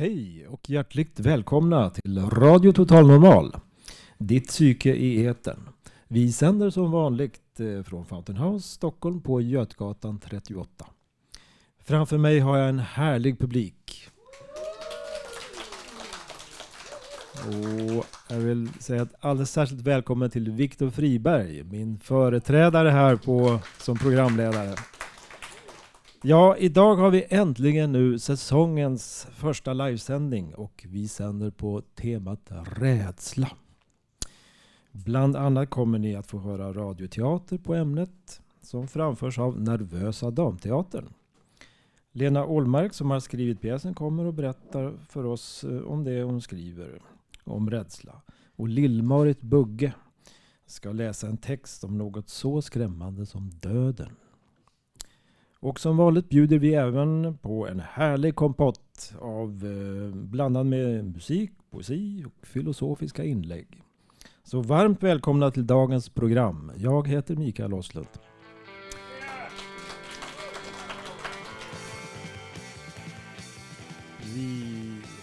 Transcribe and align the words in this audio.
Hej 0.00 0.46
och 0.48 0.70
hjärtligt 0.70 1.20
välkomna 1.20 1.90
till 1.90 2.18
Radio 2.18 2.72
Total 2.72 3.06
Normal. 3.06 3.56
Ditt 4.18 4.48
psyke 4.48 4.94
i 4.94 5.26
etern. 5.26 5.68
Vi 6.08 6.32
sänder 6.32 6.70
som 6.70 6.90
vanligt 6.90 7.60
eh, 7.60 7.82
från 7.82 8.06
Fountain 8.06 8.38
House, 8.38 8.68
Stockholm 8.68 9.22
på 9.22 9.40
Götgatan 9.40 10.18
38. 10.18 10.86
Framför 11.84 12.18
mig 12.18 12.38
har 12.38 12.58
jag 12.58 12.68
en 12.68 12.78
härlig 12.78 13.38
publik. 13.38 14.08
Och 17.46 18.06
jag 18.28 18.38
vill 18.38 18.68
säga 18.78 19.02
ett 19.02 19.14
alldeles 19.20 19.50
särskilt 19.50 19.82
välkommen 19.82 20.30
till 20.30 20.50
Viktor 20.50 20.90
Friberg, 20.90 21.62
min 21.62 21.98
företrädare 21.98 22.88
här 22.88 23.16
på, 23.16 23.58
som 23.78 23.98
programledare. 23.98 24.74
Ja, 26.22 26.56
idag 26.56 26.96
har 26.96 27.10
vi 27.10 27.26
äntligen 27.28 27.92
nu 27.92 28.18
säsongens 28.18 29.26
första 29.32 29.72
livesändning 29.72 30.54
och 30.54 30.86
vi 30.88 31.08
sänder 31.08 31.50
på 31.50 31.82
temat 31.94 32.40
rädsla. 32.76 33.50
Bland 34.92 35.36
annat 35.36 35.70
kommer 35.70 35.98
ni 35.98 36.16
att 36.16 36.26
få 36.26 36.38
höra 36.38 36.72
radioteater 36.72 37.58
på 37.58 37.74
ämnet 37.74 38.40
som 38.62 38.88
framförs 38.88 39.38
av 39.38 39.60
Nervösa 39.60 40.30
Damteatern. 40.30 41.08
Lena 42.12 42.46
Olmark 42.46 42.94
som 42.94 43.10
har 43.10 43.20
skrivit 43.20 43.60
pjäsen 43.60 43.94
kommer 43.94 44.24
och 44.24 44.34
berättar 44.34 44.94
för 45.08 45.26
oss 45.26 45.64
eh, 45.64 45.80
om 45.80 46.04
det 46.04 46.22
hon 46.22 46.40
skriver 46.40 47.02
om 47.44 47.70
rädsla. 47.70 48.22
Och 48.56 48.68
Lill-Marit 48.68 49.40
Bugge 49.40 49.92
ska 50.66 50.92
läsa 50.92 51.26
en 51.26 51.38
text 51.38 51.84
om 51.84 51.98
något 51.98 52.28
så 52.28 52.62
skrämmande 52.62 53.26
som 53.26 53.50
döden. 53.50 54.10
Och 55.62 55.80
som 55.80 55.96
vanligt 55.96 56.28
bjuder 56.28 56.58
vi 56.58 56.74
även 56.74 57.38
på 57.42 57.66
en 57.68 57.80
härlig 57.80 58.34
kompott 58.34 59.14
av 59.20 59.48
eh, 59.48 60.16
blandad 60.16 60.66
med 60.66 61.04
musik, 61.04 61.50
poesi 61.70 62.24
och 62.26 62.46
filosofiska 62.46 63.24
inlägg. 63.24 63.82
Så 64.44 64.60
varmt 64.60 65.02
välkomna 65.02 65.50
till 65.50 65.66
dagens 65.66 66.08
program. 66.08 66.72
Jag 66.76 67.08
heter 67.08 67.36
Mikael 67.36 67.74
Oslund. 67.74 68.06
Vi, 74.34 74.62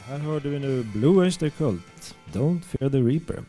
här 0.04 0.18
hörde 0.18 0.50
vi 0.50 0.60
nu 0.60 0.84
Blue 0.84 1.26
Oyster 1.26 1.50
Cult, 1.50 2.16
Don't 2.34 2.62
Fear 2.62 2.90
the 2.90 3.02
Reaper. 3.02 3.44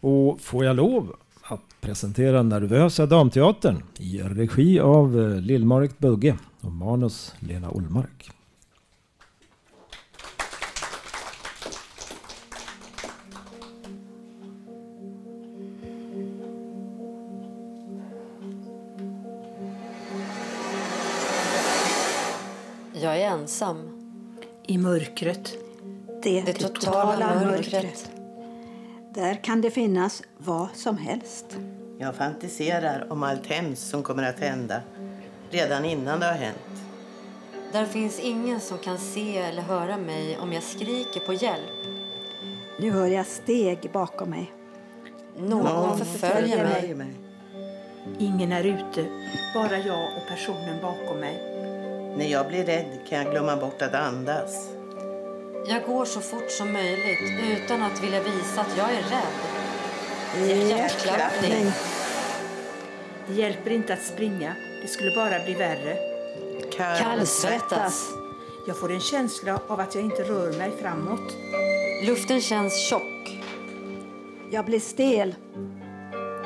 Och 0.00 0.40
får 0.40 0.64
jag 0.64 0.76
lov 0.76 1.16
att 1.48 1.80
presentera 1.80 2.42
Nervösa 2.42 3.06
Damteatern 3.06 3.82
i 3.98 4.18
regi 4.18 4.80
av 4.80 5.20
eh, 5.20 5.40
Lill-Marit 5.40 5.98
Bugge 5.98 6.36
och 6.60 6.72
manus 6.72 7.34
Lena 7.38 7.70
Olmark. 7.70 8.30
Jag 23.02 23.20
är 23.20 23.30
ensam. 23.30 23.76
I 24.66 24.78
mörkret. 24.78 25.54
Det, 26.22 26.40
Det 26.40 26.52
totala 26.52 27.34
mörkret. 27.34 28.15
Där 29.16 29.34
kan 29.34 29.60
det 29.60 29.70
finnas 29.70 30.22
vad 30.38 30.68
som 30.74 30.98
helst. 30.98 31.58
Jag 31.98 32.14
fantiserar 32.14 33.06
om 33.12 33.22
allt 33.22 33.46
hemskt 33.46 33.88
som 33.88 34.02
kommer 34.02 34.22
att 34.22 34.40
hända 34.40 34.80
redan 35.50 35.84
innan 35.84 36.20
det 36.20 36.26
har 36.26 36.32
hänt. 36.32 36.58
Där 37.72 37.84
finns 37.86 38.20
ingen 38.20 38.60
som 38.60 38.78
kan 38.78 38.98
se 38.98 39.38
eller 39.38 39.62
höra 39.62 39.96
mig 39.96 40.38
om 40.38 40.52
jag 40.52 40.62
skriker 40.62 41.20
på 41.20 41.32
hjälp. 41.32 41.86
Nu 42.80 42.90
hör 42.90 43.06
jag 43.06 43.26
steg 43.26 43.90
bakom 43.92 44.30
mig. 44.30 44.52
Någon 45.38 45.98
förföljer 45.98 46.56
mig. 46.56 46.74
förföljer 46.74 46.94
mig. 46.94 47.14
Ingen 48.18 48.52
är 48.52 48.64
ute, 48.64 49.06
bara 49.54 49.78
jag 49.78 50.16
och 50.16 50.28
personen 50.28 50.80
bakom 50.82 51.20
mig. 51.20 51.36
När 52.18 52.26
jag 52.26 52.48
blir 52.48 52.64
rädd 52.64 52.98
kan 53.08 53.18
jag 53.18 53.30
glömma 53.30 53.56
bort 53.56 53.82
att 53.82 53.94
andas. 53.94 54.75
Jag 55.68 55.82
går 55.82 56.04
så 56.04 56.20
fort 56.20 56.50
som 56.50 56.72
möjligt 56.72 57.32
utan 57.42 57.82
att 57.82 58.02
vilja 58.02 58.22
visa 58.22 58.60
att 58.60 58.76
jag 58.78 58.90
är 58.90 59.02
rädd. 59.02 60.68
Hjärtklappning. 60.68 61.72
Det 63.26 63.34
hjälper 63.34 63.70
inte 63.70 63.92
att 63.92 64.02
springa, 64.02 64.54
det 64.82 64.88
skulle 64.88 65.10
bara 65.10 65.44
bli 65.44 65.54
värre. 65.54 65.96
Kallsvettas. 66.76 68.08
Jag 68.66 68.80
får 68.80 68.92
en 68.92 69.00
känsla 69.00 69.60
av 69.68 69.80
att 69.80 69.94
jag 69.94 70.04
inte 70.04 70.22
rör 70.22 70.58
mig 70.58 70.72
framåt. 70.80 71.34
Luften 72.06 72.40
känns 72.40 72.88
tjock. 72.88 73.40
Jag 74.50 74.64
blir 74.64 74.80
stel. 74.80 75.34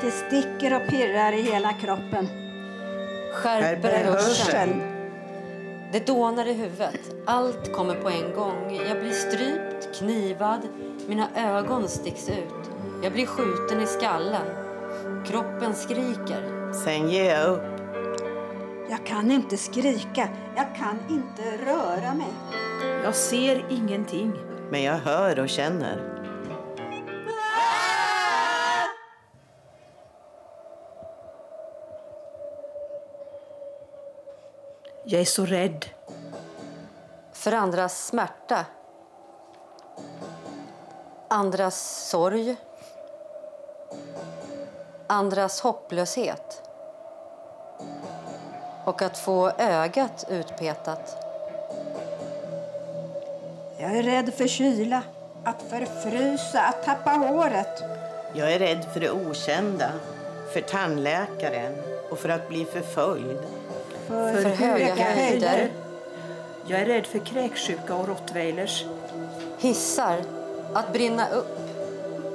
Det 0.01 0.11
sticker 0.11 0.75
och 0.75 0.89
pirrar 0.89 1.33
i 1.33 1.41
hela 1.41 1.73
kroppen. 1.73 2.27
Skärper 3.33 4.03
hörseln. 4.03 4.90
Det 5.91 6.07
dånar 6.07 6.45
i 6.45 6.53
huvudet. 6.53 7.15
Allt 7.25 7.73
kommer 7.73 7.95
på 7.95 8.09
en 8.09 8.33
gång. 8.33 8.79
Jag 8.87 8.99
blir 8.99 9.11
strypt, 9.11 9.99
knivad. 9.99 10.59
Mina 11.07 11.27
ögon 11.35 11.87
sticks 11.87 12.29
ut. 12.29 12.71
Jag 13.03 13.13
blir 13.13 13.25
skjuten 13.25 13.81
i 13.81 13.85
skallen. 13.85 14.45
Kroppen 15.25 15.75
skriker. 15.75 16.73
Sen 16.73 17.09
ger 17.09 17.35
jag 17.35 17.49
upp. 17.49 17.81
Jag 18.89 19.05
kan 19.05 19.31
inte 19.31 19.57
skrika. 19.57 20.29
Jag 20.55 20.75
kan 20.75 20.99
inte 21.09 21.65
röra 21.65 22.13
mig. 22.13 22.33
Jag 23.03 23.15
ser 23.15 23.65
ingenting. 23.69 24.33
Men 24.69 24.83
jag 24.83 24.97
hör 24.97 25.39
och 25.39 25.49
känner. 25.49 26.20
Jag 35.11 35.21
är 35.21 35.25
så 35.25 35.45
rädd. 35.45 35.85
För 37.33 37.51
andras 37.51 38.05
smärta. 38.05 38.65
Andras 41.27 42.07
sorg. 42.09 42.55
Andras 45.07 45.61
hopplöshet. 45.61 46.63
Och 48.85 49.01
att 49.01 49.17
få 49.17 49.49
ögat 49.49 50.25
utpetat. 50.29 51.17
Jag 53.77 53.97
är 53.97 54.03
rädd 54.03 54.33
för 54.33 54.47
kyla, 54.47 55.03
att 55.43 55.61
förfrysa, 55.61 56.61
att 56.61 56.83
tappa 56.83 57.11
håret. 57.11 57.83
Jag 58.33 58.53
är 58.53 58.59
rädd 58.59 58.85
för 58.93 58.99
det 58.99 59.11
okända, 59.11 59.91
för 60.53 60.61
tandläkaren 60.61 61.75
och 62.11 62.19
för 62.19 62.29
att 62.29 62.49
bli 62.49 62.65
förföljd. 62.65 63.60
För, 64.11 64.41
För 64.41 64.49
höga 64.49 64.95
höjder. 64.95 65.71
Jag 66.65 66.79
är 66.79 66.85
rädd 66.85 67.07
för 67.07 67.19
kräksjuka 67.19 67.95
och 67.95 68.07
rottweilers. 68.07 68.85
Hissar. 69.57 70.21
Att 70.73 70.93
brinna 70.93 71.29
upp. 71.29 71.57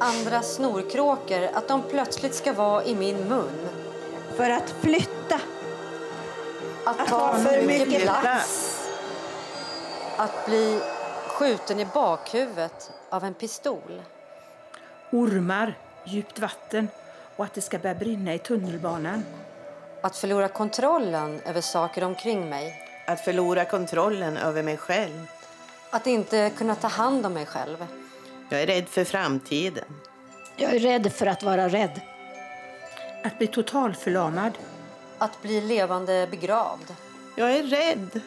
Andra 0.00 0.43
snorkråkor. 0.43 1.49
Att 1.55 1.69
de 1.69 1.82
plötsligt 1.82 2.34
ska 2.34 2.52
vara 2.52 2.84
i 2.84 2.94
min 2.94 3.28
mun. 3.28 3.69
För 4.37 4.50
att 4.50 4.75
flytta. 4.81 5.40
Att 6.84 7.08
ta 7.08 7.34
för 7.34 7.67
mycket 7.67 8.02
plats. 8.02 8.82
Att 10.17 10.46
bli 10.46 10.81
skjuten 11.28 11.81
i 11.81 11.87
bakhuvudet 11.94 12.90
av 13.11 13.25
en 13.25 13.34
pistol. 13.34 14.02
Ormar, 15.11 15.78
djupt 16.05 16.38
vatten 16.38 16.88
och 17.37 17.44
att 17.44 17.55
det 17.55 17.61
ska 17.61 17.78
börja 17.78 17.94
brinna 17.94 18.34
i 18.34 18.38
tunnelbanan. 18.38 19.25
Att 20.01 20.17
förlora 20.17 20.49
kontrollen 20.49 21.41
över 21.45 21.61
saker 21.61 22.05
omkring 22.05 22.49
mig. 22.49 22.83
Att 23.07 23.21
förlora 23.21 23.65
kontrollen 23.65 24.37
över 24.37 24.63
mig 24.63 24.77
själv. 24.77 25.27
Att 25.91 26.07
inte 26.07 26.51
kunna 26.57 26.75
ta 26.75 26.89
hand 26.89 27.27
om 27.27 27.33
mig 27.33 27.47
själv. 27.47 27.87
Jag 28.49 28.63
är 28.63 28.67
rädd 28.67 28.89
för 28.89 29.05
framtiden. 29.05 29.85
Jag 30.57 30.75
är 30.75 30.79
rädd 30.79 31.13
för 31.13 31.27
att 31.27 31.43
vara 31.43 31.69
rädd. 31.69 32.01
Att 33.25 33.39
bli 33.39 33.47
totalförlamad. 33.47 34.53
Att 35.19 35.43
bli 35.43 35.61
levande 35.61 36.29
begravd. 36.31 36.95
Jag 37.37 37.53
är 37.53 37.63
rädd. 37.63 38.21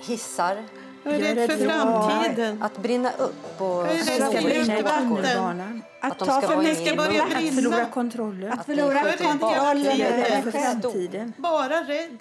Hissar. 0.00 0.64
Jag 1.04 1.14
är 1.14 1.34
rädd 1.34 1.50
för 1.50 1.66
framtiden. 1.66 2.62
Att 2.62 2.78
brinna 2.78 3.10
upp 3.18 3.60
och 3.60 3.66
Jag 3.66 3.90
är 3.90 3.96
rädd 3.96 4.04
Ska 4.04 4.40
för 4.40 4.42
brinna 4.42 4.82
tunnelbanan. 4.82 5.82
Att 6.00 6.18
ta 6.18 6.24
ska 6.24 6.48
för 6.48 6.56
mycket 6.56 6.92
i 6.92 6.96
börja 6.96 7.12
mun. 7.12 7.20
Att 7.22 7.38
brinna. 7.38 7.52
förlora 7.52 7.86
kontrollen. 7.86 8.52
Att 8.52 8.66
förlora 8.66 9.02
kontrollen 9.16 10.00
över 10.00 10.50
framtiden. 10.50 11.32
Bara 11.36 11.80
rädd. 11.80 12.18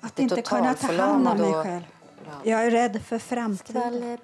Att 0.00 0.18
inte 0.18 0.42
kunna 0.42 0.74
ta 0.74 0.92
hand 0.92 1.28
om 1.28 1.38
mig 1.38 1.52
själv. 1.52 1.82
Jag 2.44 2.66
är 2.66 2.70
rädd 2.70 3.02
för 3.02 3.18
framtiden. 3.18 4.18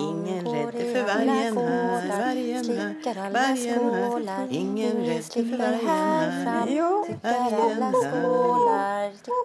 Ingen 0.00 0.46
rädd 0.46 0.72
för 0.72 1.04
vargen 1.06 1.56
här, 1.58 2.08
vargen 2.08 2.64
här, 2.64 3.30
vargen 3.30 4.28
här. 4.28 4.48
Ingen 4.50 4.96
rädd 4.96 5.24
för 5.24 5.58
vargen 5.58 5.86
här 5.86 6.30
här. 6.30 6.66
Jo. 6.68 7.06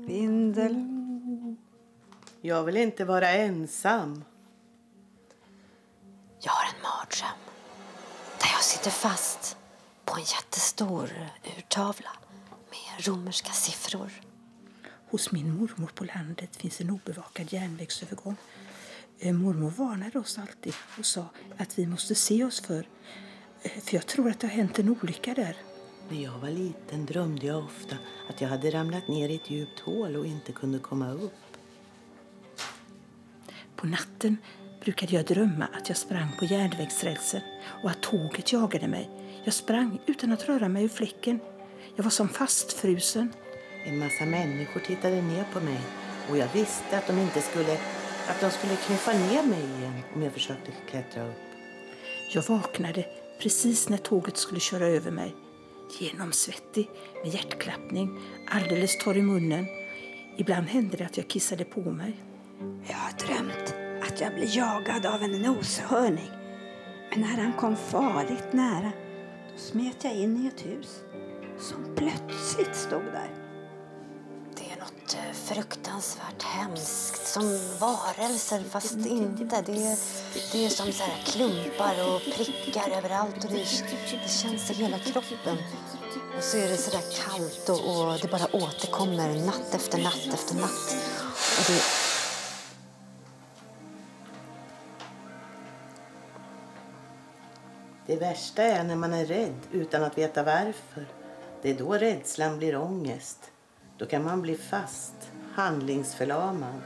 Bindel. 0.06 0.96
Jag 2.40 2.64
vill 2.64 2.76
inte 2.76 3.04
vara 3.04 3.30
ensam. 3.30 4.24
Jag 6.40 6.52
har 6.52 6.64
en 6.64 6.82
mardröm 6.82 7.38
där 8.38 8.48
jag 8.52 8.62
sitter 8.62 8.90
fast 8.90 9.55
på 10.06 10.14
en 10.16 10.24
jättestor 10.36 11.10
urtavla 11.58 12.10
med 12.70 13.06
romerska 13.06 13.52
siffror. 13.52 14.10
Hos 15.10 15.32
min 15.32 15.54
mormor 15.58 15.90
på 15.94 16.04
landet 16.04 16.56
finns 16.56 16.80
en 16.80 16.90
obevakad 16.90 17.52
järnvägsövergång. 17.52 18.36
Eh, 19.18 19.32
Mormor 19.34 19.70
varnade 19.70 20.18
oss 20.18 20.38
alltid 20.38 20.74
och 20.98 21.06
sa 21.06 21.26
att 21.58 21.78
vi 21.78 21.86
måste 21.86 22.14
se 22.14 22.44
oss 22.44 22.60
för. 22.60 22.88
Eh, 23.62 23.70
För 23.70 23.94
jag 23.94 24.06
tror 24.06 24.30
att 24.30 24.40
det 24.40 24.46
har 24.46 24.54
hänt 24.54 24.78
en 24.78 24.88
olycka 24.88 25.34
där. 25.34 25.56
När 26.10 26.22
jag 26.22 26.38
var 26.38 26.50
liten 26.50 27.06
drömde 27.06 27.46
jag 27.46 27.64
ofta 27.64 27.96
att 28.30 28.40
jag 28.40 28.48
hade 28.48 28.70
ramlat 28.70 29.08
ner 29.08 29.28
i 29.28 29.34
ett 29.34 29.50
djupt 29.50 29.80
hål 29.80 30.16
och 30.16 30.26
inte 30.26 30.52
kunde 30.52 30.78
komma 30.78 31.10
upp. 31.12 31.32
På 33.76 33.86
natten 33.86 34.36
brukade 34.80 35.14
jag 35.14 35.24
drömma 35.26 35.66
att 35.66 35.88
jag 35.88 35.98
sprang 35.98 36.28
på 36.38 36.44
järnvägsrälsen 36.44 37.40
och 37.82 37.90
att 37.90 38.02
tåget 38.02 38.52
jagade 38.52 38.88
mig. 38.88 39.10
Jag 39.46 39.54
sprang 39.54 39.98
utan 40.06 40.32
att 40.32 40.48
röra 40.48 40.68
mig 40.68 40.84
ur 40.84 40.88
fläcken. 40.88 41.40
Jag 41.96 42.04
var 42.04 42.10
som 42.10 42.28
fastfrusen. 42.28 43.32
En 43.84 43.98
massa 43.98 44.24
människor 44.24 44.80
tittade 44.80 45.22
ner 45.22 45.44
på 45.52 45.60
mig 45.60 45.78
och 46.30 46.36
jag 46.36 46.48
visste 46.52 46.98
att 46.98 47.06
de 47.06 47.18
inte 47.18 47.40
skulle, 47.40 47.72
att 48.28 48.40
de 48.40 48.50
skulle 48.50 48.76
knuffa 48.76 49.12
ner 49.12 49.42
mig 49.42 49.64
igen 49.78 50.02
om 50.14 50.22
jag 50.22 50.32
försökte 50.32 50.72
klättra 50.90 51.28
upp. 51.28 51.36
Jag 52.34 52.42
vaknade 52.48 53.04
precis 53.42 53.88
när 53.88 53.96
tåget 53.96 54.36
skulle 54.36 54.60
köra 54.60 54.86
över 54.86 55.10
mig. 55.10 55.34
Genomsvettig, 56.00 56.90
med 57.24 57.34
hjärtklappning, 57.34 58.18
alldeles 58.50 58.98
torr 58.98 59.16
i 59.16 59.22
munnen. 59.22 59.66
Ibland 60.36 60.66
hände 60.66 60.96
det 60.96 61.04
att 61.04 61.16
jag 61.16 61.28
kissade 61.28 61.64
på 61.64 61.80
mig. 61.80 62.16
Jag 62.88 62.96
har 62.96 63.26
drömt 63.26 63.74
att 64.08 64.20
jag 64.20 64.34
blir 64.34 64.56
jagad 64.56 65.06
av 65.06 65.22
en 65.22 65.42
noshörning. 65.42 66.30
Men 67.10 67.20
när 67.20 67.42
han 67.42 67.52
kom 67.52 67.76
farligt 67.76 68.52
nära, 68.52 68.92
smet 69.56 70.04
jag 70.04 70.14
in 70.14 70.44
i 70.44 70.46
ett 70.46 70.66
hus 70.66 71.00
som 71.58 71.94
plötsligt 71.96 72.76
stod 72.76 73.04
där. 73.04 73.30
Det 74.56 74.64
är 74.72 74.76
något 74.80 75.14
eh, 75.14 75.32
fruktansvärt 75.34 76.42
hemskt. 76.42 77.26
Som 77.26 77.58
varelser, 77.80 78.62
fast 78.70 78.92
inte. 78.92 79.62
Det 79.66 79.72
är, 79.72 79.98
det 80.52 80.64
är 80.64 80.68
som 80.68 80.92
så 80.92 81.02
här 81.02 81.22
klumpar 81.26 82.14
och 82.14 82.20
prickar 82.36 82.90
överallt. 82.98 83.44
Och 83.44 83.50
det, 83.50 83.66
det 84.24 84.30
känns 84.30 84.70
i 84.70 84.74
hela 84.74 84.98
kroppen. 84.98 85.56
Och 86.36 86.44
så 86.44 86.56
är 86.56 86.68
det 86.68 86.76
så 86.76 86.90
där 86.90 87.04
kallt 87.24 87.68
och, 87.68 87.80
och 87.90 88.18
det 88.22 88.28
bara 88.30 88.56
återkommer 88.56 89.46
natt 89.46 89.74
efter 89.74 90.02
natt 90.02 90.26
efter 90.34 90.54
natt. 90.54 90.96
Och 91.58 91.64
det, 91.66 91.82
Det 98.06 98.16
värsta 98.16 98.62
är 98.62 98.84
när 98.84 98.96
man 98.96 99.14
är 99.14 99.24
rädd 99.24 99.60
utan 99.72 100.04
att 100.04 100.18
veta 100.18 100.42
varför. 100.42 101.06
Det 101.62 101.70
är 101.70 101.78
då 101.78 101.92
rädslan 101.92 102.58
blir 102.58 102.76
ångest. 102.76 103.50
Då 103.98 104.06
kan 104.06 104.24
man 104.24 104.42
bli 104.42 104.56
fast, 104.56 105.14
handlingsförlamad. 105.54 106.80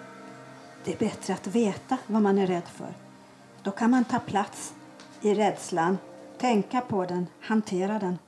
Det 0.84 0.93
är 0.93 0.99
bättre 0.99 1.34
att 1.34 1.46
veta 1.46 1.99
vad 2.06 2.22
man 2.22 2.38
är 2.38 2.46
rädd 2.46 2.69
för. 2.69 2.94
Då 3.62 3.70
kan 3.70 3.90
man 3.90 4.05
ta 4.05 4.19
plats 4.19 4.75
i 5.20 5.34
rädslan, 5.34 5.99
tänka 6.38 6.81
på 6.81 7.05
den, 7.05 7.26
hantera 7.40 7.99
den. 7.99 8.19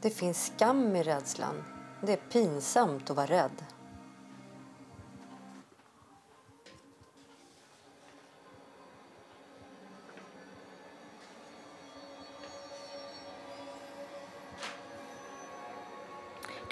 det 0.00 0.10
finns 0.10 0.46
skam 0.46 0.96
i 0.96 1.02
rädslan. 1.02 1.64
Det 2.00 2.12
är 2.12 2.16
pinsamt 2.16 3.10
att 3.10 3.16
vara 3.16 3.26
rädd. 3.26 3.64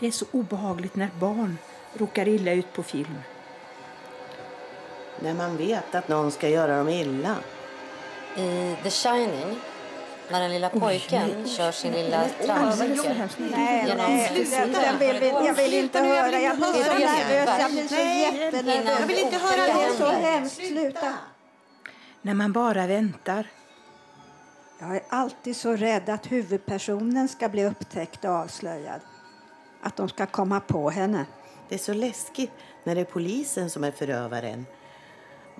Det 0.02 0.08
är 0.08 0.12
så 0.12 0.24
obehagligt 0.32 0.96
när 0.96 1.10
barn 1.20 1.58
råkar 1.94 2.28
illa 2.28 2.52
ut 2.52 2.72
på 2.72 2.82
film. 2.82 3.18
När 5.20 5.34
man 5.34 5.56
vet 5.56 5.94
att 5.94 6.08
någon 6.08 6.30
ska 6.30 6.48
göra 6.48 6.76
dem 6.78 6.88
illa. 6.88 7.36
I 8.36 8.76
The 8.82 8.90
Shining, 8.90 9.56
när 10.30 10.40
den 10.40 10.50
lilla 10.50 10.68
pojken 10.68 11.48
kör 11.48 11.72
sin 11.72 11.92
lilla 11.92 12.24
trampcykel 12.44 13.28
Nej, 13.38 13.84
genom 13.88 14.06
nej, 14.06 14.26
jag 14.28 14.98
vill, 14.98 15.46
jag 15.46 15.54
vill 15.54 15.74
inte 15.74 15.98
höra. 15.98 16.40
Jag 16.40 16.56
blir 16.56 16.66
så 16.66 16.98
nervös. 16.98 17.58
Jag 17.60 17.70
blir 17.70 17.88
så 17.88 17.94
jättenervös. 17.94 19.00
Jag 19.00 19.06
vill 19.06 19.18
inte 19.18 19.36
höra 19.36 19.56
Det 19.56 19.84
är 19.84 19.90
det. 19.92 19.98
så 19.98 20.06
hemskt. 20.06 20.56
Sluta. 20.56 21.14
När 22.22 22.34
man 22.34 22.52
bara 22.52 22.86
väntar. 22.86 23.46
Jag 24.78 24.96
är 24.96 25.02
alltid 25.08 25.56
så 25.56 25.76
rädd 25.76 26.08
att 26.08 26.32
huvudpersonen 26.32 27.28
ska 27.28 27.48
bli 27.48 27.64
upptäckt 27.64 28.24
och 28.24 28.30
avslöjad. 28.30 29.00
Att 29.82 29.96
de 29.96 30.08
ska 30.08 30.26
komma 30.26 30.60
på 30.60 30.90
henne. 30.90 31.26
Det 31.68 31.74
är 31.74 31.78
så 31.78 31.92
läskigt 31.94 32.50
när 32.84 32.94
det 32.94 33.00
är 33.00 33.04
polisen 33.04 33.70
som 33.70 33.84
är 33.84 33.90
förövaren. 33.90 34.66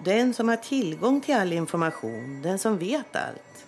Den 0.04 0.34
som 0.34 0.48
har 0.48 0.56
tillgång 0.56 1.20
till 1.20 1.34
all 1.34 1.52
information, 1.52 2.42
den 2.42 2.58
som 2.58 2.78
vet 2.78 3.16
allt. 3.16 3.66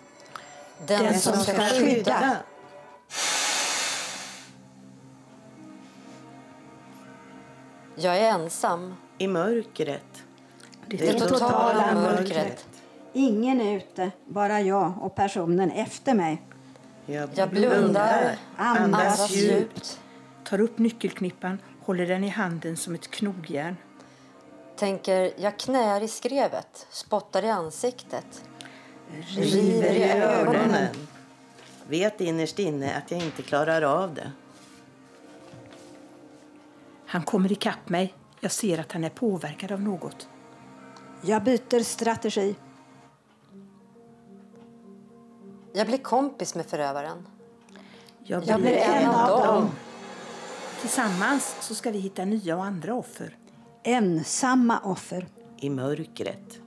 Den, 0.87 1.05
Den 1.05 1.21
som 1.21 1.33
som 1.33 1.43
ska 1.43 1.53
skydda. 1.53 1.87
skydda. 1.87 2.37
Jag 7.97 8.19
är 8.19 8.31
ensam. 8.31 8.95
I 9.19 9.29
mörkret. 9.29 10.23
Det 10.87 10.97
Det 10.97 11.21
totala 11.21 11.95
mörkret. 11.95 12.67
Ingen 13.13 13.61
är 13.61 13.77
ute, 13.77 14.11
bara 14.27 14.61
jag 14.61 14.93
och 15.01 15.15
personen 15.15 15.71
efter 15.71 16.15
mig. 16.15 16.43
Jag 17.07 17.51
blundar, 17.51 18.37
Andas 18.57 19.21
andas 19.21 19.31
djupt. 19.31 20.01
Tar 20.45 20.61
upp 20.61 20.79
nyckelknippan, 20.79 21.59
håller 21.81 22.07
den 22.07 22.25
i 22.25 22.29
handen 22.29 22.77
som 22.77 22.95
ett 22.95 23.11
knogjärn. 23.11 23.77
Tänker, 24.77 25.33
jag 25.37 25.59
knäar 25.59 26.01
i 26.01 26.09
skrevet, 26.09 26.87
spottar 26.91 27.43
i 27.43 27.51
ansiktet. 27.51 28.45
River 29.27 29.95
i 29.95 30.13
ögonen. 30.13 30.97
Vet 31.89 32.21
innerst 32.21 32.59
inne 32.59 32.97
att 32.97 33.11
jag 33.11 33.21
inte 33.21 33.43
klarar 33.43 33.83
av 33.83 34.15
det. 34.15 34.33
Han 37.07 37.23
kommer 37.23 37.53
ikapp 37.53 37.89
mig. 37.89 38.15
Jag 38.41 38.53
ser 38.53 38.79
att 38.79 38.93
han 38.93 39.05
är 39.05 39.11
påverkad 39.11 39.73
av 39.73 39.81
något. 39.81 40.29
Jag 41.23 41.45
byter 41.45 41.83
strategi. 41.83 42.57
Jag 45.73 45.87
blir 45.87 45.99
kompis 45.99 46.55
med 46.55 46.67
förövaren. 46.67 47.29
Jag 48.25 48.45
Jag 48.45 48.61
blir 48.61 48.77
en 48.77 49.07
av 49.07 49.47
dem. 49.47 49.71
Tillsammans 50.85 51.57
så 51.61 51.75
ska 51.75 51.91
vi 51.91 51.99
hitta 51.99 52.25
nya 52.25 52.57
och 52.57 52.65
andra 52.65 52.95
offer. 52.95 53.37
Ensamma 53.83 54.81
offer. 54.81 55.27
I 55.57 55.71
mörkret. 55.71 56.61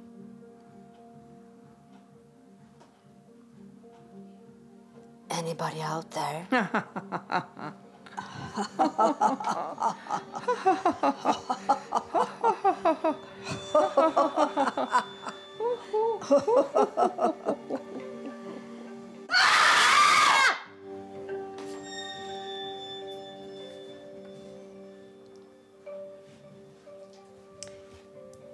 anybody 5.30 5.82
out 5.96 6.12
there? 6.12 6.68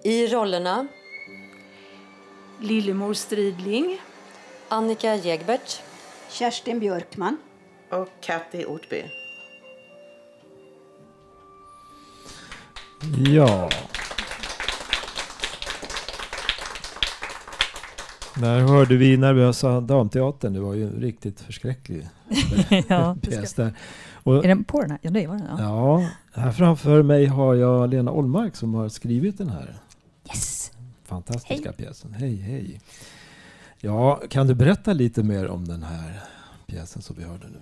I 0.04 0.28
rollerna 0.28 0.88
Lillemor 2.60 3.14
Stridling. 3.14 4.00
Annika 4.70 5.16
Jägbert. 5.16 5.82
Kerstin 6.30 6.80
Björkman. 6.80 7.38
Och 7.92 8.10
Katty 8.22 8.66
Ortby. 8.66 9.04
Ja. 13.30 13.70
Där 18.36 18.60
hörde 18.60 18.96
vi 18.98 19.18
Nervösa 19.18 19.82
Damteatern. 19.82 20.54
Det 20.54 20.60
var 20.60 20.74
ju 20.74 20.84
en 20.88 21.02
riktigt 21.02 21.42
förskräcklig 21.42 22.08
Ja, 22.88 23.16
det 23.22 23.30
pjäs 23.32 23.50
ska- 23.52 23.62
där. 23.64 23.74
Och, 24.24 24.36
Är 24.46 24.48
den 24.48 24.64
på 24.64 24.82
den 24.82 24.92
här? 24.92 25.00
Ja, 25.02 25.12
det 25.12 25.28
var 25.28 25.36
den. 25.36 25.48
Ja. 25.60 26.02
ja, 26.36 26.42
här 26.42 26.52
framför 26.52 27.04
mig 27.04 27.26
har 27.26 27.56
jag 27.56 27.90
Lena 27.90 28.12
Ollmark 28.12 28.56
som 28.56 28.74
har 28.74 28.90
skrivit 28.90 29.38
den 29.38 29.50
här 29.50 29.76
Yes! 30.26 30.72
fantastiska 31.04 31.74
pjäsen. 31.74 32.14
Hej, 32.14 32.36
hej. 32.36 32.80
Ja, 33.80 34.22
kan 34.30 34.48
du 34.48 34.56
berätta 34.56 34.94
lite 34.94 35.24
mer 35.24 35.48
om 35.48 35.68
den 35.68 35.84
här 35.84 36.24
pjäsen 36.68 37.02
som 37.02 37.16
vi 37.16 37.24
hörde 37.24 37.48
nu? 37.48 37.60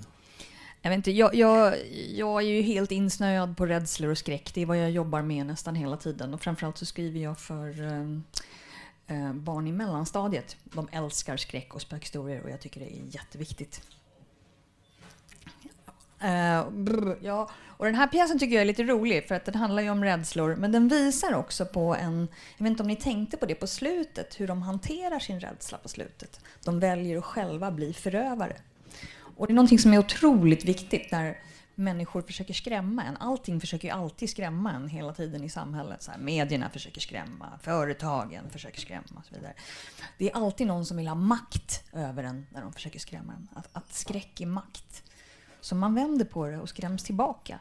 Jag, 0.81 0.89
vet 0.89 0.97
inte, 0.97 1.11
jag, 1.11 1.35
jag, 1.35 1.75
jag 2.15 2.41
är 2.41 2.47
ju 2.47 2.61
helt 2.61 2.91
insnöad 2.91 3.57
på 3.57 3.65
rädslor 3.65 4.11
och 4.11 4.17
skräck. 4.17 4.51
Det 4.53 4.61
är 4.61 4.65
vad 4.65 4.77
jag 4.77 4.91
jobbar 4.91 5.21
med 5.21 5.45
nästan 5.45 5.75
hela 5.75 5.97
tiden. 5.97 6.33
Och 6.33 6.41
framförallt 6.41 6.77
så 6.77 6.85
skriver 6.85 7.19
jag 7.19 7.39
för 7.39 7.81
eh, 7.81 9.17
eh, 9.17 9.33
barn 9.33 9.67
i 9.67 9.71
mellanstadiet. 9.71 10.57
De 10.63 10.87
älskar 10.91 11.37
skräck 11.37 11.75
och 11.75 11.81
spökhistorier 11.81 12.43
och 12.43 12.49
jag 12.49 12.59
tycker 12.59 12.79
det 12.79 12.95
är 12.95 13.01
jätteviktigt. 13.09 13.81
Uh, 16.23 16.69
brr, 16.71 17.17
ja. 17.21 17.49
Och 17.67 17.85
den 17.85 17.95
här 17.95 18.07
pjäsen 18.07 18.39
tycker 18.39 18.55
jag 18.55 18.61
är 18.61 18.65
lite 18.65 18.83
rolig 18.83 19.27
för 19.27 19.35
att 19.35 19.45
den 19.45 19.55
handlar 19.55 19.83
ju 19.83 19.89
om 19.89 20.03
rädslor 20.03 20.55
men 20.55 20.71
den 20.71 20.87
visar 20.87 21.33
också 21.33 21.65
på 21.65 21.95
en, 21.95 22.27
jag 22.57 22.63
vet 22.63 22.69
inte 22.69 22.83
om 22.83 22.87
ni 22.87 22.95
tänkte 22.95 23.37
på 23.37 23.45
det 23.45 23.55
på 23.55 23.67
slutet, 23.67 24.39
hur 24.39 24.47
de 24.47 24.61
hanterar 24.61 25.19
sin 25.19 25.39
rädsla 25.39 25.77
på 25.77 25.89
slutet. 25.89 26.39
De 26.63 26.79
väljer 26.79 27.17
att 27.17 27.25
själva 27.25 27.71
bli 27.71 27.93
förövare. 27.93 28.55
Och 29.37 29.47
det 29.47 29.53
är 29.53 29.55
någonting 29.55 29.79
som 29.79 29.93
är 29.93 29.97
otroligt 29.97 30.65
viktigt 30.65 31.11
när 31.11 31.37
människor 31.75 32.21
försöker 32.21 32.53
skrämma 32.53 33.03
en. 33.03 33.17
Allting 33.17 33.59
försöker 33.59 33.87
ju 33.87 33.93
alltid 33.93 34.29
skrämma 34.29 34.71
en 34.71 34.87
hela 34.87 35.13
tiden 35.13 35.43
i 35.43 35.49
samhället. 35.49 36.03
Så 36.03 36.11
här, 36.11 36.17
medierna 36.17 36.69
försöker 36.69 37.01
skrämma, 37.01 37.59
företagen 37.61 38.49
försöker 38.49 38.81
skrämma 38.81 39.19
och 39.19 39.25
så 39.25 39.35
vidare. 39.35 39.53
Det 40.17 40.31
är 40.31 40.35
alltid 40.35 40.67
någon 40.67 40.85
som 40.85 40.97
vill 40.97 41.07
ha 41.07 41.15
makt 41.15 41.83
över 41.93 42.23
en 42.23 42.47
när 42.49 42.61
de 42.61 42.73
försöker 42.73 42.99
skrämma 42.99 43.33
en. 43.33 43.47
Att, 43.55 43.69
att 43.73 43.93
skräck 43.93 44.41
är 44.41 44.45
makt. 44.45 45.03
Så 45.61 45.75
man 45.75 45.95
vänder 45.95 46.25
på 46.25 46.47
det 46.47 46.57
och 46.57 46.69
skräms 46.69 47.03
tillbaka. 47.03 47.59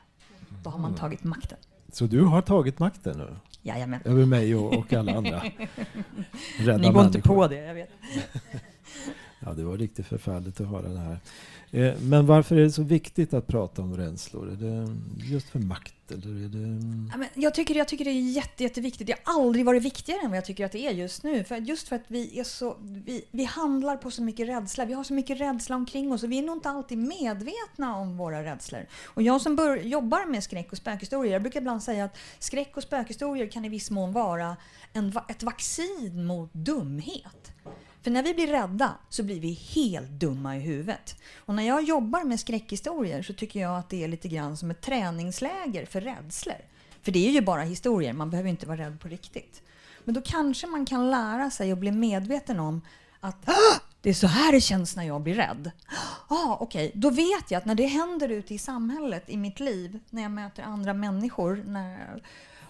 Då 0.62 0.70
har 0.70 0.78
man 0.78 0.94
tagit 0.94 1.24
makten. 1.24 1.58
Så 1.92 2.06
du 2.06 2.22
har 2.22 2.42
tagit 2.42 2.78
makten 2.78 3.18
nu? 3.18 3.36
Jajamän. 3.62 4.00
Över 4.04 4.26
mig 4.26 4.54
och, 4.54 4.78
och 4.78 4.92
alla 4.92 5.12
andra. 5.16 5.42
Rädda 6.58 6.78
Ni 6.78 6.90
går 6.90 7.04
inte 7.04 7.20
på 7.20 7.48
det, 7.48 7.56
jag 7.56 7.74
vet. 7.74 7.90
Ja, 9.42 9.52
det 9.52 9.64
var 9.64 9.76
riktigt 9.76 10.06
förfärligt 10.06 10.60
att 10.60 10.68
höra 10.68 10.88
det 10.88 10.98
här. 10.98 11.18
Eh, 11.70 11.94
Men 12.00 12.26
varför 12.26 12.56
är 12.56 12.60
det 12.60 12.70
så 12.70 12.82
viktigt 12.82 13.34
att 13.34 13.46
prata 13.46 13.82
om 13.82 13.96
rädslor? 13.96 14.50
Är 14.50 14.56
det 14.56 14.96
just 15.24 15.48
för 15.48 15.58
makt 15.58 15.94
eller 16.10 16.44
är 16.44 16.48
det... 16.48 17.08
Ja, 17.12 17.16
men 17.18 17.28
jag, 17.34 17.54
tycker, 17.54 17.74
jag 17.74 17.88
tycker 17.88 18.04
det 18.04 18.10
är 18.10 18.30
jätte, 18.30 18.62
jätteviktigt. 18.62 19.06
Det 19.06 19.14
har 19.24 19.40
aldrig 19.40 19.64
varit 19.64 19.82
viktigare 19.82 20.20
än 20.20 20.30
vad 20.30 20.36
jag 20.36 20.44
tycker 20.44 20.66
att 20.66 20.72
det 20.72 20.86
är 20.86 20.90
just 20.90 21.22
nu. 21.22 21.44
För 21.44 21.56
just 21.56 21.88
för 21.88 21.96
att 21.96 22.04
vi, 22.06 22.38
är 22.38 22.44
så, 22.44 22.76
vi, 22.80 23.24
vi 23.30 23.44
handlar 23.44 23.96
på 23.96 24.10
så 24.10 24.22
mycket 24.22 24.48
rädsla. 24.48 24.84
Vi 24.84 24.92
har 24.92 25.04
så 25.04 25.14
mycket 25.14 25.40
rädsla 25.40 25.76
omkring 25.76 26.12
oss 26.12 26.22
och 26.22 26.32
vi 26.32 26.38
är 26.38 26.42
nog 26.42 26.56
inte 26.56 26.70
alltid 26.70 26.98
medvetna 26.98 27.96
om 27.96 28.16
våra 28.16 28.44
rädslor. 28.44 28.86
Och 29.06 29.22
jag 29.22 29.40
som 29.40 29.56
bör, 29.56 29.76
jobbar 29.76 30.26
med 30.26 30.44
skräck 30.44 30.72
och 30.72 30.78
spökhistorier, 30.78 31.32
jag 31.32 31.42
brukar 31.42 31.60
ibland 31.60 31.82
säga 31.82 32.04
att 32.04 32.18
skräck 32.38 32.76
och 32.76 32.82
spökhistorier 32.82 33.46
kan 33.46 33.64
i 33.64 33.68
viss 33.68 33.90
mån 33.90 34.12
vara 34.12 34.56
en, 34.92 35.12
ett 35.28 35.42
vaccin 35.42 36.26
mot 36.26 36.52
dumhet. 36.52 37.52
För 38.02 38.10
när 38.10 38.22
vi 38.22 38.34
blir 38.34 38.46
rädda 38.46 38.94
så 39.08 39.22
blir 39.22 39.40
vi 39.40 39.52
helt 39.52 40.10
dumma 40.10 40.56
i 40.56 40.60
huvudet. 40.60 41.16
Och 41.36 41.54
när 41.54 41.62
jag 41.62 41.82
jobbar 41.82 42.24
med 42.24 42.40
skräckhistorier 42.40 43.22
så 43.22 43.32
tycker 43.32 43.60
jag 43.60 43.78
att 43.78 43.88
det 43.88 44.04
är 44.04 44.08
lite 44.08 44.28
grann 44.28 44.56
som 44.56 44.70
ett 44.70 44.80
träningsläger 44.80 45.86
för 45.86 46.00
rädslor. 46.00 46.56
För 47.02 47.12
det 47.12 47.28
är 47.28 47.32
ju 47.32 47.40
bara 47.40 47.62
historier, 47.62 48.12
man 48.12 48.30
behöver 48.30 48.50
inte 48.50 48.66
vara 48.66 48.78
rädd 48.78 49.00
på 49.00 49.08
riktigt. 49.08 49.62
Men 50.04 50.14
då 50.14 50.20
kanske 50.24 50.66
man 50.66 50.86
kan 50.86 51.10
lära 51.10 51.50
sig 51.50 51.72
och 51.72 51.78
bli 51.78 51.92
medveten 51.92 52.60
om 52.60 52.80
att 53.20 53.48
"Ah, 53.48 53.80
det 54.02 54.10
är 54.10 54.14
så 54.14 54.26
här 54.26 54.52
det 54.52 54.60
känns 54.60 54.96
när 54.96 55.04
jag 55.04 55.20
blir 55.20 55.34
rädd. 55.34 55.70
Ah, 56.28 56.56
Okej, 56.60 56.92
då 56.94 57.10
vet 57.10 57.50
jag 57.50 57.58
att 57.58 57.64
när 57.64 57.74
det 57.74 57.86
händer 57.86 58.28
ute 58.28 58.54
i 58.54 58.58
samhället, 58.58 59.24
i 59.26 59.36
mitt 59.36 59.60
liv, 59.60 59.98
när 60.10 60.22
jag 60.22 60.30
möter 60.30 60.62
andra 60.62 60.94
människor, 60.94 61.62
när, 61.66 62.22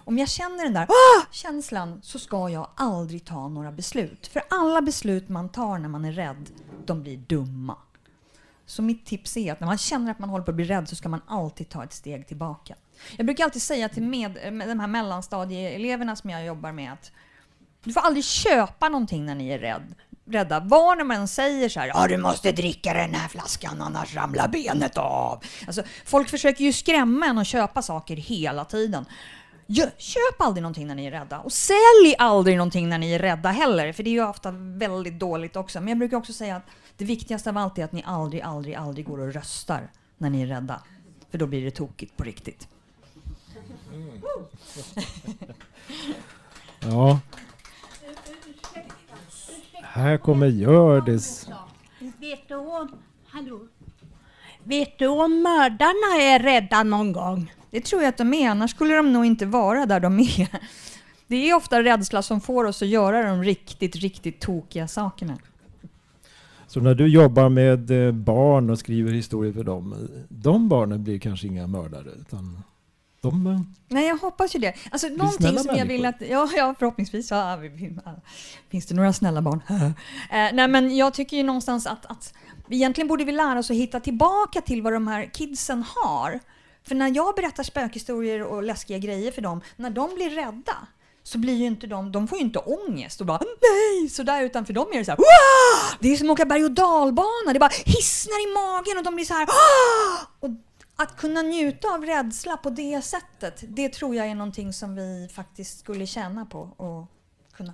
om 0.05 0.17
jag 0.17 0.29
känner 0.29 0.63
den 0.63 0.73
där 0.73 0.83
ah! 0.83 1.25
känslan 1.31 1.99
så 2.03 2.19
ska 2.19 2.49
jag 2.49 2.67
aldrig 2.75 3.25
ta 3.25 3.47
några 3.47 3.71
beslut. 3.71 4.27
För 4.27 4.41
alla 4.49 4.81
beslut 4.81 5.29
man 5.29 5.49
tar 5.49 5.77
när 5.77 5.89
man 5.89 6.05
är 6.05 6.11
rädd, 6.11 6.49
de 6.85 7.01
blir 7.01 7.17
dumma. 7.17 7.77
Så 8.65 8.81
mitt 8.81 9.05
tips 9.05 9.37
är 9.37 9.51
att 9.51 9.59
när 9.59 9.67
man 9.67 9.77
känner 9.77 10.11
att 10.11 10.19
man 10.19 10.29
håller 10.29 10.45
på 10.45 10.51
att 10.51 10.55
bli 10.55 10.65
rädd 10.65 10.89
så 10.89 10.95
ska 10.95 11.09
man 11.09 11.21
alltid 11.27 11.69
ta 11.69 11.83
ett 11.83 11.93
steg 11.93 12.27
tillbaka. 12.27 12.75
Jag 13.17 13.25
brukar 13.25 13.43
alltid 13.43 13.61
säga 13.61 13.89
till 13.89 14.03
med, 14.03 14.53
med 14.53 14.67
de 14.67 14.79
här 14.79 14.87
mellanstadieeleverna 14.87 16.15
som 16.15 16.29
jag 16.29 16.45
jobbar 16.45 16.71
med 16.71 16.93
att 16.93 17.11
du 17.83 17.93
får 17.93 18.01
aldrig 18.01 18.25
köpa 18.25 18.89
någonting 18.89 19.25
när 19.25 19.35
ni 19.35 19.49
är 19.49 19.59
rädd, 19.59 19.95
rädda. 20.25 20.59
Var 20.59 20.95
när 20.95 21.03
man 21.03 21.27
säger 21.27 21.69
så 21.69 21.79
här, 21.79 21.87
ja 21.87 22.07
du 22.07 22.17
måste 22.17 22.51
dricka 22.51 22.93
den 22.93 23.13
här 23.13 23.27
flaskan 23.27 23.81
annars 23.81 24.15
ramlar 24.15 24.47
benet 24.47 24.97
av. 24.97 25.43
Alltså, 25.67 25.83
folk 26.05 26.29
försöker 26.29 26.63
ju 26.63 26.73
skrämma 26.73 27.25
en 27.25 27.37
och 27.37 27.45
köpa 27.45 27.81
saker 27.81 28.15
hela 28.15 28.65
tiden. 28.65 29.05
Köp 29.97 30.39
aldrig 30.39 30.61
någonting 30.61 30.87
när 30.87 30.95
ni 30.95 31.05
är 31.05 31.11
rädda. 31.11 31.39
Och 31.39 31.51
sälj 31.51 32.15
aldrig 32.17 32.57
någonting 32.57 32.89
när 32.89 32.97
ni 32.97 33.13
är 33.13 33.19
rädda 33.19 33.49
heller, 33.49 33.93
för 33.93 34.03
det 34.03 34.09
är 34.09 34.11
ju 34.11 34.27
ofta 34.27 34.51
väldigt 34.51 35.19
dåligt 35.19 35.55
också. 35.55 35.79
Men 35.79 35.87
jag 35.87 35.97
brukar 35.97 36.17
också 36.17 36.33
säga 36.33 36.55
att 36.55 36.63
det 36.97 37.05
viktigaste 37.05 37.49
av 37.49 37.57
allt 37.57 37.77
är 37.77 37.83
att 37.83 37.91
ni 37.91 38.03
aldrig, 38.05 38.41
aldrig, 38.41 38.75
aldrig 38.75 39.05
går 39.05 39.19
och 39.19 39.33
röstar 39.33 39.91
när 40.17 40.29
ni 40.29 40.41
är 40.41 40.47
rädda. 40.47 40.81
För 41.31 41.37
då 41.37 41.47
blir 41.47 41.65
det 41.65 41.71
tokigt 41.71 42.17
på 42.17 42.23
riktigt. 42.23 42.67
Ja. 46.83 47.19
Här 49.83 50.17
kommer 50.17 50.47
Hjördis. 50.47 51.47
Vet 52.17 52.47
du 52.47 52.55
om, 52.55 52.95
hallå? 53.27 53.67
Vet 54.63 54.99
du 54.99 55.07
om 55.07 55.41
mördarna 55.41 56.23
är 56.23 56.39
rädda 56.39 56.83
någon 56.83 57.11
gång? 57.11 57.51
Det 57.71 57.81
tror 57.81 58.01
jag 58.01 58.09
att 58.09 58.17
de 58.17 58.33
är, 58.33 58.49
annars 58.49 58.71
skulle 58.71 58.95
de 58.95 59.13
nog 59.13 59.25
inte 59.25 59.45
vara 59.45 59.85
där 59.85 59.99
de 59.99 60.19
är. 60.19 60.47
Det 61.27 61.49
är 61.49 61.55
ofta 61.55 61.83
rädsla 61.83 62.21
som 62.21 62.41
får 62.41 62.65
oss 62.65 62.81
att 62.81 62.87
göra 62.87 63.29
de 63.29 63.43
riktigt, 63.43 63.95
riktigt 63.95 64.39
tokiga 64.39 64.87
sakerna. 64.87 65.37
Så 66.67 66.79
när 66.79 66.95
du 66.95 67.07
jobbar 67.07 67.49
med 67.49 68.07
eh, 68.07 68.11
barn 68.11 68.69
och 68.69 68.79
skriver 68.79 69.11
historier 69.11 69.53
för 69.53 69.63
dem, 69.63 70.07
de 70.29 70.69
barnen 70.69 71.03
blir 71.03 71.19
kanske 71.19 71.47
inga 71.47 71.67
mördare 71.67 72.09
utan 72.19 72.63
de... 73.21 73.47
eh, 73.47 73.59
Nej, 73.87 74.07
jag 74.07 74.17
hoppas 74.17 74.55
ju 74.55 74.59
det. 74.59 74.73
Alltså, 74.91 75.07
någonting 75.07 75.57
som 75.59 75.75
jag 75.75 75.85
vill 75.85 76.05
att... 76.05 76.21
Ja, 76.29 76.49
ja 76.55 76.75
förhoppningsvis. 76.79 77.31
Ja, 77.31 77.59
finns 78.69 78.85
det 78.85 78.95
några 78.95 79.13
snälla 79.13 79.41
barn? 79.41 79.61
eh, 79.69 80.47
nej, 80.53 80.67
men 80.67 80.95
jag 80.97 81.13
tycker 81.13 81.37
ju 81.37 81.43
någonstans 81.43 81.87
att, 81.87 82.05
att 82.05 82.33
egentligen 82.69 83.07
borde 83.07 83.23
vi 83.23 83.31
lära 83.31 83.59
oss 83.59 83.71
att 83.71 83.77
hitta 83.77 83.99
tillbaka 83.99 84.61
till 84.61 84.81
vad 84.81 84.93
de 84.93 85.07
här 85.07 85.25
kidsen 85.33 85.83
har. 85.95 86.39
För 86.83 86.95
när 86.95 87.15
jag 87.15 87.35
berättar 87.35 87.63
spökhistorier 87.63 88.43
och 88.43 88.63
läskiga 88.63 88.97
grejer 88.97 89.31
för 89.31 89.41
dem, 89.41 89.61
när 89.75 89.89
de 89.89 90.15
blir 90.15 90.29
rädda, 90.29 90.87
så 91.23 91.37
blir 91.37 91.53
ju 91.53 91.65
inte 91.65 91.87
de, 91.87 92.11
de 92.11 92.27
får 92.27 92.37
ju 92.37 92.43
inte 92.43 92.59
ångest 92.59 93.21
och 93.21 93.27
bara 93.27 93.39
nej 93.39 94.09
sådär 94.09 94.43
utan 94.43 94.65
för 94.65 94.73
dem 94.73 94.87
är 94.93 94.97
det 94.97 95.05
så 95.05 95.11
här 95.11 95.17
"Wah!" 95.17 95.97
Det 95.99 96.09
är 96.13 96.17
som 96.17 96.29
att 96.29 96.33
åka 96.33 96.45
berg 96.45 96.63
och 96.65 96.71
dalbana, 96.71 97.53
det 97.53 97.59
bara 97.59 97.71
hissnar 97.85 98.49
i 98.49 98.53
magen 98.53 98.97
och 98.97 99.03
de 99.03 99.15
blir 99.15 99.25
så 99.25 99.33
här 99.33 99.43
"Ah!" 99.43 100.27
och 100.39 100.49
att 100.95 101.17
kunna 101.17 101.41
njuta 101.41 101.87
av 101.87 102.05
rädsla 102.05 102.57
på 102.57 102.69
det 102.69 103.01
sättet, 103.01 103.63
det 103.67 103.89
tror 103.89 104.15
jag 104.15 104.27
är 104.27 104.35
någonting 104.35 104.73
som 104.73 104.95
vi 104.95 105.29
faktiskt 105.33 105.79
skulle 105.79 106.07
tjäna 106.07 106.45
på 106.45 106.61
att 106.63 107.57
kunna. 107.57 107.73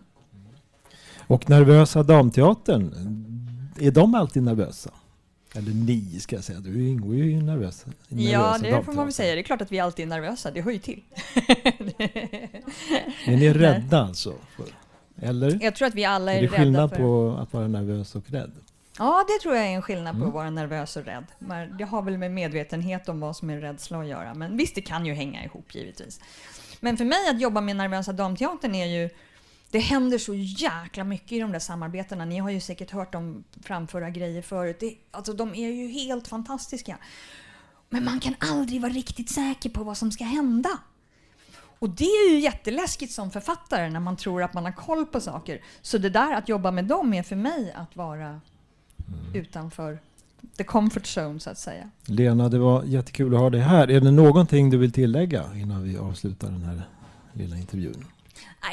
Och 1.27 1.49
Nervösa 1.49 2.03
Damteatern, 2.03 2.93
är 3.79 3.91
de 3.91 4.15
alltid 4.15 4.43
nervösa? 4.43 4.91
Eller 5.57 5.71
ni 5.73 6.19
ska 6.19 6.35
jag 6.35 6.43
säga, 6.43 6.59
du 6.59 6.87
ingår 6.87 7.15
ju 7.15 7.31
i 7.31 7.41
Nervösa, 7.41 7.87
i 8.09 8.31
Ja, 8.31 8.57
det 8.61 8.83
får 8.83 8.93
man 8.93 9.05
väl 9.05 9.13
säga. 9.13 9.35
Det 9.35 9.41
är 9.41 9.43
klart 9.43 9.61
att 9.61 9.71
vi 9.71 9.79
alltid 9.79 10.05
är 10.05 10.09
nervösa, 10.09 10.51
det 10.51 10.61
hör 10.61 10.71
ju 10.71 10.79
till. 10.79 11.01
Är 13.25 13.37
ni 13.37 13.53
rädda 13.53 13.97
alltså? 14.01 14.33
Eller? 15.21 15.59
Jag 15.61 15.75
tror 15.75 15.87
att 15.87 15.95
vi 15.95 16.05
alla 16.05 16.33
är 16.33 16.37
är 16.37 16.41
det 16.41 16.47
rädda 16.47 16.57
skillnad 16.57 16.89
för- 16.89 16.97
på 16.97 17.37
att 17.41 17.53
vara 17.53 17.67
nervös 17.67 18.15
och 18.15 18.29
rädd? 18.29 18.51
Ja, 18.99 19.25
det 19.27 19.41
tror 19.43 19.55
jag 19.55 19.65
är 19.65 19.69
en 19.75 19.81
skillnad 19.81 20.11
på 20.13 20.17
Mm. 20.17 20.27
att 20.27 20.33
vara 20.33 20.49
nervös 20.49 20.97
och 20.97 21.05
rädd. 21.05 21.23
Men 21.39 21.77
Det 21.77 21.83
har 21.83 22.01
väl 22.01 22.17
med 22.17 22.31
medvetenhet 22.31 23.09
om 23.09 23.19
vad 23.19 23.35
som 23.35 23.49
är 23.49 23.57
rädsla 23.57 23.99
att 24.01 24.07
göra. 24.07 24.33
Men 24.33 24.57
visst, 24.57 24.75
det 24.75 24.81
kan 24.81 25.05
ju 25.05 25.13
hänga 25.13 25.43
ihop 25.45 25.75
givetvis. 25.75 26.19
Men 26.79 26.97
för 26.97 27.05
mig 27.05 27.29
att 27.31 27.41
jobba 27.41 27.61
med 27.61 27.75
Nervösa 27.75 28.13
Damteatern 28.13 28.75
är 28.75 28.85
ju... 28.85 29.09
Det 29.71 29.79
händer 29.79 30.17
så 30.17 30.33
jäkla 30.33 31.03
mycket 31.03 31.31
i 31.31 31.39
de 31.39 31.51
där 31.51 31.59
samarbetena. 31.59 32.25
Ni 32.25 32.38
har 32.38 32.50
ju 32.50 32.59
säkert 32.59 32.91
hört 32.91 33.13
dem 33.13 33.43
framföra 33.63 34.09
grejer 34.09 34.41
förut. 34.41 34.77
Det, 34.79 34.95
alltså, 35.12 35.33
de 35.33 35.55
är 35.55 35.69
ju 35.69 35.88
helt 35.88 36.27
fantastiska. 36.27 36.97
Men 37.89 38.03
man 38.03 38.19
kan 38.19 38.36
aldrig 38.39 38.81
vara 38.81 38.91
riktigt 38.91 39.29
säker 39.29 39.69
på 39.69 39.83
vad 39.83 39.97
som 39.97 40.12
ska 40.12 40.24
hända. 40.24 40.69
Och 41.79 41.89
det 41.89 42.03
är 42.03 42.31
ju 42.31 42.39
jätteläskigt 42.39 43.13
som 43.13 43.31
författare 43.31 43.89
när 43.89 44.00
man 44.00 44.17
tror 44.17 44.43
att 44.43 44.53
man 44.53 44.65
har 44.65 44.71
koll 44.71 45.05
på 45.05 45.21
saker. 45.21 45.62
Så 45.81 45.97
det 45.97 46.09
där 46.09 46.33
att 46.33 46.50
jobba 46.50 46.71
med 46.71 46.86
dem 46.86 47.13
är 47.13 47.24
för 47.24 47.36
mig 47.36 47.74
att 47.75 47.95
vara 47.95 48.41
utanför 49.33 50.00
the 50.57 50.63
comfort 50.63 51.03
zone 51.17 51.39
så 51.39 51.50
att 51.50 51.57
säga. 51.57 51.89
Lena, 52.05 52.50
det 52.50 52.59
var 52.59 52.83
jättekul 52.83 53.33
att 53.33 53.39
ha 53.39 53.50
dig 53.50 53.62
här. 53.62 53.91
Är 53.91 54.01
det 54.01 54.12
någonting 54.12 54.69
du 54.69 54.77
vill 54.77 54.91
tillägga 54.91 55.43
innan 55.55 55.83
vi 55.83 55.97
avslutar 55.97 56.51
den 56.51 56.63
här 56.63 56.81
lilla 57.33 57.57
intervjun? 57.57 58.05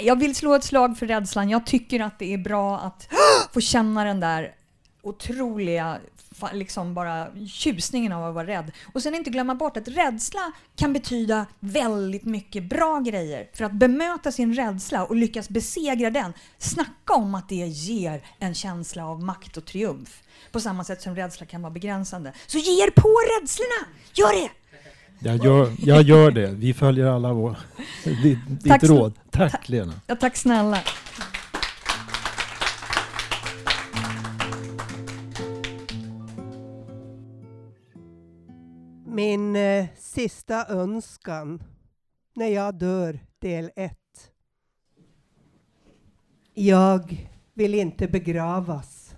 Jag 0.03 0.19
vill 0.19 0.35
slå 0.35 0.55
ett 0.55 0.65
slag 0.65 0.99
för 0.99 1.07
rädslan. 1.07 1.51
Jag 1.51 1.67
tycker 1.67 2.01
att 2.01 2.19
det 2.19 2.35
är 2.35 2.39
bra 2.39 2.79
att 2.79 3.09
få 3.53 3.61
känna 3.61 4.05
den 4.05 4.21
där 4.21 4.55
otroliga 5.03 5.99
liksom 6.53 6.95
bara 6.95 7.27
tjusningen 7.47 8.13
av 8.13 8.25
att 8.25 8.35
vara 8.35 8.47
rädd. 8.47 8.73
Och 8.93 9.03
sen 9.03 9.15
inte 9.15 9.31
glömma 9.31 9.55
bort 9.55 9.77
att 9.77 9.89
rädsla 9.89 10.53
kan 10.77 10.93
betyda 10.93 11.47
väldigt 11.61 12.25
mycket 12.25 12.63
bra 12.63 13.01
grejer. 13.01 13.49
För 13.53 13.65
att 13.65 13.73
bemöta 13.73 14.33
sin 14.33 14.55
rädsla 14.55 15.05
och 15.05 15.17
lyckas 15.17 15.49
besegra 15.49 16.11
den, 16.11 16.33
snacka 16.59 17.15
om 17.15 17.35
att 17.35 17.49
det 17.49 17.55
ger 17.67 18.23
en 18.39 18.55
känsla 18.55 19.07
av 19.07 19.23
makt 19.23 19.57
och 19.57 19.65
triumf. 19.65 20.23
På 20.53 20.61
samma 20.61 20.85
sätt 20.85 21.03
som 21.03 21.17
rädsla 21.17 21.47
kan 21.47 21.63
vara 21.63 21.73
begränsande. 21.73 22.33
Så 22.47 22.59
ge 22.59 22.85
er 22.85 22.91
på 22.91 23.09
rädslorna! 23.09 23.87
Gör 24.15 24.43
det! 24.43 24.51
Jag 25.19 25.45
gör, 25.45 25.73
jag 25.79 26.03
gör 26.03 26.31
det. 26.31 26.47
Vi 26.47 26.75
följer 26.75 27.07
alla 27.07 27.33
vår, 27.33 27.57
ditt, 28.05 28.39
ditt 28.47 28.69
Tack 28.69 28.83
råd. 28.83 29.13
Tack 29.35 29.69
Lena. 29.69 29.93
Ja, 30.07 30.17
tack 30.17 30.37
snälla. 30.37 30.79
Min 39.07 39.57
eh, 39.57 39.87
sista 39.97 40.67
önskan 40.69 41.63
när 42.35 42.49
jag 42.49 42.75
dör, 42.75 43.19
del 43.39 43.71
1. 43.77 43.99
Jag 46.55 47.29
vill 47.55 47.75
inte 47.75 48.09
begravas. 48.09 49.15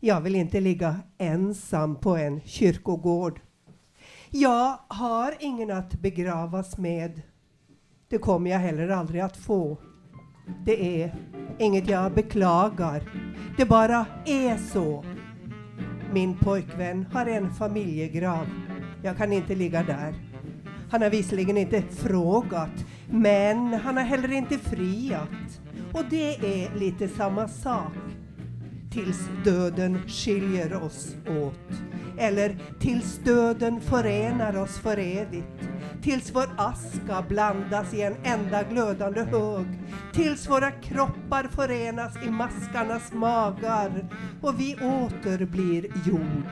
Jag 0.00 0.20
vill 0.20 0.36
inte 0.36 0.60
ligga 0.60 1.00
ensam 1.18 1.96
på 1.96 2.16
en 2.16 2.40
kyrkogård. 2.44 3.40
Jag 4.30 4.78
har 4.88 5.34
ingen 5.40 5.70
att 5.70 5.92
begravas 5.94 6.78
med. 6.78 7.22
Det 8.12 8.18
kommer 8.18 8.50
jag 8.50 8.58
heller 8.58 8.88
aldrig 8.88 9.20
att 9.20 9.36
få. 9.36 9.78
Det 10.64 11.02
är 11.02 11.14
inget 11.58 11.88
jag 11.88 12.12
beklagar. 12.12 13.02
Det 13.56 13.64
bara 13.64 14.06
är 14.24 14.56
så. 14.56 15.04
Min 16.12 16.36
pojkvän 16.36 17.06
har 17.12 17.26
en 17.26 17.54
familjegrav. 17.54 18.46
Jag 19.02 19.16
kan 19.16 19.32
inte 19.32 19.54
ligga 19.54 19.82
där. 19.82 20.14
Han 20.90 21.02
har 21.02 21.10
visserligen 21.10 21.56
inte 21.56 21.82
frågat, 21.82 22.86
men 23.10 23.74
han 23.74 23.96
har 23.96 24.04
heller 24.04 24.32
inte 24.32 24.58
friat. 24.58 25.60
Och 25.92 26.04
det 26.10 26.36
är 26.36 26.78
lite 26.78 27.08
samma 27.08 27.48
sak. 27.48 27.92
Tills 28.90 29.28
döden 29.44 29.98
skiljer 30.06 30.82
oss 30.82 31.16
åt. 31.42 31.82
Eller 32.18 32.58
tills 32.80 33.18
döden 33.18 33.80
förenar 33.80 34.56
oss 34.56 34.78
för 34.78 34.96
evigt. 34.98 35.68
Tills 36.02 36.34
vår 36.34 36.46
aska 36.56 37.24
blandas 37.28 37.94
i 37.94 38.02
en 38.02 38.16
enda 38.24 38.62
glödande 38.62 39.20
hög. 39.20 39.66
Tills 40.12 40.50
våra 40.50 40.70
kroppar 40.70 41.48
förenas 41.50 42.16
i 42.26 42.30
maskarnas 42.30 43.12
magar 43.12 44.08
och 44.42 44.60
vi 44.60 44.74
åter 44.74 45.46
blir 45.46 45.86
jord 46.06 46.46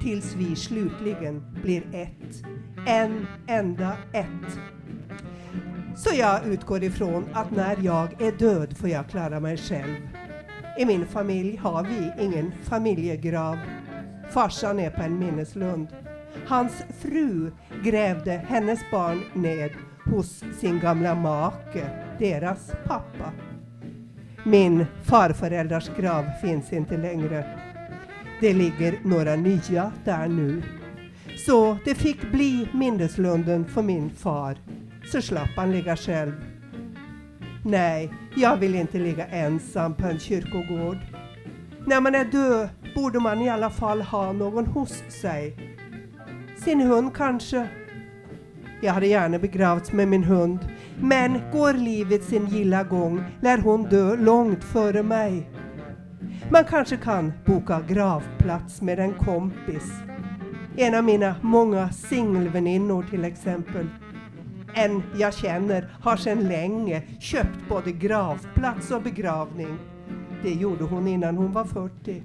tills 0.00 0.34
vi 0.34 0.56
slutligen 0.56 1.42
blir 1.62 1.82
ett. 1.94 2.42
En 2.86 3.26
enda 3.46 3.96
ett. 4.12 4.58
Så 5.96 6.16
jag 6.18 6.46
utgår 6.46 6.84
ifrån 6.84 7.24
att 7.32 7.50
när 7.50 7.76
jag 7.82 8.22
är 8.22 8.32
död 8.32 8.76
får 8.76 8.88
jag 8.88 9.08
klara 9.08 9.40
mig 9.40 9.56
själv. 9.56 9.96
I 10.78 10.84
min 10.84 11.06
familj 11.06 11.56
har 11.56 11.84
vi 11.84 12.24
ingen 12.24 12.52
familjegrav. 12.62 13.58
Farsan 14.30 14.80
är 14.80 14.90
på 14.90 15.02
en 15.02 15.18
minneslund. 15.18 15.88
Hans 16.46 16.82
fru 17.00 17.50
grävde 17.84 18.44
hennes 18.48 18.80
barn 18.90 19.22
ned 19.34 19.70
hos 20.04 20.44
sin 20.60 20.80
gamla 20.80 21.14
make, 21.14 21.90
deras 22.18 22.72
pappa. 22.84 23.32
Min 24.44 24.86
farföräldrars 25.02 25.90
grav 25.96 26.24
finns 26.42 26.72
inte 26.72 26.96
längre. 26.96 27.44
Det 28.40 28.52
ligger 28.52 28.98
några 29.02 29.36
nya 29.36 29.92
där 30.04 30.28
nu. 30.28 30.62
Så 31.46 31.76
det 31.84 31.94
fick 31.94 32.30
bli 32.30 32.68
minneslunden 32.74 33.64
för 33.64 33.82
min 33.82 34.10
far, 34.10 34.56
så 35.12 35.22
slapp 35.22 35.50
han 35.56 35.72
ligga 35.72 35.96
själv. 35.96 36.32
Nej, 37.64 38.12
jag 38.36 38.56
vill 38.56 38.74
inte 38.74 38.98
ligga 38.98 39.26
ensam 39.26 39.94
på 39.94 40.06
en 40.06 40.18
kyrkogård. 40.18 40.98
När 41.86 42.00
man 42.00 42.14
är 42.14 42.24
död 42.24 42.68
borde 42.94 43.20
man 43.20 43.42
i 43.42 43.48
alla 43.48 43.70
fall 43.70 44.02
ha 44.02 44.32
någon 44.32 44.66
hos 44.66 45.02
sig. 45.08 45.56
Sin 46.64 46.80
hund 46.80 47.14
kanske. 47.14 47.68
Jag 48.82 48.92
hade 48.92 49.06
gärna 49.06 49.38
begravts 49.38 49.92
med 49.92 50.08
min 50.08 50.24
hund, 50.24 50.58
men 51.00 51.40
går 51.52 51.72
livet 51.72 52.24
sin 52.24 52.46
gilla 52.46 52.84
gång 52.84 53.24
lär 53.40 53.58
hon 53.58 53.82
dö 53.82 54.16
långt 54.16 54.64
före 54.64 55.02
mig. 55.02 55.50
Man 56.50 56.64
kanske 56.64 56.96
kan 56.96 57.32
boka 57.46 57.80
gravplats 57.88 58.82
med 58.82 58.98
en 58.98 59.14
kompis. 59.14 59.92
En 60.76 60.94
av 60.94 61.04
mina 61.04 61.34
många 61.42 61.90
singelväninnor 61.90 63.06
till 63.10 63.24
exempel. 63.24 63.86
En 64.74 65.02
jag 65.16 65.34
känner 65.34 65.88
har 66.00 66.16
sedan 66.16 66.48
länge 66.48 67.02
köpt 67.20 67.68
både 67.68 67.92
gravplats 67.92 68.90
och 68.90 69.02
begravning. 69.02 69.78
Det 70.42 70.50
gjorde 70.50 70.84
hon 70.84 71.08
innan 71.08 71.36
hon 71.36 71.52
var 71.52 71.64
40. 71.64 72.22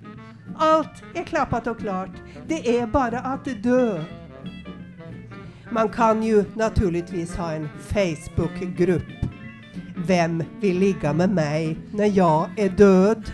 Allt 0.58 1.04
är 1.14 1.24
klappat 1.24 1.68
och 1.68 1.80
klart. 1.80 2.12
Det 2.48 2.78
är 2.80 2.88
bara 2.88 3.20
att 3.20 3.64
dö. 3.64 4.04
Man 5.72 5.90
kan 5.90 6.24
ju 6.24 6.44
naturligtvis 6.54 7.36
ha 7.36 7.52
en 7.52 7.70
Facebookgrupp. 7.80 9.04
Vem 10.08 10.44
vill 10.62 10.80
ligga 10.80 11.14
med 11.14 11.30
mig 11.30 11.78
när 11.92 12.18
jag 12.18 12.50
är 12.58 12.70
död? 12.70 13.32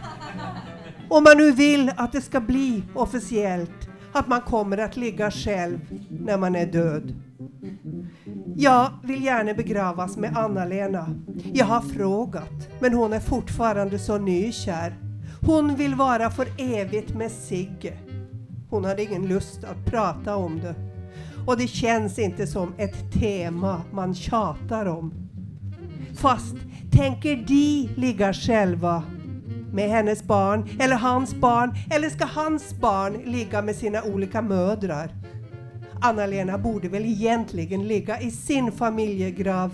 Om 1.10 1.24
man 1.24 1.38
nu 1.38 1.52
vill 1.52 1.91
att 1.98 2.12
det 2.12 2.22
ska 2.22 2.39
bli 2.39 2.84
officiellt 2.94 3.89
att 4.12 4.28
man 4.28 4.41
kommer 4.41 4.78
att 4.78 4.98
ligga 4.98 5.32
själv 5.32 5.80
när 6.10 6.38
man 6.38 6.56
är 6.56 6.65
död. 6.65 7.13
Jag 8.56 8.89
vill 9.04 9.24
gärna 9.24 9.54
begravas 9.54 10.17
med 10.17 10.38
Anna-Lena. 10.38 11.15
Jag 11.54 11.65
har 11.65 11.82
frågat, 11.82 12.70
men 12.80 12.94
hon 12.94 13.13
är 13.13 13.20
fortfarande 13.20 14.00
så 14.00 14.17
nykär. 14.17 14.96
Hon 15.41 15.76
vill 15.76 15.96
vara 15.96 16.30
för 16.30 16.48
evigt 16.58 17.15
med 17.15 17.32
Sigge. 17.32 17.94
Hon 18.70 18.86
hade 18.86 19.04
ingen 19.04 19.28
lust 19.28 19.63
att 19.63 19.86
prata 19.86 20.36
om 20.36 20.60
det. 20.60 20.90
Och 21.45 21.58
det 21.58 21.67
känns 21.67 22.19
inte 22.19 22.47
som 22.47 22.73
ett 22.77 23.13
tema 23.13 23.82
man 23.91 24.15
tjatar 24.15 24.86
om. 24.86 25.13
Fast 26.15 26.56
tänker 26.91 27.36
de 27.36 27.89
ligga 27.95 28.34
själva 28.34 29.04
med 29.73 29.89
hennes 29.89 30.23
barn 30.23 30.69
eller 30.80 30.95
hans 30.95 31.36
barn 31.36 31.75
eller 31.91 32.10
ska 32.10 32.25
hans 32.25 32.80
barn 32.80 33.21
ligga 33.25 33.62
med 33.62 33.75
sina 33.75 34.04
olika 34.04 34.41
mödrar? 34.41 35.12
Anna-Lena 36.01 36.58
borde 36.58 36.89
väl 36.89 37.06
egentligen 37.06 37.88
ligga 37.88 38.21
i 38.21 38.32
sin 38.32 38.71
familjegrav. 38.71 39.71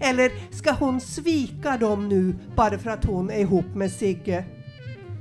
Eller 0.00 0.54
ska 0.54 0.72
hon 0.72 1.00
svika 1.00 1.76
dem 1.76 2.08
nu 2.08 2.34
bara 2.56 2.78
för 2.78 2.90
att 2.90 3.04
hon 3.04 3.30
är 3.30 3.38
ihop 3.38 3.74
med 3.74 3.92
Sigge? 3.92 4.44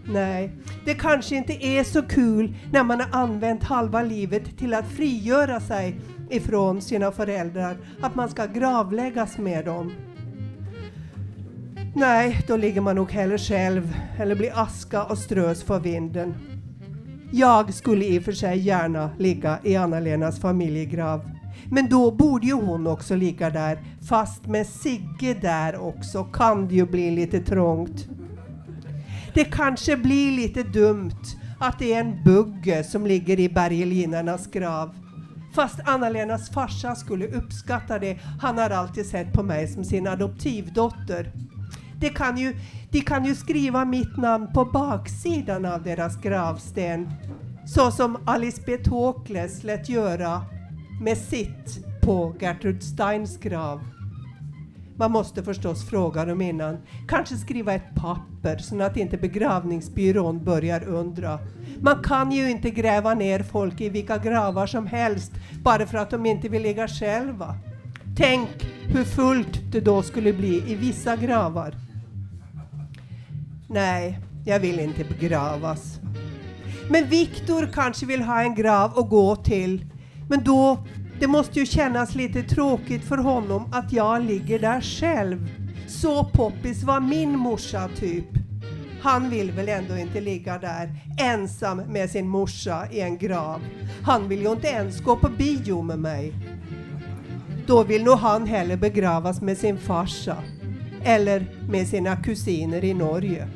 Nej, 0.07 0.51
det 0.85 0.93
kanske 0.93 1.35
inte 1.35 1.65
är 1.65 1.83
så 1.83 2.01
kul 2.01 2.55
när 2.71 2.83
man 2.83 2.99
har 2.99 3.09
använt 3.11 3.63
halva 3.63 4.01
livet 4.01 4.57
till 4.57 4.73
att 4.73 4.87
frigöra 4.87 5.59
sig 5.59 5.99
ifrån 6.29 6.81
sina 6.81 7.11
föräldrar, 7.11 7.77
att 8.01 8.15
man 8.15 8.29
ska 8.29 8.45
gravläggas 8.45 9.37
med 9.37 9.65
dem. 9.65 9.91
Nej, 11.95 12.41
då 12.47 12.57
ligger 12.57 12.81
man 12.81 12.95
nog 12.95 13.11
hellre 13.11 13.37
själv 13.37 13.95
eller 14.19 14.35
blir 14.35 14.59
aska 14.59 15.03
och 15.03 15.17
strös 15.17 15.63
för 15.63 15.79
vinden. 15.79 16.33
Jag 17.31 17.73
skulle 17.73 18.05
i 18.05 18.19
och 18.19 18.23
för 18.23 18.31
sig 18.31 18.59
gärna 18.59 19.09
ligga 19.17 19.59
i 19.63 19.75
Anna-Lenas 19.75 20.39
familjegrav. 20.39 21.29
Men 21.71 21.89
då 21.89 22.11
borde 22.11 22.47
ju 22.47 22.53
hon 22.53 22.87
också 22.87 23.15
ligga 23.15 23.49
där, 23.49 23.79
fast 24.09 24.47
med 24.47 24.67
Sigge 24.67 25.33
där 25.41 25.81
också 25.81 26.23
kan 26.23 26.67
det 26.67 26.75
ju 26.75 26.85
bli 26.85 27.11
lite 27.11 27.39
trångt. 27.39 28.07
Det 29.35 29.45
kanske 29.45 29.97
blir 29.97 30.31
lite 30.31 30.63
dumt 30.63 31.21
att 31.59 31.79
det 31.79 31.93
är 31.93 31.99
en 31.99 32.23
bugge 32.23 32.83
som 32.83 33.05
ligger 33.05 33.39
i 33.39 33.49
bergelinarnas 33.49 34.47
grav. 34.47 34.95
Fast 35.55 35.79
Anna-Lenas 35.85 36.49
farsa 36.49 36.95
skulle 36.95 37.27
uppskatta 37.27 37.99
det. 37.99 38.19
Han 38.41 38.57
har 38.57 38.69
alltid 38.69 39.05
sett 39.05 39.33
på 39.33 39.43
mig 39.43 39.67
som 39.67 39.83
sin 39.83 40.07
adoptivdotter. 40.07 41.31
Det 41.99 42.09
kan 42.09 42.37
ju, 42.37 42.55
de 42.91 43.01
kan 43.01 43.25
ju 43.25 43.35
skriva 43.35 43.85
mitt 43.85 44.17
namn 44.17 44.47
på 44.53 44.65
baksidan 44.65 45.65
av 45.65 45.83
deras 45.83 46.21
gravsten. 46.21 47.09
Så 47.67 47.91
som 47.91 48.17
Alice 48.25 48.61
B. 48.65 48.77
Tokles 48.77 49.63
lät 49.63 49.89
göra 49.89 50.41
med 51.01 51.17
sitt 51.17 51.85
på 52.01 52.35
Gertrud 52.39 52.83
Steins 52.83 53.37
grav. 53.37 53.94
Man 54.97 55.11
måste 55.11 55.43
förstås 55.43 55.89
fråga 55.89 56.25
dem 56.25 56.41
innan. 56.41 56.77
Kanske 57.07 57.35
skriva 57.35 57.73
ett 57.73 57.95
papper 57.95 58.57
så 58.57 58.81
att 58.81 58.97
inte 58.97 59.17
begravningsbyrån 59.17 60.43
börjar 60.43 60.83
undra. 60.83 61.39
Man 61.79 62.03
kan 62.03 62.31
ju 62.31 62.49
inte 62.49 62.69
gräva 62.69 63.13
ner 63.13 63.43
folk 63.43 63.81
i 63.81 63.89
vilka 63.89 64.17
gravar 64.17 64.67
som 64.67 64.87
helst 64.87 65.31
bara 65.63 65.85
för 65.85 65.97
att 65.97 66.09
de 66.09 66.25
inte 66.25 66.49
vill 66.49 66.61
ligga 66.61 66.87
själva. 66.87 67.55
Tänk 68.17 68.49
hur 68.87 69.03
fullt 69.03 69.71
det 69.71 69.81
då 69.81 70.03
skulle 70.03 70.33
bli 70.33 70.71
i 70.71 70.75
vissa 70.75 71.15
gravar. 71.15 71.75
Nej, 73.67 74.19
jag 74.45 74.59
vill 74.59 74.79
inte 74.79 75.03
begravas. 75.03 75.99
Men 76.89 77.09
Viktor 77.09 77.69
kanske 77.73 78.05
vill 78.05 78.21
ha 78.21 78.41
en 78.41 78.55
grav 78.55 78.99
att 78.99 79.09
gå 79.09 79.35
till. 79.35 79.85
Men 80.29 80.43
då, 80.43 80.77
det 81.19 81.27
måste 81.27 81.59
ju 81.59 81.65
kännas 81.65 82.15
lite 82.15 82.43
tråkigt 82.43 83.03
för 83.03 83.17
honom 83.17 83.69
att 83.71 83.93
jag 83.93 84.21
ligger 84.23 84.59
där 84.59 84.81
själv. 84.81 85.49
Så 85.87 86.23
poppis 86.23 86.83
var 86.83 86.99
min 86.99 87.39
morsa 87.39 87.89
typ. 87.95 88.25
Han 89.01 89.29
vill 89.29 89.51
väl 89.51 89.69
ändå 89.69 89.97
inte 89.97 90.21
ligga 90.21 90.57
där 90.57 90.89
ensam 91.19 91.77
med 91.77 92.09
sin 92.09 92.27
morsa 92.27 92.87
i 92.91 93.01
en 93.01 93.17
grav. 93.17 93.61
Han 94.03 94.29
vill 94.29 94.41
ju 94.41 94.51
inte 94.51 94.67
ens 94.67 95.01
gå 95.01 95.15
på 95.15 95.29
bio 95.29 95.81
med 95.81 95.99
mig. 95.99 96.33
Då 97.67 97.83
vill 97.83 98.03
nog 98.03 98.17
han 98.17 98.47
hellre 98.47 98.77
begravas 98.77 99.41
med 99.41 99.57
sin 99.57 99.77
farsa. 99.77 100.37
Eller 101.03 101.45
med 101.69 101.87
sina 101.87 102.15
kusiner 102.15 102.83
i 102.83 102.93
Norge. 102.93 103.47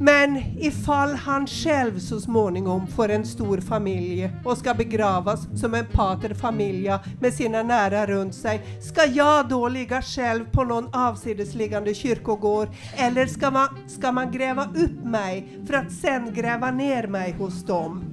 Men 0.00 0.42
ifall 0.58 1.14
han 1.14 1.46
själv 1.46 1.98
så 1.98 2.20
småningom 2.20 2.86
får 2.86 3.08
en 3.08 3.24
stor 3.24 3.60
familj 3.60 4.30
och 4.44 4.58
ska 4.58 4.74
begravas 4.74 5.60
som 5.60 5.74
en 5.74 5.86
pater 5.86 6.34
familia 6.34 7.00
med 7.20 7.34
sina 7.34 7.62
nära 7.62 8.06
runt 8.06 8.34
sig, 8.34 8.60
ska 8.80 9.04
jag 9.04 9.48
då 9.48 9.68
ligga 9.68 10.02
själv 10.02 10.44
på 10.52 10.64
någon 10.64 10.94
avsidesliggande 10.94 11.94
kyrkogård 11.94 12.68
eller 12.96 13.26
ska 13.26 13.50
man, 13.50 13.68
ska 13.88 14.12
man 14.12 14.32
gräva 14.32 14.64
upp 14.64 15.04
mig 15.04 15.58
för 15.66 15.74
att 15.74 15.92
sen 15.92 16.34
gräva 16.34 16.70
ner 16.70 17.06
mig 17.06 17.32
hos 17.32 17.64
dem? 17.64 18.04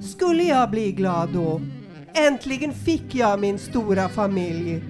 Skulle 0.00 0.42
jag 0.42 0.70
bli 0.70 0.92
glad 0.92 1.28
då? 1.32 1.60
Äntligen 2.14 2.72
fick 2.72 3.14
jag 3.14 3.40
min 3.40 3.58
stora 3.58 4.08
familj. 4.08 4.84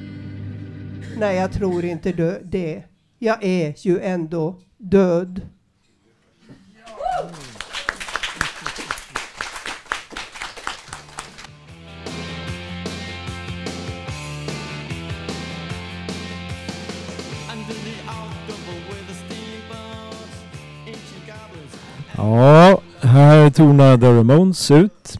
Nej, 1.19 1.37
jag 1.37 1.53
tror 1.53 1.85
inte 1.85 2.41
det. 2.43 2.83
Jag 3.19 3.45
är 3.45 3.75
ju 3.87 4.01
ändå 4.01 4.61
död. 4.79 5.41
Ja, 22.25 22.81
här 23.01 23.51
tonar 23.51 23.99
The 23.99 24.07
Ramones 24.07 24.71
ut. 24.71 25.19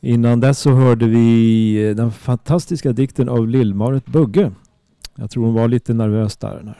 Innan 0.00 0.40
dess 0.40 0.58
så 0.58 0.70
hörde 0.70 1.06
vi 1.06 1.74
eh, 1.88 1.96
den 1.96 2.12
fantastiska 2.12 2.92
dikten 2.92 3.28
av 3.28 3.48
Lill-Marit 3.48 4.06
Bugge. 4.06 4.52
Jag 5.14 5.30
tror 5.30 5.44
hon 5.44 5.54
var 5.54 5.68
lite 5.68 5.94
nervös 5.94 6.36
där. 6.36 6.78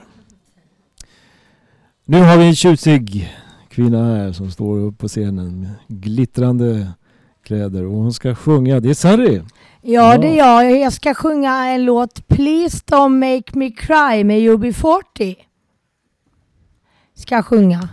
Nu 2.04 2.20
har 2.20 2.38
vi 2.38 2.46
en 2.46 2.54
tjusig 2.54 3.32
kvinna 3.68 4.04
här 4.04 4.32
som 4.32 4.50
står 4.50 4.78
upp 4.78 4.98
på 4.98 5.08
scenen 5.08 5.60
med 5.60 5.70
glittrande 5.88 6.92
kläder 7.44 7.84
och 7.84 7.92
hon 7.92 8.12
ska 8.12 8.34
sjunga. 8.34 8.80
Det 8.80 8.90
är 8.90 8.94
Sarri. 8.94 9.42
Ja, 9.82 10.18
det 10.18 10.28
är 10.28 10.38
jag. 10.38 10.80
Jag 10.80 10.92
ska 10.92 11.14
sjunga 11.14 11.66
en 11.66 11.84
låt 11.84 12.28
Please 12.28 12.78
don't 12.86 13.36
make 13.36 13.58
me 13.58 13.70
cry 13.70 14.24
med 14.24 14.40
UB40. 14.40 15.36
Ska 17.14 17.42
sjunga. 17.42 17.88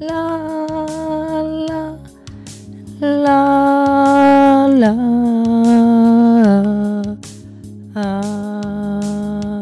La, 0.00 0.64
la, 1.44 1.98
la, 3.00 4.66
la. 4.66 4.94
Ah. 7.94 9.60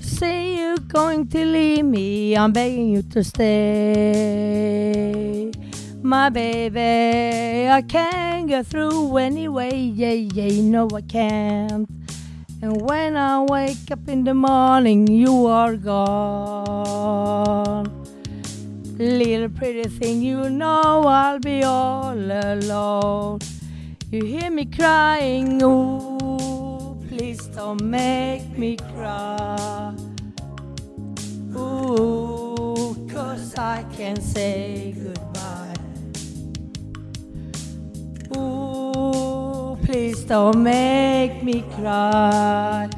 Say 0.00 0.56
you're 0.56 0.78
going 0.88 1.28
to 1.28 1.44
leave 1.44 1.84
me, 1.84 2.34
I'm 2.38 2.52
begging 2.52 2.88
you 2.88 3.02
to 3.02 3.22
stay. 3.22 3.52
My 6.00 6.30
baby, 6.30 7.68
I 7.68 7.82
can't 7.82 8.48
get 8.48 8.66
through 8.66 9.18
anyway, 9.18 9.76
yeah, 9.76 10.12
yeah, 10.12 10.62
no 10.62 10.88
I 10.94 11.02
can't. 11.02 11.86
And 12.62 12.80
when 12.80 13.18
I 13.18 13.42
wake 13.42 13.90
up 13.90 14.08
in 14.08 14.24
the 14.24 14.32
morning, 14.32 15.06
you 15.06 15.44
are 15.48 15.76
gone. 15.76 16.66
Little 18.98 19.50
pretty 19.50 19.90
thing, 19.90 20.22
you 20.22 20.48
know 20.48 21.04
I'll 21.06 21.38
be 21.38 21.62
all 21.62 22.14
alone. 22.14 23.40
You 24.10 24.24
hear 24.24 24.50
me 24.50 24.64
crying, 24.64 25.62
ooh, 25.62 26.96
please 27.06 27.46
don't 27.48 27.82
make 27.82 28.56
me 28.56 28.78
cry. 28.94 29.94
Ooh, 31.54 32.96
cause 33.12 33.54
I 33.58 33.84
can 33.94 34.18
say 34.18 34.94
goodbye. 34.96 35.74
Ooh, 38.34 39.76
please 39.84 40.24
don't 40.24 40.62
make 40.62 41.42
me 41.42 41.62
cry. 41.74 42.88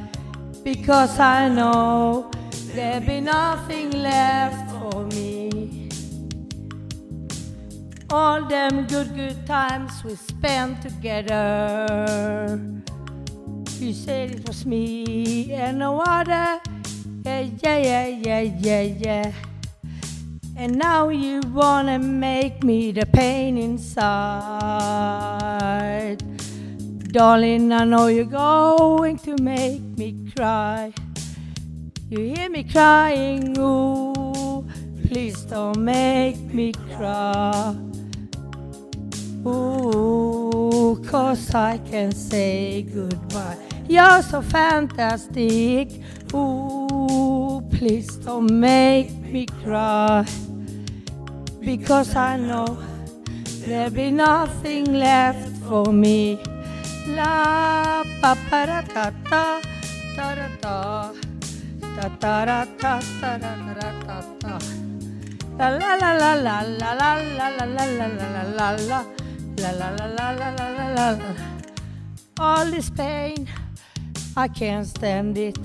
Because 0.62 1.18
I 1.18 1.48
know 1.48 2.30
there'll 2.72 3.00
be 3.04 3.20
nothing 3.20 3.90
left 3.90 4.70
for 4.70 5.04
me. 5.06 5.47
All 8.10 8.46
them 8.48 8.86
good, 8.86 9.14
good 9.14 9.46
times 9.46 10.02
we 10.02 10.14
spent 10.14 10.80
together. 10.80 12.58
You 13.78 13.92
said 13.92 14.30
it 14.30 14.48
was 14.48 14.64
me 14.64 15.52
and 15.52 15.78
no 15.78 16.00
other. 16.00 16.58
Yeah, 17.24 17.40
yeah, 17.62 17.78
yeah, 17.78 18.06
yeah, 18.06 18.40
yeah, 18.40 18.80
yeah. 18.80 19.32
And 20.56 20.78
now 20.78 21.10
you 21.10 21.42
wanna 21.52 21.98
make 21.98 22.64
me 22.64 22.92
the 22.92 23.04
pain 23.04 23.58
inside. 23.58 24.08
Darling, 27.12 27.72
I 27.72 27.84
know 27.84 28.06
you're 28.06 28.24
going 28.24 29.18
to 29.18 29.36
make 29.42 29.82
me 29.98 30.32
cry. 30.34 30.94
You 32.08 32.20
hear 32.34 32.48
me 32.48 32.64
crying, 32.64 33.54
ooh, 33.58 34.66
please 35.06 35.42
don't 35.42 35.78
make 35.84 36.38
me 36.54 36.72
cry. 36.96 37.87
Ooh, 39.46 41.00
cause 41.06 41.54
I 41.54 41.78
can 41.78 42.12
say 42.12 42.82
goodbye. 42.82 43.56
You're 43.88 44.22
so 44.22 44.42
fantastic. 44.42 45.88
Ooh, 46.34 47.62
please 47.70 48.16
don't 48.16 48.50
make 48.50 49.10
me 49.12 49.46
cry. 49.62 50.24
Because 51.60 52.16
I 52.16 52.36
know 52.36 52.78
there'll 53.66 53.90
be 53.90 54.10
nothing 54.10 54.92
left 54.94 55.48
for 55.68 55.92
me. 55.92 56.38
La 57.14 58.02
pa 58.20 58.36
pa 58.50 58.64
ra 58.64 58.82
ta 58.82 59.12
ta 59.30 59.60
ta 60.16 60.34
ra 60.34 60.48
ta 60.60 61.12
ta 61.96 62.08
ta 62.20 62.44
ra 62.44 62.66
ta 62.80 63.00
ta 63.20 63.30
ra 63.36 63.52
ra 63.78 63.90
ta 64.04 64.16
ta. 64.40 64.58
La 65.58 65.68
la 65.70 65.94
la 65.96 66.10
la 66.12 66.34
la 66.34 66.60
la 66.62 66.90
la 66.92 67.12
la 67.38 67.48
la 67.56 67.64
la 67.64 67.84
la 67.86 68.06
la 68.34 68.42
la 68.58 68.70
la 68.90 69.00
La 69.60 69.72
la 69.72 69.90
la 69.90 70.06
la 70.06 70.30
la 70.30 70.50
la 70.50 70.68
la 70.70 70.86
la. 70.94 71.18
All 72.38 72.66
this 72.70 72.90
pain, 72.90 73.48
I 74.36 74.46
can't 74.46 74.86
stand 74.86 75.36
it. 75.36 75.58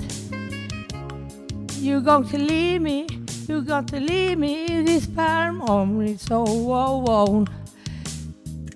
You're 1.78 2.02
going 2.02 2.28
to 2.30 2.40
leave 2.40 2.82
me, 2.82 3.06
you're 3.48 3.62
going 3.62 3.86
to 3.86 4.00
leave 4.00 4.40
me 4.40 4.66
this 4.82 5.06
farm 5.06 5.62
on 5.62 6.00
me 6.00 6.18
so 6.18 6.42
alone. 6.42 7.48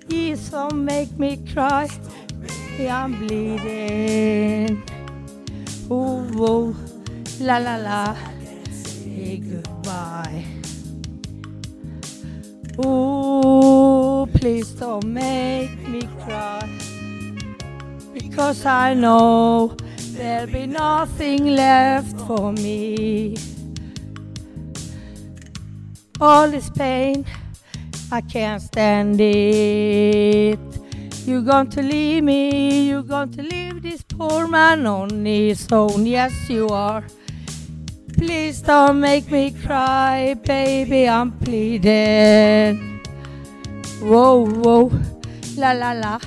it's 0.08 0.50
don't 0.50 0.84
make 0.84 1.18
me 1.18 1.38
cry, 1.52 1.88
I'm 2.78 3.18
bleeding. 3.18 4.84
Ooh, 5.90 6.22
ooh, 6.38 6.76
la 7.40 7.58
la 7.58 7.76
la, 7.76 8.16
say 8.70 9.38
goodbye. 9.38 10.57
Ooh, 12.84 14.28
please 14.34 14.70
don't 14.70 15.04
make 15.04 15.88
me 15.88 16.02
cry. 16.24 16.68
Because 18.14 18.64
I 18.64 18.94
know 18.94 19.74
there'll 20.12 20.46
be 20.46 20.66
nothing 20.66 21.56
left 21.56 22.16
for 22.20 22.52
me. 22.52 23.36
All 26.20 26.48
this 26.48 26.70
pain, 26.70 27.24
I 28.12 28.20
can't 28.20 28.62
stand 28.62 29.20
it. 29.20 30.58
You're 31.26 31.42
going 31.42 31.70
to 31.70 31.82
leave 31.82 32.22
me, 32.22 32.88
you're 32.88 33.02
going 33.02 33.32
to 33.32 33.42
leave 33.42 33.82
this 33.82 34.02
poor 34.02 34.46
man 34.46 34.86
on 34.86 35.24
his 35.24 35.66
own. 35.72 36.06
Yes, 36.06 36.48
you 36.48 36.68
are. 36.68 37.04
Please 38.18 38.60
don't 38.62 38.98
make 39.00 39.30
me 39.30 39.52
cry, 39.52 40.34
baby, 40.44 41.08
I'm 41.08 41.30
pleading. 41.38 43.00
Whoa, 44.02 44.44
whoa, 44.44 44.90
la 45.56 45.70
la 45.70 45.92
la, 45.92 46.18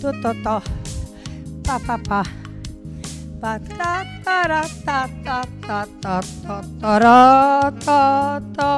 to 0.00 0.14
to 0.22 0.30
to, 0.46 0.62
pa 1.66 1.76
pa 1.82 1.96
pa. 2.06 2.22
Pa 3.42 3.58
ta 3.58 4.06
ta 4.22 4.36
ra 4.46 4.62
ta 4.86 5.10
ta 5.26 5.42
ta 5.66 5.82
ta 6.02 6.22
ta 6.80 6.92
ra 7.02 7.70
ta 7.82 8.38
ta. 8.54 8.70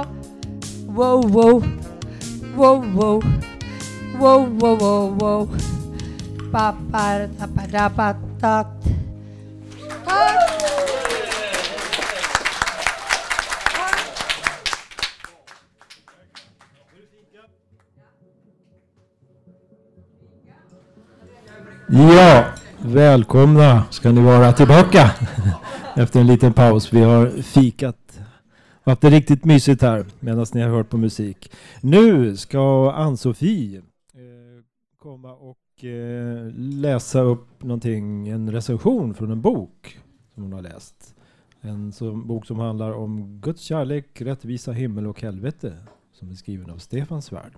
Whoa, 0.89 1.21
whoa, 1.29 1.61
whoa, 2.57 2.81
whoa, 2.81 3.21
whoa, 4.17 4.41
whoa, 4.49 4.77
whoa, 4.81 5.07
whoa. 5.21 5.49
Pa 6.49 6.73
pa 6.89 7.29
ta 7.37 7.45
pa 7.53 7.65
da 7.69 7.85
pa 7.93 8.09
ta. 8.41 8.57
Ja, 21.89 22.45
välkomna 22.83 23.85
ska 23.91 24.13
ni 24.13 24.21
vara 24.21 24.53
tillbaka 24.53 25.11
efter 25.97 26.21
en 26.21 26.27
liten 26.27 26.53
paus. 26.53 26.93
Vi 26.93 27.01
har 27.01 27.27
fikat 27.43 28.21
och 28.85 28.93
haft 28.93 29.03
det 29.03 29.11
riktigt 29.11 29.45
mysigt 29.45 29.83
här 29.83 30.07
medan 30.21 30.47
ni 30.55 30.61
har 30.61 30.69
hört 30.69 30.91
på 30.91 30.97
musik. 30.97 31.53
Nu 31.81 32.37
ska 32.37 32.93
Ann-Sofie 32.93 33.79
eh, 33.79 33.83
komma 34.99 35.33
och 35.33 35.85
eh, 35.85 36.53
läsa 36.57 37.21
upp 37.21 37.63
någonting, 37.63 38.29
en 38.29 38.53
recension 38.53 39.15
från 39.15 39.31
en 39.31 39.41
bok 39.41 39.99
som 40.35 40.43
hon 40.43 40.53
har 40.53 40.63
läst. 40.63 41.15
En 41.61 41.93
som, 41.93 42.27
bok 42.27 42.47
som 42.47 42.59
handlar 42.59 42.93
om 42.93 43.41
Guds 43.41 43.63
kärlek, 43.63 44.21
rättvisa, 44.21 44.73
himmel 44.73 45.07
och 45.07 45.23
helvete 45.23 45.73
som 46.13 46.31
är 46.31 46.35
skriven 46.35 46.71
av 46.71 46.79
Stefan 46.79 47.23
Svärd. 47.23 47.53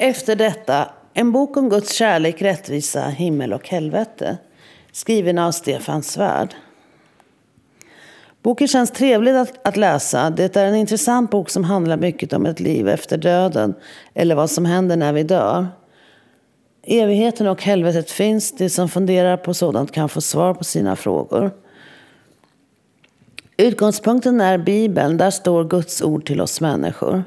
Efter 0.00 0.36
detta, 0.36 0.88
en 1.14 1.32
bok 1.32 1.56
om 1.56 1.68
Guds 1.68 1.92
kärlek, 1.92 2.42
rättvisa, 2.42 3.08
himmel 3.08 3.52
och 3.52 3.68
helvete. 3.68 4.38
Skriven 4.92 5.38
av 5.38 5.52
Stefan 5.52 6.02
Svärd. 6.02 6.54
Boken 8.42 8.68
känns 8.68 8.90
trevlig 8.90 9.32
att, 9.32 9.66
att 9.68 9.76
läsa. 9.76 10.30
Det 10.30 10.56
är 10.56 10.66
en 10.66 10.74
intressant 10.74 11.30
bok 11.30 11.50
som 11.50 11.64
handlar 11.64 11.96
mycket 11.96 12.32
om 12.32 12.46
ett 12.46 12.60
liv 12.60 12.88
efter 12.88 13.18
döden. 13.18 13.74
Eller 14.14 14.34
vad 14.34 14.50
som 14.50 14.64
händer 14.64 14.96
när 14.96 15.12
vi 15.12 15.22
dör. 15.22 15.66
Evigheten 16.82 17.46
och 17.46 17.62
helvetet 17.62 18.10
finns. 18.10 18.52
De 18.52 18.70
som 18.70 18.88
funderar 18.88 19.36
på 19.36 19.54
sådant 19.54 19.92
kan 19.92 20.08
få 20.08 20.20
svar 20.20 20.54
på 20.54 20.64
sina 20.64 20.96
frågor. 20.96 21.50
Utgångspunkten 23.56 24.40
är 24.40 24.58
Bibeln. 24.58 25.16
Där 25.16 25.30
står 25.30 25.64
Guds 25.64 26.02
ord 26.02 26.26
till 26.26 26.40
oss 26.40 26.60
människor. 26.60 27.24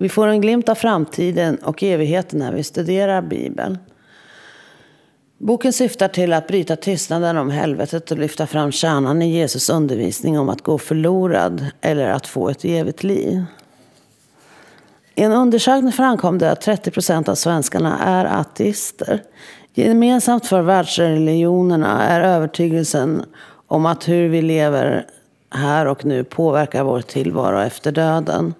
Vi 0.00 0.08
får 0.08 0.26
en 0.26 0.40
glimt 0.40 0.68
av 0.68 0.74
framtiden 0.74 1.56
och 1.56 1.82
evigheten 1.82 2.38
när 2.38 2.52
vi 2.52 2.64
studerar 2.64 3.22
Bibeln. 3.22 3.78
Boken 5.38 5.72
syftar 5.72 6.08
till 6.08 6.32
att 6.32 6.46
bryta 6.46 6.76
tystnaden 6.76 7.36
om 7.36 7.50
helvetet 7.50 8.10
och 8.10 8.18
lyfta 8.18 8.46
fram 8.46 8.72
kärnan 8.72 9.22
i 9.22 9.32
Jesus 9.32 9.70
undervisning 9.70 10.38
om 10.38 10.48
att 10.48 10.62
gå 10.62 10.78
förlorad 10.78 11.66
eller 11.80 12.10
att 12.10 12.26
få 12.26 12.48
ett 12.48 12.64
evigt 12.64 13.02
liv. 13.02 13.44
I 15.14 15.22
en 15.22 15.32
undersökning 15.32 15.92
framkom 15.92 16.38
det 16.38 16.50
att 16.50 16.60
30 16.60 16.90
procent 16.90 17.28
av 17.28 17.34
svenskarna 17.34 17.98
är 17.98 18.24
ateister. 18.24 19.22
Gemensamt 19.74 20.46
för 20.46 20.62
världsreligionerna 20.62 22.02
är 22.02 22.20
övertygelsen 22.20 23.24
om 23.66 23.86
att 23.86 24.08
hur 24.08 24.28
vi 24.28 24.42
lever 24.42 25.06
här 25.50 25.86
och 25.86 26.04
nu 26.04 26.24
påverkar 26.24 26.84
vår 26.84 27.00
tillvaro 27.00 27.60
efter 27.60 27.92
döden. 27.92 28.54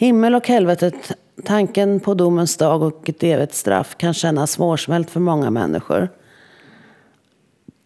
Himmel 0.00 0.34
och 0.34 0.48
helvetet, 0.48 1.12
tanken 1.44 2.00
på 2.00 2.14
domens 2.14 2.56
dag 2.56 2.82
och 2.82 3.08
ett 3.08 3.22
evigt 3.22 3.54
straff 3.54 3.96
kan 3.98 4.14
kännas 4.14 4.50
svårsmält 4.50 5.10
för 5.10 5.20
många 5.20 5.50
människor. 5.50 6.08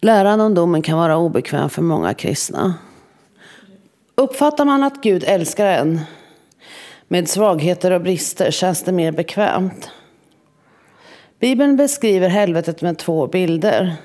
Läran 0.00 0.40
om 0.40 0.55
domen 0.55 0.83
kan 0.83 0.98
vara 0.98 1.16
obekväm 1.16 1.70
för 1.70 1.83
många 1.83 2.14
kristna. 2.14 2.74
Uppfattar 4.14 4.64
man 4.64 4.83
att 4.83 5.03
Gud 5.03 5.24
älskar 5.27 5.66
en 5.66 6.00
med 7.09 7.29
svagheter 7.29 7.90
och 7.90 8.00
brister 8.00 8.50
känns 8.50 8.83
det 8.83 8.92
mer 8.92 9.12
bekvämt. 9.12 9.90
Bibeln 11.38 11.77
beskriver 11.77 12.29
helvetet 12.29 12.83
med 12.83 12.98
två 12.98 13.27
bilder. 13.27 13.96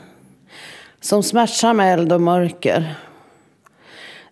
Som 1.02 1.24
smärtsam 1.24 1.80
eld 1.80 2.14
och 2.14 2.22
mörker. 2.22 2.96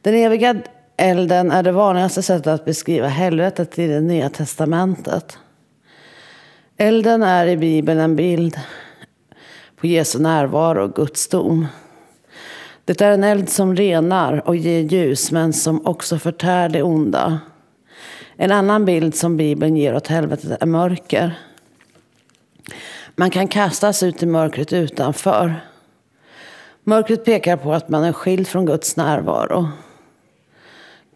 Den 0.02 0.13
eviga 0.13 0.56
Elden 0.97 1.51
är 1.51 1.63
det 1.63 1.71
vanligaste 1.71 2.21
sättet 2.21 2.47
att 2.47 2.65
beskriva 2.65 3.07
helvetet 3.07 3.79
i 3.79 3.88
det 3.88 4.01
nya 4.01 4.29
testamentet. 4.29 5.38
Elden 6.77 7.23
är 7.23 7.47
i 7.47 7.57
Bibeln 7.57 7.99
en 7.99 8.15
bild 8.15 8.60
på 9.75 9.88
Jesu 9.88 10.19
närvaro 10.19 10.83
och 10.83 10.95
Guds 10.95 11.27
dom. 11.27 11.67
Det 12.86 13.01
är 13.01 13.12
en 13.12 13.23
eld 13.23 13.49
som 13.49 13.75
renar 13.75 14.47
och 14.47 14.55
ger 14.55 14.79
ljus 14.79 15.31
men 15.31 15.53
som 15.53 15.88
också 15.88 16.19
förtär 16.19 16.69
det 16.69 16.83
onda. 16.83 17.39
En 18.36 18.51
annan 18.51 18.86
bild 18.86 19.15
som 19.15 19.38
Bibeln 19.38 19.77
ger 19.77 19.95
åt 19.95 20.07
helvetet 20.07 20.62
är 20.62 20.65
mörker. 20.65 21.39
Man 23.15 23.29
kan 23.29 23.47
kastas 23.47 24.03
ut 24.03 24.23
i 24.23 24.25
mörkret 24.25 24.73
utanför. 24.73 25.55
Mörkret 26.83 27.25
pekar 27.25 27.57
på 27.57 27.73
att 27.73 27.89
man 27.89 28.03
är 28.03 28.13
skild 28.13 28.47
från 28.47 28.65
Guds 28.65 28.97
närvaro. 28.97 29.67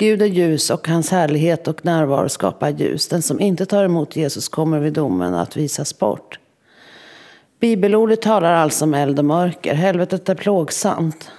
Gud 0.01 0.21
är 0.21 0.25
ljus 0.25 0.69
och 0.69 0.87
hans 0.87 1.11
härlighet 1.11 1.67
och 1.67 1.85
närvaro 1.85 2.29
skapar 2.29 2.69
ljus. 2.69 3.07
Den 3.07 3.21
som 3.21 3.39
inte 3.39 3.65
tar 3.65 3.83
emot 3.83 4.15
Jesus 4.15 4.49
kommer 4.49 4.79
vid 4.79 4.93
domen 4.93 5.33
att 5.33 5.57
visas 5.57 5.99
bort. 5.99 6.39
Bibelordet 7.59 8.21
talar 8.21 8.53
alltså 8.53 8.85
om 8.85 8.93
eld 8.93 9.19
och 9.19 9.25
mörker. 9.25 9.73
Helvetet 9.73 10.29
är 10.29 10.35
plågsamt. 10.35 11.31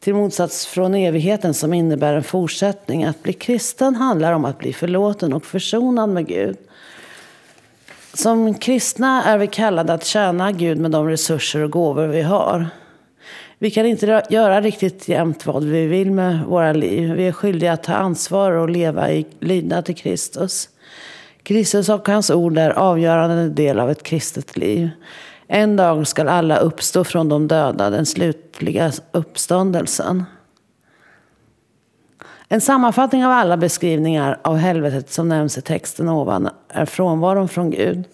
Till 0.00 0.14
motsats 0.14 0.66
från 0.66 0.94
evigheten 0.94 1.54
som 1.54 1.74
innebär 1.74 2.14
en 2.14 2.22
fortsättning. 2.22 3.04
Att 3.04 3.22
bli 3.22 3.32
kristen 3.32 3.94
handlar 3.94 4.32
om 4.32 4.44
att 4.44 4.58
bli 4.58 4.72
förlåten 4.72 5.32
och 5.32 5.44
försonad 5.44 6.08
med 6.08 6.26
Gud. 6.26 6.56
Som 8.14 8.54
kristna 8.54 9.24
är 9.24 9.38
vi 9.38 9.46
kallade 9.46 9.92
att 9.92 10.04
tjäna 10.04 10.52
Gud 10.52 10.78
med 10.78 10.90
de 10.90 11.08
resurser 11.08 11.60
och 11.60 11.70
gåvor 11.70 12.06
vi 12.06 12.22
har. 12.22 12.68
Vi 13.58 13.70
kan 13.70 13.86
inte 13.86 14.22
göra 14.30 14.60
riktigt 14.60 15.08
jämt 15.08 15.46
vad 15.46 15.64
vi 15.64 15.86
vill 15.86 16.10
med 16.10 16.44
våra 16.44 16.72
liv. 16.72 17.12
Vi 17.12 17.28
är 17.28 17.32
skyldiga 17.32 17.72
att 17.72 17.82
ta 17.82 17.92
ansvar 17.94 18.52
och 18.52 18.68
leva 18.68 19.10
i 19.10 19.26
lydnad 19.40 19.84
till 19.84 19.96
Kristus. 19.96 20.68
Kristus 21.42 21.88
och 21.88 22.08
hans 22.08 22.30
ord 22.30 22.58
är 22.58 22.70
avgörande 22.70 23.48
del 23.48 23.80
av 23.80 23.90
ett 23.90 24.02
kristet 24.02 24.56
liv. 24.56 24.90
En 25.46 25.76
dag 25.76 26.06
skall 26.06 26.28
alla 26.28 26.56
uppstå 26.56 27.04
från 27.04 27.28
de 27.28 27.48
döda, 27.48 27.90
den 27.90 28.06
slutliga 28.06 28.92
uppståndelsen. 29.12 30.24
En 32.48 32.60
sammanfattning 32.60 33.26
av 33.26 33.32
alla 33.32 33.56
beskrivningar 33.56 34.40
av 34.42 34.56
helvetet 34.56 35.12
som 35.12 35.28
nämns 35.28 35.58
i 35.58 35.62
texten 35.62 36.08
ovan 36.08 36.48
är 36.68 36.86
frånvaron 36.86 37.48
från 37.48 37.70
Gud. 37.70 38.04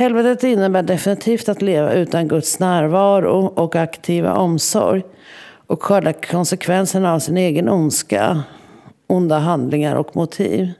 Helvetet 0.00 0.44
innebär 0.44 0.82
definitivt 0.82 1.48
att 1.48 1.62
leva 1.62 1.92
utan 1.92 2.28
Guds 2.28 2.58
närvaro 2.58 3.46
och 3.46 3.76
aktiva 3.76 4.34
omsorg 4.34 5.02
och 5.66 5.82
skörda 5.82 6.12
konsekvenserna 6.12 7.14
av 7.14 7.18
sin 7.18 7.36
egen 7.36 7.68
ondska, 7.68 8.42
onda 9.06 9.38
handlingar 9.38 9.96
och 9.96 10.16
motiv. 10.16 10.72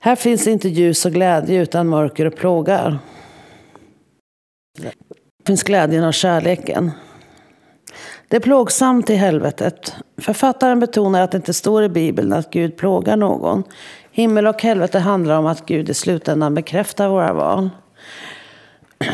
Här 0.00 0.16
finns 0.16 0.46
inte 0.46 0.68
ljus 0.68 1.06
och 1.06 1.12
glädje 1.12 1.62
utan 1.62 1.88
mörker 1.88 2.26
och 2.26 2.36
plågar. 2.36 2.98
Här 4.82 4.92
finns 5.46 5.62
glädjen 5.62 6.04
och 6.04 6.14
kärleken. 6.14 6.90
Det 8.28 8.36
är 8.36 8.40
plågsamt 8.40 9.10
i 9.10 9.14
helvetet. 9.14 9.94
Författaren 10.18 10.80
betonar 10.80 11.22
att 11.22 11.30
det 11.30 11.36
inte 11.36 11.54
står 11.54 11.84
i 11.84 11.88
Bibeln 11.88 12.32
att 12.32 12.50
Gud 12.50 12.76
plågar 12.76 13.16
någon. 13.16 13.64
Himmel 14.18 14.46
och 14.46 14.62
helvete 14.62 14.98
handlar 14.98 15.38
om 15.38 15.46
att 15.46 15.66
Gud 15.66 15.90
i 15.90 15.94
slutändan 15.94 16.54
bekräftar 16.54 17.08
våra 17.08 17.32
val. 17.32 17.70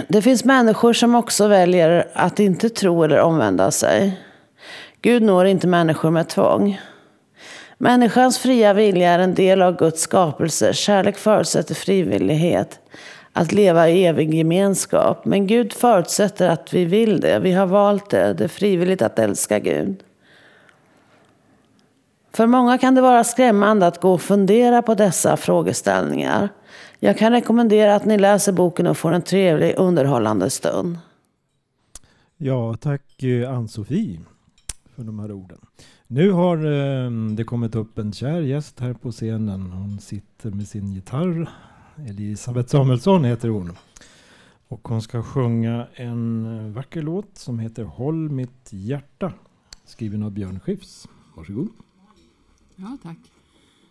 Det 0.08 0.22
finns 0.22 0.44
människor 0.44 0.92
som 0.92 1.14
också 1.14 1.48
väljer 1.48 2.08
att 2.14 2.40
inte 2.40 2.68
tro 2.68 3.02
eller 3.02 3.20
omvända 3.20 3.70
sig. 3.70 4.20
Gud 5.02 5.22
når 5.22 5.46
inte 5.46 5.66
människor 5.66 6.10
med 6.10 6.28
tvång. 6.28 6.80
Människans 7.78 8.38
fria 8.38 8.72
vilja 8.72 9.10
är 9.10 9.18
en 9.18 9.34
del 9.34 9.62
av 9.62 9.76
Guds 9.76 10.00
skapelse. 10.00 10.72
Kärlek 10.72 11.16
förutsätter 11.16 11.74
frivillighet. 11.74 12.80
Att 13.32 13.52
leva 13.52 13.88
i 13.88 14.06
evig 14.06 14.34
gemenskap. 14.34 15.24
Men 15.24 15.46
Gud 15.46 15.72
förutsätter 15.72 16.48
att 16.48 16.74
vi 16.74 16.84
vill 16.84 17.20
det. 17.20 17.38
Vi 17.38 17.52
har 17.52 17.66
valt 17.66 18.10
det. 18.10 18.32
Det 18.32 18.44
är 18.44 18.48
frivilligt 18.48 19.02
att 19.02 19.18
älska 19.18 19.58
Gud. 19.58 20.02
För 22.34 22.46
många 22.46 22.78
kan 22.78 22.94
det 22.94 23.00
vara 23.00 23.24
skrämmande 23.24 23.86
att 23.86 24.00
gå 24.00 24.12
och 24.12 24.22
fundera 24.22 24.82
på 24.82 24.94
dessa 24.94 25.36
frågeställningar. 25.36 26.48
Jag 26.98 27.18
kan 27.18 27.32
rekommendera 27.32 27.94
att 27.94 28.04
ni 28.04 28.18
läser 28.18 28.52
boken 28.52 28.86
och 28.86 28.98
får 28.98 29.12
en 29.12 29.22
trevlig 29.22 29.74
underhållande 29.78 30.50
stund. 30.50 30.98
Ja, 32.36 32.76
tack 32.80 33.22
eh, 33.22 33.50
Ann-Sofie 33.50 34.20
för 34.96 35.02
de 35.02 35.18
här 35.18 35.32
orden. 35.32 35.58
Nu 36.06 36.30
har 36.30 36.56
ehm, 36.56 37.36
det 37.36 37.44
kommit 37.44 37.74
upp 37.74 37.98
en 37.98 38.12
kär 38.12 38.40
gäst 38.40 38.80
här 38.80 38.92
på 38.92 39.12
scenen. 39.12 39.72
Hon 39.72 39.98
sitter 39.98 40.50
med 40.50 40.68
sin 40.68 40.92
gitarr. 40.92 41.50
Elisabeth 42.08 42.68
Samuelsson 42.68 43.24
heter 43.24 43.48
hon. 43.48 43.72
Och 44.68 44.88
hon 44.88 45.02
ska 45.02 45.22
sjunga 45.22 45.86
en 45.94 46.72
vacker 46.72 47.02
låt 47.02 47.38
som 47.38 47.58
heter 47.58 47.84
Håll 47.84 48.30
mitt 48.30 48.68
hjärta. 48.70 49.32
Skriven 49.84 50.22
av 50.22 50.30
Björn 50.30 50.60
Skifs. 50.60 51.08
Varsågod. 51.36 51.68
Ja, 52.76 52.96
tack. 53.02 53.18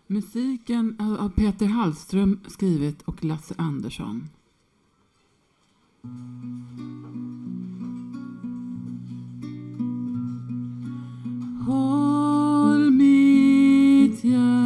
Musiken 0.08 0.96
har 1.00 1.30
Peter 1.30 1.65
Hallström 1.65 2.39
skrivit 2.48 3.02
och 3.02 3.24
Lasse 3.24 3.56
Andersson. 3.58 4.30
Håll 11.65 12.91
mitt 12.91 14.24
hjärta, 14.24 14.62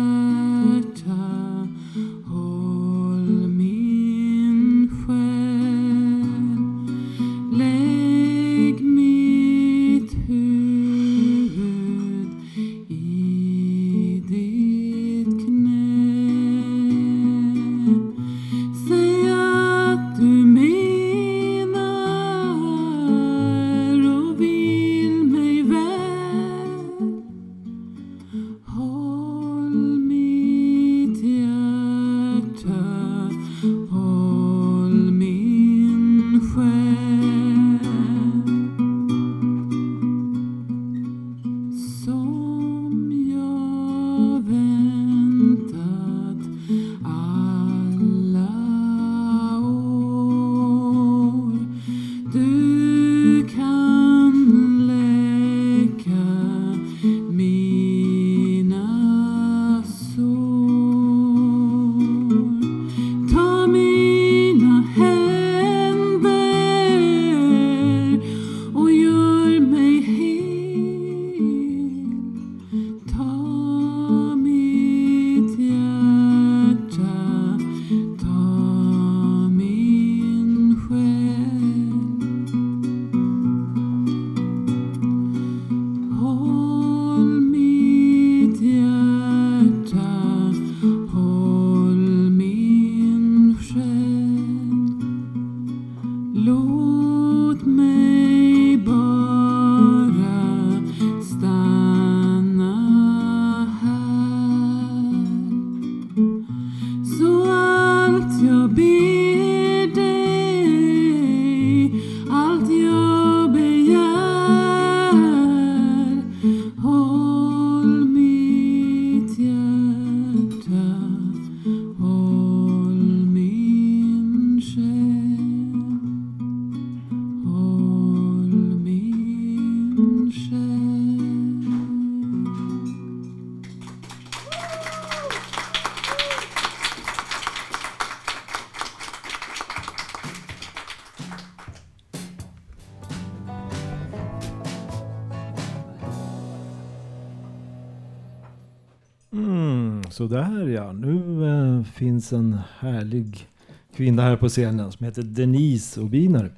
finns 152.18 152.34
en 152.34 152.60
härlig 152.80 153.48
kvinna 153.96 154.22
här 154.22 154.38
på 154.38 154.50
scenen 154.50 154.92
som 154.92 155.06
heter 155.06 155.22
Denise 155.24 156.02
Obiner. 156.02 156.52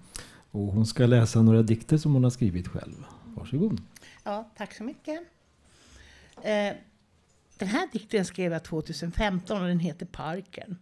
Och 0.52 0.62
hon 0.62 0.86
ska 0.86 1.06
läsa 1.06 1.42
några 1.42 1.62
dikter 1.62 1.98
som 1.98 2.14
hon 2.14 2.24
har 2.24 2.32
skrivit 2.32 2.68
själv. 2.68 3.06
Varsågod. 3.26 3.82
Ja, 4.24 4.52
tack 4.58 4.76
så 4.76 4.84
mycket. 4.84 5.20
Eh, 6.44 6.74
den 7.58 7.68
här 7.68 7.92
dikten 7.92 8.26
skrev 8.26 8.52
jag 8.52 8.64
2015 8.64 9.62
och 9.62 9.68
den 9.68 9.80
heter 9.80 10.06
Parken. 10.06 10.78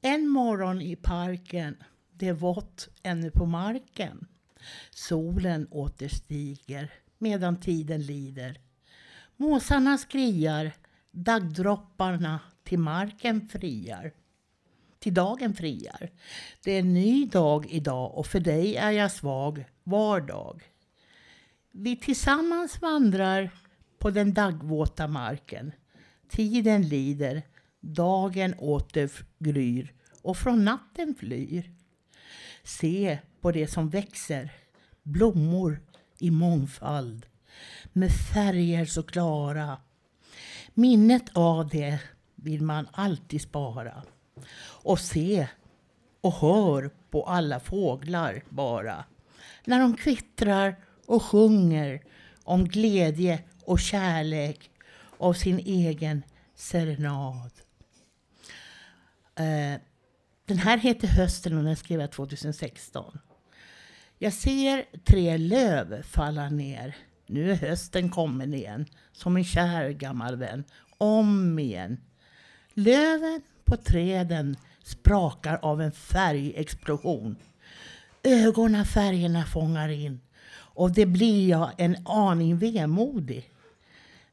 En 0.00 0.28
morgon 0.28 0.80
i 0.82 0.96
parken, 0.96 1.76
det 2.12 2.28
är 2.28 2.32
vått 2.32 2.88
ännu 3.02 3.30
på 3.30 3.46
marken. 3.46 4.26
Solen 4.90 5.66
återstiger 5.70 6.92
medan 7.18 7.60
tiden 7.60 8.02
lider. 8.02 8.60
Måsarna 9.36 9.98
skriar, 9.98 10.72
daggdropparna 11.10 12.40
till 12.66 12.78
marken 12.78 13.48
friar. 13.48 14.12
Till 14.98 15.14
dagen 15.14 15.54
friar. 15.54 16.10
Det 16.64 16.72
är 16.72 16.78
en 16.78 16.94
ny 16.94 17.26
dag 17.26 17.66
idag 17.66 18.14
och 18.14 18.26
för 18.26 18.40
dig 18.40 18.76
är 18.76 18.90
jag 18.90 19.12
svag 19.12 19.64
var 19.84 20.20
dag. 20.20 20.62
Vi 21.72 21.96
tillsammans 21.96 22.82
vandrar 22.82 23.50
på 23.98 24.10
den 24.10 24.34
daggvåta 24.34 25.06
marken. 25.08 25.72
Tiden 26.28 26.88
lider, 26.88 27.42
dagen 27.80 28.54
åter 28.54 29.10
gryr 29.38 29.92
och 30.22 30.36
från 30.36 30.64
natten 30.64 31.14
flyr. 31.14 31.72
Se 32.64 33.18
på 33.40 33.52
det 33.52 33.66
som 33.66 33.88
växer, 33.88 34.52
blommor 35.02 35.80
i 36.18 36.30
mångfald 36.30 37.26
med 37.92 38.10
färger 38.12 38.84
så 38.84 39.02
klara. 39.02 39.78
Minnet 40.74 41.30
av 41.32 41.68
det 41.68 42.00
vill 42.36 42.62
man 42.62 42.88
alltid 42.92 43.42
spara. 43.42 44.02
Och 44.58 45.00
se 45.00 45.48
och 46.20 46.32
hör 46.32 46.90
på 47.10 47.24
alla 47.24 47.60
fåglar 47.60 48.42
bara. 48.48 49.04
När 49.64 49.80
de 49.80 49.96
kvittrar 49.96 50.76
och 51.06 51.22
sjunger 51.22 52.02
om 52.44 52.68
glädje 52.68 53.42
och 53.64 53.80
kärlek 53.80 54.70
av 55.18 55.32
sin 55.32 55.58
egen 55.58 56.22
serenad. 56.54 57.50
Eh, 59.34 59.80
Den 60.44 60.58
här 60.58 60.78
heter 60.78 61.08
Hösten 61.08 61.58
och 61.58 61.64
den 61.64 61.76
skrev 61.76 62.00
jag 62.00 62.12
2016. 62.12 63.18
Jag 64.18 64.32
ser 64.32 64.84
tre 65.04 65.36
löv 65.38 66.02
falla 66.02 66.48
ner. 66.48 66.96
Nu 67.26 67.50
är 67.50 67.54
hösten 67.54 68.10
kommen 68.10 68.54
igen, 68.54 68.86
som 69.12 69.36
en 69.36 69.44
kär 69.44 69.90
gammal 69.90 70.36
vän. 70.36 70.64
Om 70.98 71.58
igen. 71.58 72.00
Löven 72.78 73.42
på 73.64 73.76
träden 73.76 74.56
sprakar 74.82 75.58
av 75.62 75.82
en 75.82 75.92
färgexplosion. 75.92 77.36
Ögonen 78.22 78.84
färgerna 78.84 79.44
fångar 79.44 79.88
in 79.88 80.20
och 80.54 80.92
det 80.92 81.06
blir 81.06 81.48
jag 81.48 81.72
en 81.78 82.06
aning 82.06 82.58
vemodig. 82.58 83.50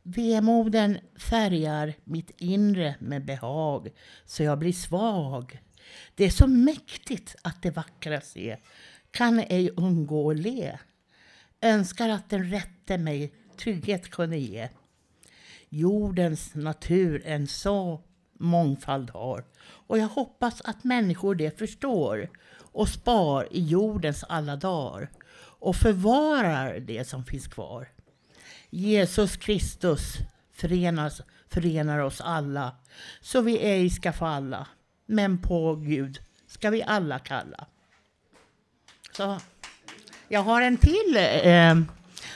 Vemoden 0.04 0.98
färgar 1.16 1.94
mitt 2.04 2.32
inre 2.38 2.96
med 3.00 3.26
behag 3.26 3.90
så 4.26 4.44
jag 4.44 4.60
blir 4.60 4.74
svag. 4.74 5.60
Det 6.16 6.26
är 6.26 6.30
så 6.30 6.48
mäktigt 6.48 7.36
att 7.42 7.62
det 7.62 7.72
vackra 7.72 8.22
se, 8.22 8.58
kan 9.12 9.40
ej 9.40 9.70
undgå 9.78 10.32
att 10.32 10.40
le. 10.40 10.78
Önskar 11.62 12.10
att 12.10 12.30
den 12.30 12.52
rätte 12.52 12.98
mig 12.98 13.34
trygghet 13.58 14.10
kunde 14.10 14.38
ge. 14.38 14.70
Jordens 15.70 16.56
natur 16.56 17.22
en 17.26 17.48
så 17.48 18.02
mångfald 18.44 19.10
har 19.10 19.44
och 19.88 19.98
jag 19.98 20.08
hoppas 20.08 20.62
att 20.62 20.84
människor 20.84 21.36
det 21.36 21.60
förstår 21.60 22.30
och 22.60 22.90
spar 22.90 23.48
i 23.52 23.66
jordens 23.66 24.24
alla 24.24 24.56
dagar 24.56 25.10
och 25.60 25.76
förvarar 25.76 26.80
det 26.80 27.08
som 27.08 27.26
finns 27.26 27.48
kvar. 27.48 27.88
Jesus 28.70 29.38
Kristus 29.38 30.18
förenas, 30.54 31.22
förenar 31.50 32.00
oss 32.00 32.22
alla 32.22 32.76
så 33.22 33.42
vi 33.42 33.58
ej 33.58 33.90
ska 33.90 34.14
falla 34.14 34.68
men 35.06 35.38
på 35.38 35.76
Gud 35.76 36.20
ska 36.48 36.70
vi 36.70 36.84
alla 36.84 37.20
kalla. 37.20 37.68
Så, 39.12 39.40
jag 40.28 40.44
har 40.44 40.62
en 40.62 40.78
till. 40.78 41.18
Eh, 41.44 41.76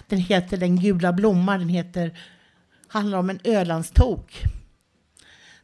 den 0.07 0.19
heter 0.19 0.57
Den 0.57 0.79
gula 0.79 1.13
blomman. 1.13 1.59
Den 1.59 1.69
heter, 1.69 2.19
handlar 2.87 3.17
om 3.17 3.29
en 3.29 3.39
Ölandstok. 3.43 4.43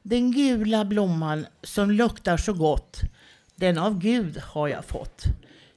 Den 0.04 0.32
gula 0.32 0.86
blomman 0.86 1.46
som 1.64 1.92
luktar 1.92 2.38
så 2.38 2.54
gott, 2.54 3.02
den 3.56 3.78
av 3.78 4.00
Gud 4.00 4.38
har 4.38 4.68
jag 4.68 4.86
fått. 4.86 5.24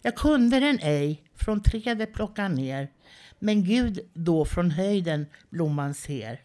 Jag 0.03 0.17
kunde 0.17 0.61
den 0.61 0.79
ej 0.83 1.23
från 1.35 1.63
trädet 1.63 2.13
plocka 2.13 2.49
ner, 2.49 2.89
men 3.39 3.65
Gud 3.65 4.01
då 4.15 4.45
från 4.45 4.71
höjden 4.71 5.27
blomman 5.51 5.95
ser 5.95 6.41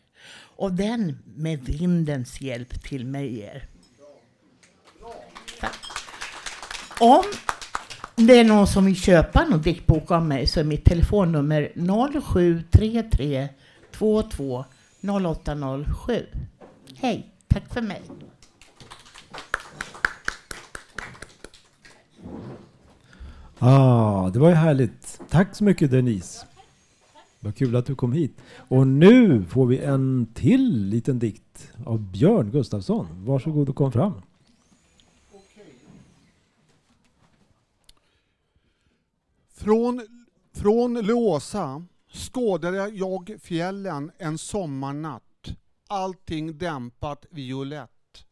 och 0.61 0.73
den 0.73 1.17
med 1.35 1.63
vindens 1.63 2.41
hjälp 2.41 2.83
till 2.83 3.05
mig 3.05 3.37
ger. 3.37 3.67
Tack. 5.59 5.79
Om 6.99 7.23
det 8.15 8.39
är 8.39 8.43
någon 8.43 8.67
som 8.67 8.85
vill 8.85 9.01
köpa 9.01 9.45
någon 9.45 9.61
diktbok 9.61 10.11
av 10.11 10.25
mig 10.25 10.47
så 10.47 10.59
är 10.59 10.63
mitt 10.63 10.85
telefonnummer 10.85 11.71
0733 12.21 13.49
22 13.99 14.65
0807. 15.01 16.25
Hej, 16.95 17.27
tack 17.53 17.73
för 17.73 17.81
mig. 17.81 18.01
Ah, 23.59 24.29
det 24.29 24.39
var 24.39 24.49
ju 24.49 24.55
härligt. 24.55 25.21
Tack 25.29 25.55
så 25.55 25.63
mycket 25.63 25.91
Denise. 25.91 26.45
Vad 27.39 27.55
kul 27.55 27.75
att 27.75 27.85
du 27.85 27.95
kom 27.95 28.11
hit. 28.11 28.37
Och 28.55 28.87
nu 28.87 29.45
får 29.45 29.65
vi 29.65 29.77
en 29.77 30.27
till 30.33 30.85
liten 30.85 31.19
dikt 31.19 31.71
av 31.85 31.99
Björn 31.99 32.51
Gustafsson. 32.51 33.07
Varsågod 33.25 33.69
och 33.69 33.75
kom 33.75 33.91
fram. 33.91 34.21
Från, 39.53 40.07
från 40.53 40.93
Låsa 40.93 41.85
skådade 42.13 42.89
jag 42.89 43.35
fjällen 43.41 44.11
en 44.17 44.37
sommarnatt. 44.37 45.30
Allting 45.91 46.57
dämpat 46.57 47.25
violett. 47.29 48.25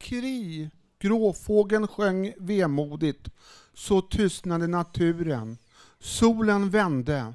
Kri, 0.00 0.70
gråfågeln 0.98 1.88
sjöng 1.88 2.32
vemodigt. 2.38 3.28
Så 3.74 4.00
tystnade 4.02 4.66
naturen. 4.66 5.58
Solen 5.98 6.70
vände. 6.70 7.34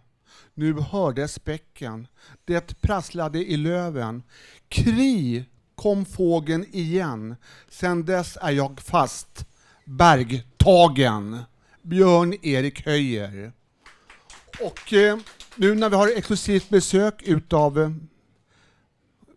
Nu 0.54 0.74
hördes 0.74 1.44
bäcken. 1.44 2.08
Det 2.46 2.82
prasslade 2.82 3.40
i 3.40 3.58
löven. 3.58 4.24
Kri 4.68 5.46
kom 5.76 6.06
fågeln 6.06 6.66
igen. 6.72 7.36
Sen 7.70 8.06
dess 8.06 8.38
är 8.42 8.52
jag 8.52 8.82
fast 8.82 9.46
bergtagen. 9.86 11.40
Björn 11.82 12.36
Erik 12.42 12.86
Höjer. 12.86 13.52
Och 14.62 14.94
eh, 14.94 15.18
nu 15.56 15.76
när 15.76 15.90
vi 15.90 15.96
har 15.96 16.18
exklusivt 16.18 16.70
besök 16.70 17.24
utav 17.24 17.80
eh, 17.82 17.92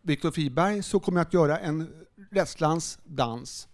Viktor 0.03 0.31
Friberg 0.31 0.83
så 0.83 1.01
kommer 1.01 1.21
jag 1.21 1.27
att 1.27 1.35
göra 1.35 1.59
en 1.59 1.89
rädslans 2.31 2.99
dans. 3.05 3.69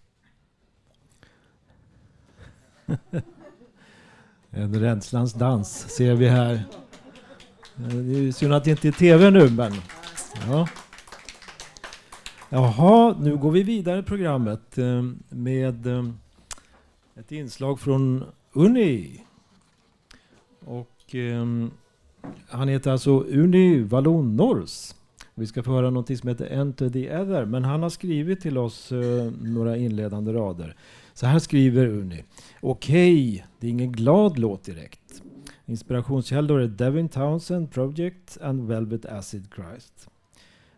En 4.51 4.81
rädslans 4.81 5.33
dans 5.33 5.89
ser 5.89 6.15
vi 6.15 6.29
här. 6.29 6.65
Det 7.77 8.29
är 8.29 8.33
synd 8.33 8.55
att 8.55 8.65
det 8.65 8.71
inte 8.71 8.89
är 8.89 8.93
tv 8.93 9.31
nu, 9.31 9.51
men... 9.51 9.73
Ja. 10.49 10.69
Jaha, 12.49 13.17
nu 13.21 13.37
går 13.37 13.51
vi 13.51 13.63
vidare 13.63 13.99
i 13.99 14.03
programmet 14.03 14.79
eh, 14.79 15.03
med 15.29 15.87
eh, 15.87 16.05
ett 17.15 17.33
inslag 17.33 17.81
från 17.81 18.25
Unni. 18.53 19.23
Och 20.65 21.15
eh, 21.15 21.47
han 22.49 22.69
heter 22.69 22.91
alltså 22.91 23.21
Uni 23.21 23.83
Vallon 23.83 24.37
Nors. 24.37 24.95
Vi 25.39 25.47
ska 25.47 25.63
få 25.63 25.73
höra 25.73 25.91
något 25.91 26.19
som 26.19 26.29
heter 26.29 26.47
Enter 26.47 26.91
the 26.91 27.07
Ether. 27.07 27.45
Men 27.45 27.65
han 27.65 27.83
har 27.83 27.91
skrivit 27.91 28.41
till 28.41 28.59
oss 28.59 28.93
eh, 28.93 29.33
några 29.43 29.77
inledande 29.77 30.33
rader. 30.33 30.77
Så 31.15 31.27
här 31.27 31.39
skriver 31.39 31.87
Uni. 31.87 32.25
Okej, 32.61 33.29
okay, 33.29 33.43
det 33.61 33.67
är 33.67 33.71
ingen 33.71 33.93
glad 33.93 34.39
låt 34.39 34.65
direkt. 34.65 35.23
Inspirationskällor 35.67 36.61
är 36.61 36.67
Devin 36.67 37.09
Townsend 37.09 37.71
Project 37.71 38.39
and 38.43 38.69
Velvet 38.69 39.07
Acid 39.07 39.49
Christ. 39.55 40.09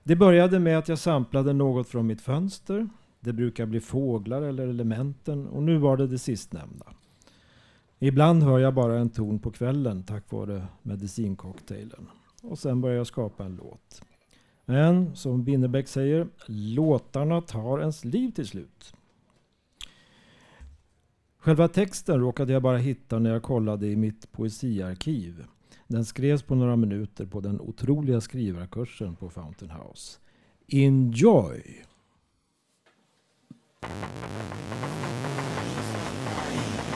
Det 0.02 0.16
började 0.16 0.58
med 0.58 0.78
att 0.78 0.88
jag 0.88 0.98
samplade 0.98 1.52
något 1.52 1.88
från 1.88 2.06
mitt 2.06 2.20
fönster. 2.20 2.88
Det 3.20 3.32
brukar 3.32 3.66
bli 3.66 3.80
fåglar 3.80 4.42
eller 4.42 4.68
elementen 4.68 5.46
och 5.46 5.62
nu 5.62 5.78
var 5.78 5.96
det 5.96 6.06
det 6.06 6.18
sistnämnda. 6.18 6.86
Ibland 7.98 8.42
hör 8.42 8.58
jag 8.58 8.74
bara 8.74 8.98
en 8.98 9.10
ton 9.10 9.38
på 9.38 9.50
kvällen 9.50 10.02
tack 10.02 10.32
vare 10.32 10.66
medicincocktailen. 10.82 12.08
Och 12.42 12.58
sen 12.58 12.80
börjar 12.80 12.96
jag 12.96 13.06
skapa 13.06 13.44
en 13.44 13.56
låt. 13.56 14.02
Men 14.70 15.16
som 15.16 15.44
Binnerbäck 15.44 15.88
säger, 15.88 16.28
låtarna 16.46 17.40
tar 17.40 17.80
ens 17.80 18.04
liv 18.04 18.30
till 18.30 18.46
slut. 18.46 18.94
Själva 21.38 21.68
texten 21.68 22.20
råkade 22.20 22.52
jag 22.52 22.62
bara 22.62 22.78
hitta 22.78 23.18
när 23.18 23.30
jag 23.30 23.42
kollade 23.42 23.86
i 23.86 23.96
mitt 23.96 24.32
poesiarkiv. 24.32 25.44
Den 25.86 26.04
skrevs 26.04 26.42
på 26.42 26.54
några 26.54 26.76
minuter 26.76 27.26
på 27.26 27.40
den 27.40 27.60
otroliga 27.60 28.20
skrivarkursen 28.20 29.16
på 29.16 29.30
Fountain 29.30 29.70
House. 29.70 30.18
Enjoy! 30.66 31.62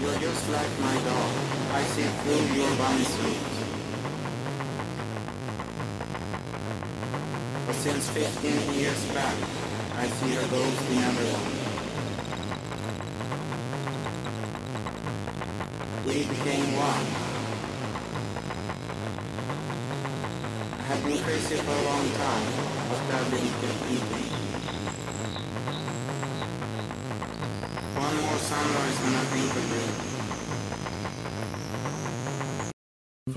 You're 0.02 0.22
just 0.22 0.48
like 0.50 0.80
my 0.80 0.94
dog. 1.04 1.32
I 1.72 1.82
see 1.84 2.02
through 2.02 2.56
your 2.56 2.76
bunny 2.76 3.71
But 7.66 7.76
since 7.76 8.10
15 8.10 8.74
years 8.74 9.04
back, 9.14 9.36
I 9.94 10.06
see 10.08 10.34
a 10.34 10.46
ghost 10.48 10.90
in 10.90 10.98
everyone. 10.98 11.62
We 16.06 16.24
became 16.26 16.74
one. 16.74 17.06
I 20.72 20.82
have 20.90 21.02
been 21.04 21.18
crazy 21.22 21.56
for 21.56 21.70
a 21.70 21.82
long 21.86 22.10
time, 22.18 22.46
but 22.90 22.98
I've 23.14 23.30
been 23.30 23.46
eating. 23.46 24.18
One 27.94 28.16
more 28.26 28.40
sunrise 28.42 28.98
and 29.06 29.14
I 29.14 29.24
think 29.30 29.54
of 29.56 29.66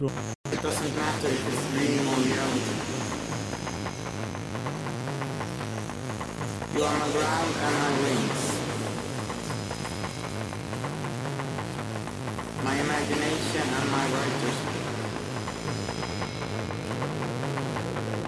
you. 0.01 0.09
It 0.51 0.61
doesn't 0.61 0.95
matter 0.95 1.27
if 1.27 1.47
it's 1.47 1.63
dream 1.71 2.07
or 2.07 2.17
reality. 2.25 2.85
You 6.75 6.83
are 6.83 6.97
my 6.99 7.09
ground 7.11 7.53
and 7.65 7.75
my 7.79 7.91
wings. 8.03 8.43
My 12.63 12.75
imagination 12.75 13.65
and 13.79 13.87
my 13.91 14.05
writer's 14.11 14.59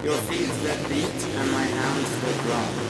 Your 0.04 0.18
feet 0.28 0.52
that 0.64 0.88
beat 0.88 1.20
and 1.36 1.52
my 1.52 1.64
hands 1.64 2.10
that 2.22 2.36
drum. 2.44 2.87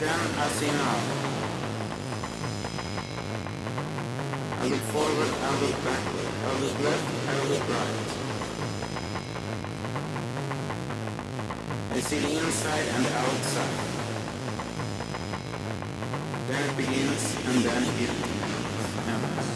I 0.00 0.04
as 0.04 0.60
then, 0.60 0.70
I. 0.70 0.80
I 4.60 4.66
look 4.68 4.84
forward, 4.94 5.30
I 5.42 5.60
look 5.60 5.74
backward, 5.82 6.28
I 6.44 6.52
look 6.60 6.76
left, 6.84 7.06
I 7.26 7.34
look 7.48 7.64
right. 7.68 7.94
I 11.90 12.00
see 12.00 12.18
the 12.20 12.30
inside 12.38 12.86
and 12.94 13.04
the 13.06 13.12
outside. 13.18 13.78
Then 16.46 16.70
it 16.70 16.76
begins 16.76 17.36
and 17.46 17.64
then 17.64 17.82
it 17.82 18.10
ends. 18.10 19.48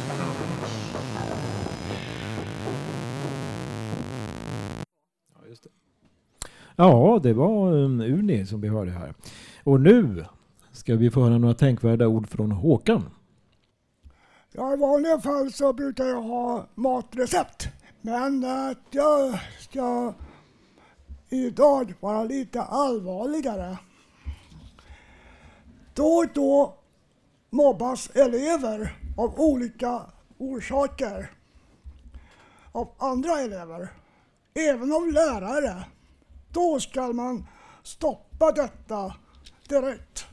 Ja, 6.76 7.20
det 7.22 7.32
var 7.32 7.72
um, 7.72 8.00
Uni 8.00 8.46
som 8.46 8.60
vi 8.60 8.68
hörde 8.68 8.90
här. 8.90 9.14
Och 9.64 9.80
nu 9.80 10.24
ska 10.72 10.96
vi 10.96 11.10
få 11.10 11.20
höra 11.20 11.38
några 11.38 11.54
tänkvärda 11.54 12.06
ord 12.06 12.28
från 12.28 12.52
Håkan. 12.52 13.10
Ja, 14.52 14.74
I 14.74 14.76
vanliga 14.76 15.20
fall 15.20 15.52
så 15.52 15.72
brukar 15.72 16.04
jag 16.04 16.22
ha 16.22 16.66
matrecept. 16.74 17.68
Men 18.00 18.44
att 18.44 18.86
jag 18.90 19.40
ska 19.60 20.14
idag 21.28 21.94
vara 22.00 22.24
lite 22.24 22.62
allvarligare. 22.62 23.78
Då 25.94 26.06
och 26.06 26.26
då 26.34 26.74
mobbas 27.50 28.10
elever 28.14 28.96
av 29.16 29.40
olika 29.40 30.02
orsaker 30.38 31.30
av 32.72 32.88
andra 32.98 33.40
elever, 33.40 33.88
även 34.54 34.92
av 34.92 35.12
lärare. 35.12 35.84
Då 36.52 36.80
ska 36.80 37.12
man 37.12 37.46
stoppa 37.82 38.52
detta 38.52 39.14
direkt 39.72 40.26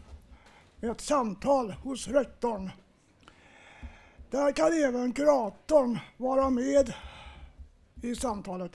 med 0.80 0.92
ett 0.92 1.02
samtal 1.02 1.72
hos 1.72 2.08
rektorn. 2.08 2.70
Där 4.30 4.52
kan 4.52 4.84
även 4.84 5.14
kuratorn 5.14 6.00
vara 6.18 6.50
med 6.50 6.94
i 8.02 8.16
samtalet. 8.16 8.72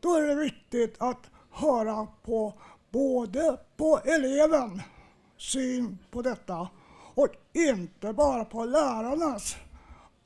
Då 0.00 0.14
är 0.14 0.22
det 0.22 0.34
viktigt 0.34 0.96
att 0.98 1.30
höra 1.50 2.06
på 2.22 2.54
både 2.90 3.60
på 3.76 3.98
eleven 4.04 4.82
syn 5.36 5.98
på 6.10 6.22
detta 6.22 6.68
och 7.14 7.28
inte 7.52 8.12
bara 8.12 8.44
på 8.44 8.64
lärarnas 8.64 9.56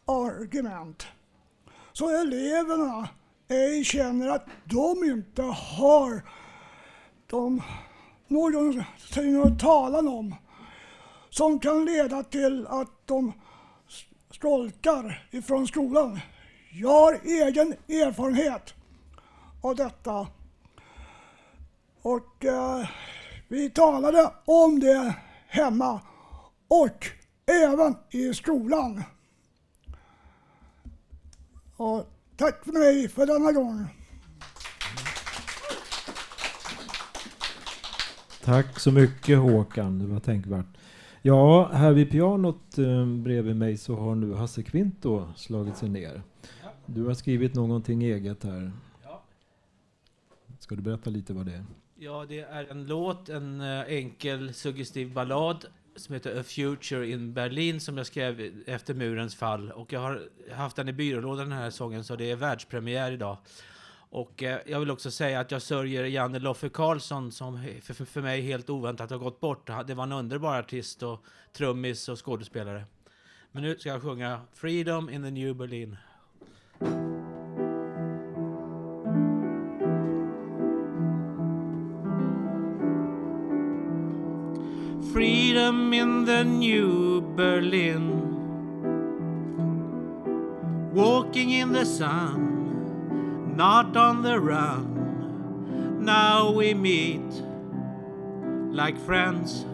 argument. 0.04 1.06
Så 1.92 2.20
eleverna 2.20 3.08
ej 3.48 3.84
känner 3.84 4.28
att 4.28 4.46
de 4.64 5.04
inte 5.04 5.42
har 5.42 6.22
de, 7.26 7.62
någonting 8.30 9.42
att 9.42 9.58
tala 9.58 9.98
om 9.98 10.34
som 11.30 11.58
kan 11.58 11.84
leda 11.84 12.22
till 12.22 12.66
att 12.66 13.06
de 13.06 13.32
skolkar 14.30 15.28
ifrån 15.30 15.66
skolan. 15.66 16.20
Jag 16.72 16.88
har 16.88 17.20
egen 17.24 17.74
erfarenhet 17.88 18.74
av 19.62 19.76
detta. 19.76 20.26
Och 22.02 22.44
eh, 22.44 22.88
vi 23.48 23.70
talade 23.70 24.32
om 24.44 24.80
det 24.80 25.14
hemma 25.48 26.00
och 26.68 27.06
även 27.46 27.96
i 28.10 28.34
skolan. 28.34 29.02
Och 31.76 32.06
tack 32.36 32.64
för 32.64 32.72
mig 32.72 33.08
för 33.08 33.26
denna 33.26 33.52
gång. 33.52 33.99
Tack 38.50 38.78
så 38.78 38.92
mycket 38.92 39.38
Håkan, 39.38 39.98
det 39.98 40.06
var 40.06 40.20
tänkvärt. 40.20 40.66
Ja, 41.22 41.70
här 41.72 41.92
vid 41.92 42.10
pianot 42.10 42.78
eh, 42.78 43.06
bredvid 43.06 43.56
mig 43.56 43.76
så 43.76 43.96
har 43.96 44.14
nu 44.14 44.34
Hasse 44.34 44.62
Kvinto 44.62 45.28
slagit 45.36 45.76
sig 45.76 45.88
ner. 45.88 46.22
Du 46.86 47.04
har 47.04 47.14
skrivit 47.14 47.54
någonting 47.54 48.02
eget 48.02 48.44
här. 48.44 48.72
Ska 50.58 50.74
du 50.74 50.82
berätta 50.82 51.10
lite 51.10 51.32
vad 51.32 51.46
det 51.46 51.52
är? 51.52 51.64
Ja, 51.98 52.26
det 52.28 52.40
är 52.40 52.70
en 52.70 52.86
låt, 52.86 53.28
en 53.28 53.60
eh, 53.60 53.80
enkel 53.80 54.54
suggestiv 54.54 55.12
ballad 55.12 55.66
som 55.96 56.14
heter 56.14 56.40
A 56.40 56.42
Future 56.42 57.10
in 57.10 57.34
Berlin 57.34 57.80
som 57.80 57.96
jag 57.96 58.06
skrev 58.06 58.62
efter 58.66 58.94
murens 58.94 59.34
fall. 59.34 59.70
Och 59.70 59.92
jag 59.92 60.00
har 60.00 60.28
haft 60.52 60.76
den 60.76 60.88
i 60.88 60.92
byrålådan 60.92 61.48
den 61.48 61.58
här 61.58 61.70
sången 61.70 62.04
så 62.04 62.16
det 62.16 62.30
är 62.30 62.36
världspremiär 62.36 63.12
idag. 63.12 63.36
Och 64.12 64.42
eh, 64.42 64.58
jag 64.66 64.80
vill 64.80 64.90
också 64.90 65.10
säga 65.10 65.40
att 65.40 65.50
jag 65.50 65.62
sörjer 65.62 66.04
Janne 66.04 66.38
Loffe 66.38 66.68
Karlsson 66.68 67.32
som 67.32 67.62
för, 67.82 67.94
för- 67.94 68.04
för 68.04 68.22
mig 68.22 68.40
helt 68.40 68.70
oväntat 68.70 69.10
har 69.10 69.18
gått 69.18 69.40
bort. 69.40 69.70
Det 69.86 69.94
var 69.94 70.04
en 70.04 70.12
underbar 70.12 70.58
artist 70.58 71.02
och 71.02 71.24
trummis 71.52 72.08
och 72.08 72.24
skådespelare. 72.24 72.84
Men 73.52 73.62
nu 73.62 73.78
ska 73.78 73.88
jag 73.88 74.02
sjunga 74.02 74.40
Freedom 74.52 75.10
in 75.10 75.22
the 75.22 75.30
New 75.30 75.56
Berlin. 75.56 75.96
Freedom 85.12 85.92
in 85.92 86.24
the 86.26 86.44
New 86.44 87.20
Berlin. 87.36 88.26
Walking 90.92 91.50
in 91.52 91.72
the 91.72 91.84
sun, 91.84 92.49
not 93.60 93.94
on 93.94 94.22
the 94.22 94.40
run. 94.40 96.02
Now 96.02 96.50
we 96.50 96.72
meet 96.72 97.30
like 98.72 98.96
friends 98.98 99.66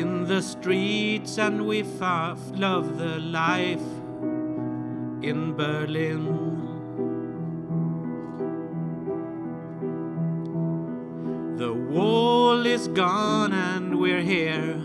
in 0.00 0.24
the 0.26 0.42
streets, 0.42 1.38
and 1.38 1.68
we 1.68 1.84
fa- 1.84 2.36
love 2.52 2.98
the 2.98 3.20
life 3.20 3.88
in 5.22 5.54
Berlin. 5.54 6.24
The 11.58 11.72
wall 11.72 12.66
is 12.66 12.88
gone 12.88 13.52
and 13.52 14.00
we're 14.00 14.26
here. 14.34 14.82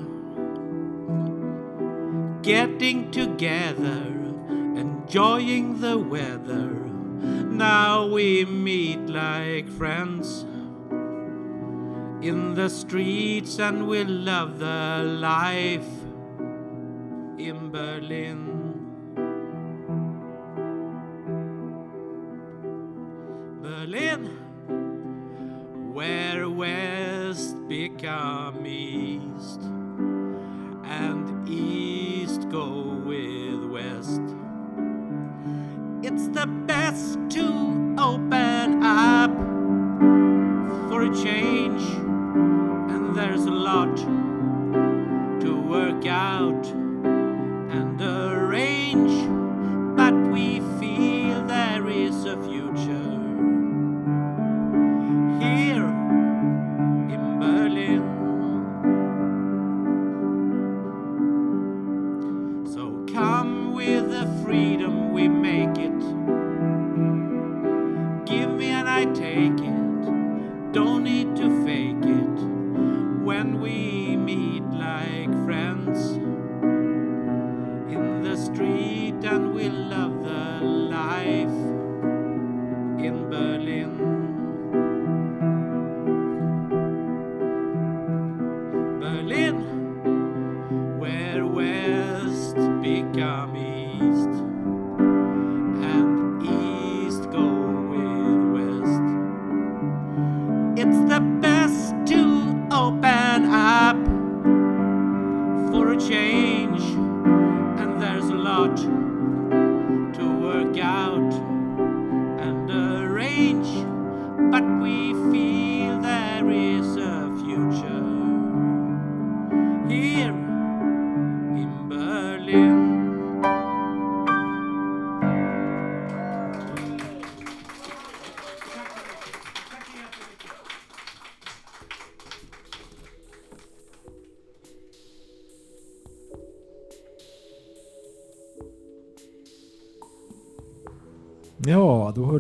Getting 2.44 3.10
together, 3.10 4.06
enjoying 4.86 5.82
the 5.82 5.98
weather. 5.98 6.91
Now 7.52 8.08
we 8.08 8.46
meet 8.46 9.08
like 9.08 9.68
friends 9.70 10.46
in 12.22 12.54
the 12.56 12.70
streets 12.70 13.60
and 13.60 13.88
we 13.90 14.06
love 14.06 14.58
the 14.58 15.04
life 15.20 15.92
in 17.38 17.70
Berlin. 17.70 18.48
Berlin 23.62 24.42
where 25.94 26.50
west 26.50 27.56
become 27.68 28.66
east 28.66 29.62
and 30.86 31.50
east 31.50 32.48
go 32.50 32.70
with 33.06 33.66
west. 33.66 34.22
It's 36.02 36.30
the 36.30 36.48
best 36.66 37.21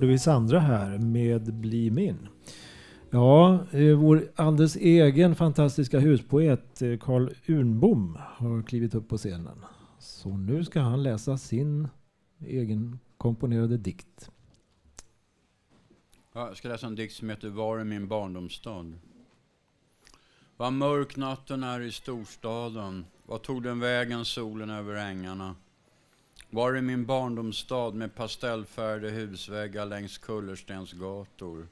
hörde 0.01 0.11
vi 0.11 0.19
Sandra 0.19 0.59
här 0.59 0.97
med 0.97 1.53
Bli 1.53 1.91
min. 1.91 2.27
Ja, 3.09 3.65
eh, 3.71 3.97
vår 3.97 4.31
alldeles 4.35 4.75
egen 4.75 5.35
fantastiska 5.35 5.99
huspoet 5.99 6.81
eh, 6.81 6.97
Carl 6.97 7.29
Urnbom 7.47 8.17
har 8.19 8.63
klivit 8.63 8.95
upp 8.95 9.09
på 9.09 9.17
scenen. 9.17 9.65
Så 9.99 10.37
nu 10.37 10.63
ska 10.63 10.79
han 10.81 11.03
läsa 11.03 11.37
sin 11.37 11.87
egen 12.39 12.99
komponerade 13.17 13.77
dikt. 13.77 14.31
Ja, 16.33 16.47
jag 16.47 16.57
ska 16.57 16.67
läsa 16.67 16.87
en 16.87 16.95
dikt 16.95 17.13
som 17.13 17.29
heter 17.29 17.49
Var 17.49 17.77
är 17.77 17.83
min 17.83 18.07
barndomsstad? 18.07 18.93
Vad 20.57 20.73
mörk 20.73 21.17
natten 21.17 21.63
är 21.63 21.81
i 21.81 21.91
storstaden. 21.91 23.05
Vad 23.25 23.41
tog 23.41 23.63
den 23.63 23.79
vägen 23.79 24.25
solen 24.25 24.69
över 24.69 24.95
ängarna? 24.95 25.55
Var 26.53 26.73
är 26.73 26.81
min 26.81 27.05
barndomsstad 27.05 27.91
med 27.91 28.15
pastellfärgade 28.15 29.09
husväggar 29.09 29.85
längs 29.85 30.17
kullerstensgator? 30.17 31.67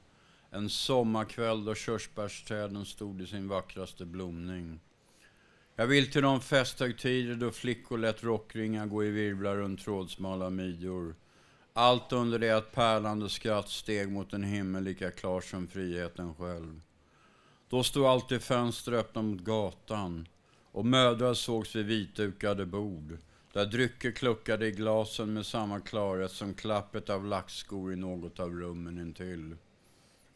En 0.50 0.70
sommarkväll 0.70 1.64
då 1.64 1.74
körsbärsträden 1.74 2.84
stod 2.84 3.22
i 3.22 3.26
sin 3.26 3.48
vackraste 3.48 4.04
blomning. 4.04 4.80
Jag 5.76 5.86
vill 5.86 6.10
till 6.10 6.22
de 6.22 6.40
festhögtider 6.40 7.34
då 7.34 7.50
flickor 7.50 7.98
lät 7.98 8.24
rockringar 8.24 8.86
gå 8.86 9.04
i 9.04 9.10
virvlar 9.10 9.56
runt 9.56 9.84
trådsmala 9.84 10.50
midjor. 10.50 11.14
Allt 11.72 12.12
under 12.12 12.38
det 12.38 12.50
att 12.50 12.72
pärlande 12.72 13.28
skratt 13.28 13.68
steg 13.68 14.10
mot 14.10 14.32
en 14.32 14.44
himmel 14.44 14.84
lika 14.84 15.10
klar 15.10 15.40
som 15.40 15.68
friheten 15.68 16.34
själv. 16.34 16.80
Då 17.68 17.82
stod 17.82 18.06
alltid 18.06 18.42
fönster 18.42 18.92
öppna 18.92 19.22
mot 19.22 19.40
gatan 19.40 20.28
och 20.72 20.86
mödrar 20.86 21.34
sågs 21.34 21.76
vid 21.76 21.86
vitdukade 21.86 22.66
bord 22.66 23.18
där 23.52 23.66
drycker 23.66 24.10
kluckade 24.10 24.66
i 24.66 24.70
glasen 24.70 25.32
med 25.32 25.46
samma 25.46 25.80
klarhet 25.80 26.30
som 26.30 26.54
klappet 26.54 27.10
av 27.10 27.24
lackskor 27.24 27.92
i 27.92 27.96
något 27.96 28.40
av 28.40 28.52
rummen 28.52 28.98
intill. 28.98 29.56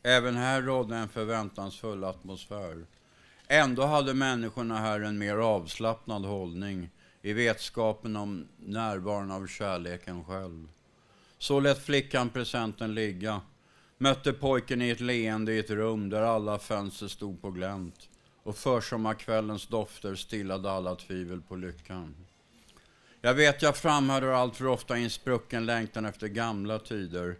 Även 0.03 0.37
här 0.37 0.63
rådde 0.63 0.97
en 0.97 1.09
förväntansfull 1.09 2.05
atmosfär. 2.05 2.87
Ändå 3.49 3.83
hade 3.83 4.15
människorna 4.15 4.79
här 4.79 5.01
en 5.01 5.19
mer 5.19 5.37
avslappnad 5.37 6.25
hållning 6.25 6.91
i 7.23 7.33
vetskapen 7.33 8.17
om 8.17 8.49
närvaron 8.59 9.31
av 9.31 9.47
kärleken 9.47 10.25
själv. 10.25 10.69
Så 11.39 11.61
lät 11.61 11.85
flickan 11.85 12.31
presenten 12.31 12.95
ligga, 12.95 13.41
mötte 13.99 14.33
pojken 14.33 14.83
i 14.83 14.91
ett 14.91 15.01
leende 15.01 15.53
i 15.53 15.59
ett 15.59 15.71
rum 15.71 16.11
där 16.11 16.23
alla 16.23 16.59
fönster 16.59 17.09
stod 17.09 17.43
på 17.43 17.51
glänt 17.51 18.09
och 18.43 18.57
försommarkvällens 18.57 19.67
dofter 19.67 20.15
stillade 20.15 20.71
alla 20.71 20.95
tvivel 20.95 21.41
på 21.41 21.57
lyckan. 21.57 22.15
Jag 23.25 23.35
vet 23.35 23.63
jag 23.63 23.77
framhärdar 23.77 24.29
allt 24.29 24.57
för 24.57 24.67
ofta 24.67 24.99
i 24.99 25.05
en 25.05 25.11
sprucken 25.11 25.67
längtan 25.67 26.05
efter 26.05 26.29
gamla 26.29 26.79
tider, 26.79 27.37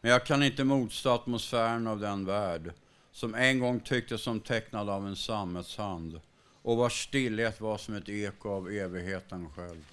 men 0.00 0.10
jag 0.10 0.26
kan 0.26 0.42
inte 0.42 0.64
motstå 0.64 1.10
atmosfären 1.10 1.86
av 1.86 2.00
den 2.00 2.24
värld 2.24 2.72
som 3.12 3.34
en 3.34 3.58
gång 3.58 3.80
tycktes 3.80 4.22
som 4.22 4.40
tecknad 4.40 4.88
av 4.88 5.06
en 5.06 5.16
sammetshand 5.16 6.20
och 6.62 6.76
vars 6.76 7.04
stillhet 7.04 7.60
var 7.60 7.78
som 7.78 7.94
ett 7.94 8.08
eko 8.08 8.50
av 8.50 8.70
evigheten 8.70 9.50
själv. 9.50 9.84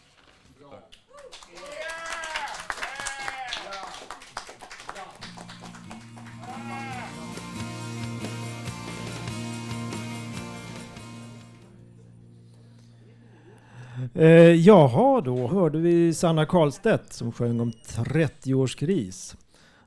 Eh, 14.14 14.54
jaha, 14.54 15.22
då 15.22 15.48
hörde 15.48 15.78
vi 15.78 16.14
Sanna 16.14 16.46
Karlstedt 16.46 17.14
som 17.14 17.32
sjöng 17.32 17.60
om 17.60 17.72
30-årskris. 17.72 19.36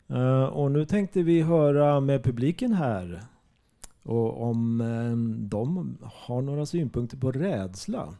Eh, 0.09 0.45
och 0.45 0.71
nu 0.71 0.85
tänkte 0.85 1.23
vi 1.23 1.43
höra 1.43 2.01
med 2.01 2.23
publiken 2.23 2.73
här 2.73 3.23
och 4.03 4.43
om 4.43 4.81
eh, 4.81 5.17
de 5.49 5.97
har 6.03 6.43
några 6.43 6.67
synpunkter 6.67 7.17
på 7.17 7.33
rädsla. 7.33 8.15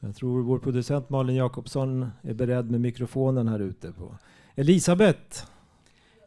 Jag 0.00 0.16
tror 0.16 0.42
vår 0.42 0.58
producent 0.58 1.10
Malin 1.10 1.36
Jakobsson 1.36 2.10
är 2.22 2.34
beredd 2.34 2.70
med 2.70 2.80
mikrofonen 2.80 3.48
här 3.48 3.60
ute. 3.60 3.92
på. 3.92 4.14
Elisabeth! 4.54 5.46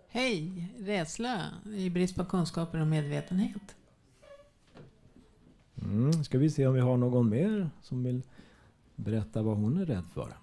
Hej! 0.09 0.67
Rädsla 0.79 1.41
i 1.75 1.89
brist 1.89 2.15
på 2.15 2.25
kunskaper 2.25 2.81
och 2.81 2.87
medvetenhet. 2.87 3.75
Mm, 5.83 6.23
ska 6.23 6.37
vi 6.37 6.49
se 6.49 6.67
om 6.67 6.73
vi 6.73 6.79
har 6.79 6.97
någon 6.97 7.29
mer 7.29 7.69
som 7.81 8.03
vill 8.03 8.21
berätta 9.01 9.41
vad 9.41 9.57
hon 9.57 9.77
är 9.77 9.85
rädd 9.85 10.05
för. 10.13 10.33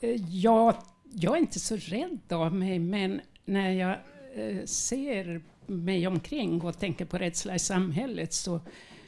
Eh, 0.00 0.20
jag, 0.28 0.74
jag 1.12 1.36
är 1.36 1.40
inte 1.40 1.60
så 1.60 1.76
rädd 1.76 2.32
av 2.32 2.54
mig, 2.54 2.78
men 2.78 3.20
när 3.44 3.70
jag 3.70 3.96
eh, 4.34 4.64
ser 4.64 5.42
mig 5.66 6.06
omkring 6.06 6.62
och 6.62 6.78
tänker 6.78 7.04
på 7.04 7.18
rädsla 7.18 7.54
i 7.54 7.58
samhället 7.58 8.32
så, 8.32 8.60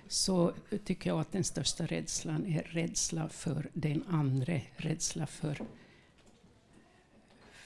så 0.09 0.53
tycker 0.85 1.11
jag 1.11 1.21
att 1.21 1.33
den 1.33 1.45
största 1.45 1.87
rädslan 1.87 2.47
är 2.47 2.63
rädsla 2.63 3.29
för 3.29 3.71
den 3.73 4.05
andra, 4.09 4.61
rädsla 4.77 5.27
för 5.27 5.59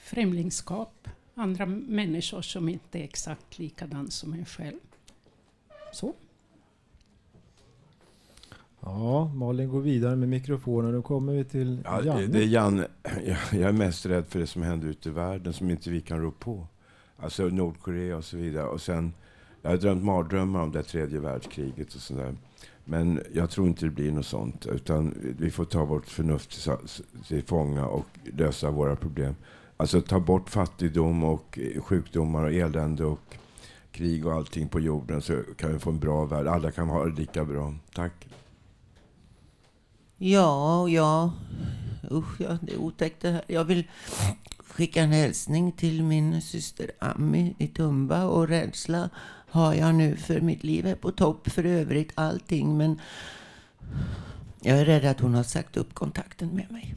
främlingskap, 0.03 1.07
andra 1.33 1.65
människor 1.65 2.41
som 2.41 2.69
inte 2.69 2.99
är 2.99 3.03
exakt 3.03 3.59
likadan 3.59 4.11
som 4.11 4.33
en 4.33 4.45
själv. 4.45 4.79
Så. 5.93 6.13
Ja, 8.89 9.31
Malin 9.33 9.69
går 9.69 9.81
vidare 9.81 10.15
med 10.15 10.29
mikrofonen. 10.29 10.93
Då 10.93 11.01
kommer 11.01 11.33
vi 11.33 11.43
till 11.43 11.81
Ja, 11.85 12.03
Janne. 12.03 12.27
det 12.27 12.39
är 12.39 12.47
Janne. 12.47 12.87
Jag, 13.51 13.61
är 13.61 13.71
mest 13.71 14.05
rädd 14.05 14.25
för 14.27 14.39
det 14.39 14.47
som 14.47 14.61
händer 14.61 14.87
ute 14.87 15.09
i 15.09 15.11
världen 15.11 15.53
som 15.53 15.69
inte 15.69 15.89
vi 15.89 16.01
kan 16.01 16.21
rå 16.21 16.31
på. 16.31 16.67
Alltså 17.17 17.43
Nordkorea 17.43 18.17
och 18.17 18.23
så 18.23 18.37
vidare. 18.37 18.67
Och 18.67 18.81
sen, 18.81 19.13
jag 19.61 19.69
har 19.69 19.77
drömt 19.77 20.03
mardrömmar 20.03 20.61
om 20.63 20.71
det 20.71 20.83
tredje 20.83 21.19
världskriget 21.19 21.93
och 21.95 22.01
sådär. 22.01 22.35
Men 22.85 23.19
jag 23.33 23.49
tror 23.49 23.67
inte 23.67 23.85
det 23.85 23.91
blir 23.91 24.11
något 24.11 24.25
sånt. 24.25 24.65
Utan 24.65 25.13
vi 25.39 25.51
får 25.51 25.65
ta 25.65 25.85
vårt 25.85 26.05
förnuft 26.07 26.67
till 27.27 27.43
fånga 27.43 27.85
och 27.87 28.05
lösa 28.23 28.71
våra 28.71 28.95
problem. 28.95 29.35
Alltså 29.77 30.01
ta 30.01 30.19
bort 30.19 30.49
fattigdom 30.49 31.23
och 31.23 31.59
eh, 31.59 31.81
sjukdomar 31.81 32.43
och 32.43 32.53
elände 32.53 33.05
och 33.05 33.19
krig 33.91 34.25
och 34.25 34.33
allting 34.33 34.67
på 34.67 34.79
jorden 34.79 35.21
så 35.21 35.41
kan 35.57 35.73
vi 35.73 35.79
få 35.79 35.89
en 35.89 35.99
bra 35.99 36.25
värld. 36.25 36.47
Alla 36.47 36.71
kan 36.71 36.89
ha 36.89 37.05
det 37.05 37.15
lika 37.19 37.45
bra. 37.45 37.73
Tack. 37.93 38.27
Ja, 40.17 40.89
ja. 40.89 41.33
Usch, 42.11 42.41
ja, 42.41 42.57
det 42.61 42.73
är 42.73 42.77
otäckt 42.77 43.21
det 43.21 43.31
här. 43.31 43.41
Jag 43.47 43.65
vill 43.65 43.83
skicka 44.59 45.01
en 45.01 45.11
hälsning 45.11 45.71
till 45.71 46.03
min 46.03 46.41
syster 46.41 46.91
Ami 46.99 47.55
i 47.57 47.67
Tumba. 47.67 48.25
Och 48.25 48.47
rädsla 48.47 49.09
har 49.49 49.73
jag 49.73 49.95
nu 49.95 50.15
för 50.15 50.41
mitt 50.41 50.63
liv 50.63 50.87
är 50.87 50.95
på 50.95 51.11
topp 51.11 51.49
för 51.49 51.63
övrigt 51.63 52.11
allting. 52.15 52.77
Men 52.77 53.01
jag 54.61 54.79
är 54.79 54.85
rädd 54.85 55.05
att 55.05 55.19
hon 55.19 55.33
har 55.33 55.43
sagt 55.43 55.77
upp 55.77 55.93
kontakten 55.93 56.49
med 56.49 56.71
mig. 56.71 56.95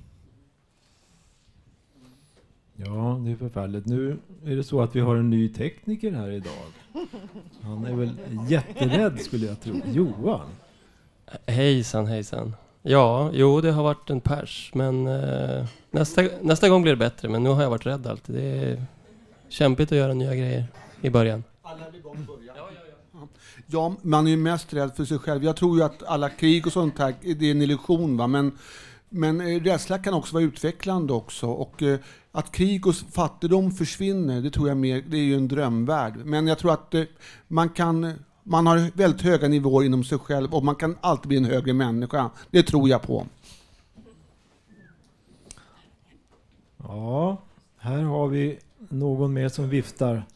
Ja, 2.77 3.21
det 3.25 3.31
är 3.31 3.37
förfärligt. 3.37 3.87
Nu 3.87 4.19
är 4.45 4.57
det 4.57 4.65
så 4.65 4.81
att 4.81 4.97
vi 4.97 5.01
har 5.01 5.17
en 5.17 5.31
ny 5.31 5.49
tekniker 5.49 6.13
här 6.13 6.31
idag. 6.31 6.67
Han 7.63 7.87
är 7.87 7.95
väl 7.95 8.11
jätterädd 8.49 9.21
skulle 9.21 9.47
jag 9.47 9.61
tro. 9.61 9.81
Johan? 9.93 10.49
Hejsan 11.47 12.07
hejsan. 12.07 12.55
Ja, 12.83 13.31
jo 13.33 13.61
det 13.61 13.73
har 13.73 13.83
varit 13.83 14.11
en 14.11 14.21
pers 14.21 14.71
men 14.75 15.07
eh, 15.07 15.67
nästa, 15.91 16.23
nästa 16.41 16.69
gång 16.69 16.83
blir 16.83 16.93
det 16.93 16.99
bättre 16.99 17.29
men 17.29 17.43
nu 17.43 17.51
har 17.51 17.63
jag 17.63 17.71
varit 17.71 17.87
rädd 17.87 18.07
alltid. 18.07 18.35
Det 18.35 18.43
är 18.43 18.85
kämpigt 19.49 19.93
att 19.93 19.99
göra 19.99 20.15
nya 20.15 20.35
grejer 20.35 20.67
i 21.01 21.11
början. 21.11 21.45
Alla 21.63 21.85
hade 21.85 21.99
gått 21.99 22.17
början. 22.17 22.55
Ja, 22.57 22.69
ja, 22.75 22.81
ja. 23.13 23.29
Ja, 23.67 23.95
man 24.03 24.27
är 24.27 24.31
ju 24.31 24.37
mest 24.37 24.75
rädd 24.75 24.97
för 24.97 25.05
sig 25.05 25.19
själv. 25.19 25.45
Jag 25.45 25.57
tror 25.57 25.79
ju 25.79 25.85
att 25.85 26.03
alla 26.03 26.31
krig 26.31 26.67
och 26.67 26.73
sånt 26.73 26.99
här, 26.99 27.15
det 27.21 27.47
är 27.47 27.51
en 27.51 27.63
illusion. 27.63 28.17
Va? 28.17 28.27
Men, 28.27 28.59
men 29.09 29.41
eh, 29.41 29.63
rädsla 29.63 29.99
kan 29.99 30.15
också 30.15 30.35
vara 30.35 30.45
utvecklande 30.45 31.13
också. 31.13 31.47
Och 31.47 31.83
eh, 31.83 31.99
att 32.33 32.53
krig 32.53 32.87
och 32.87 32.95
fattigdom 32.95 33.73
försvinner, 33.73 34.41
det 34.41 34.51
tror 34.51 34.69
jag 34.69 34.77
mer, 34.77 35.05
det 35.07 35.17
är 35.17 35.23
ju 35.23 35.37
en 35.37 35.49
drömvärld. 35.49 36.17
Men 36.25 36.47
jag 36.47 36.59
tror 36.59 36.73
att 36.73 36.95
eh, 36.95 37.03
man 37.49 37.69
kan, 37.69 38.15
man 38.43 38.67
har 38.67 38.91
väldigt 38.97 39.23
höga 39.23 39.49
nivåer 39.49 39.87
inom 39.87 40.05
sig 40.05 40.19
själv 40.19 40.55
och 40.55 40.65
man 40.65 40.75
kan 40.75 40.97
alltid 41.01 41.29
bli 41.29 41.37
en 41.37 41.45
högre 41.45 41.73
människa. 41.73 42.31
Det 42.51 42.63
tror 42.63 42.89
jag 42.89 43.03
på. 43.03 43.27
Ja, 46.77 47.43
här 47.79 48.03
har 48.03 48.29
vi 48.29 48.59
någon 48.89 49.33
mer 49.33 49.49
som 49.49 49.69
viftar 49.69 50.27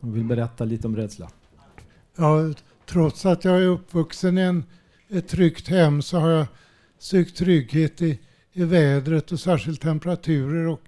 och 0.00 0.16
vill 0.16 0.24
berätta 0.24 0.64
lite 0.64 0.86
om 0.86 0.96
rädsla. 0.96 1.30
Ja, 2.16 2.52
trots 2.86 3.26
att 3.26 3.44
jag 3.44 3.62
är 3.62 3.66
uppvuxen 3.66 4.38
i 4.38 4.40
en, 4.40 4.64
ett 5.08 5.28
tryggt 5.28 5.68
hem 5.68 6.02
så 6.02 6.18
har 6.18 6.30
jag 6.30 6.46
sökt 6.98 7.36
trygghet 7.36 8.02
i, 8.02 8.18
i 8.52 8.64
vädret 8.64 9.32
och 9.32 9.40
särskilt 9.40 9.80
temperaturer. 9.80 10.66
Och 10.66 10.82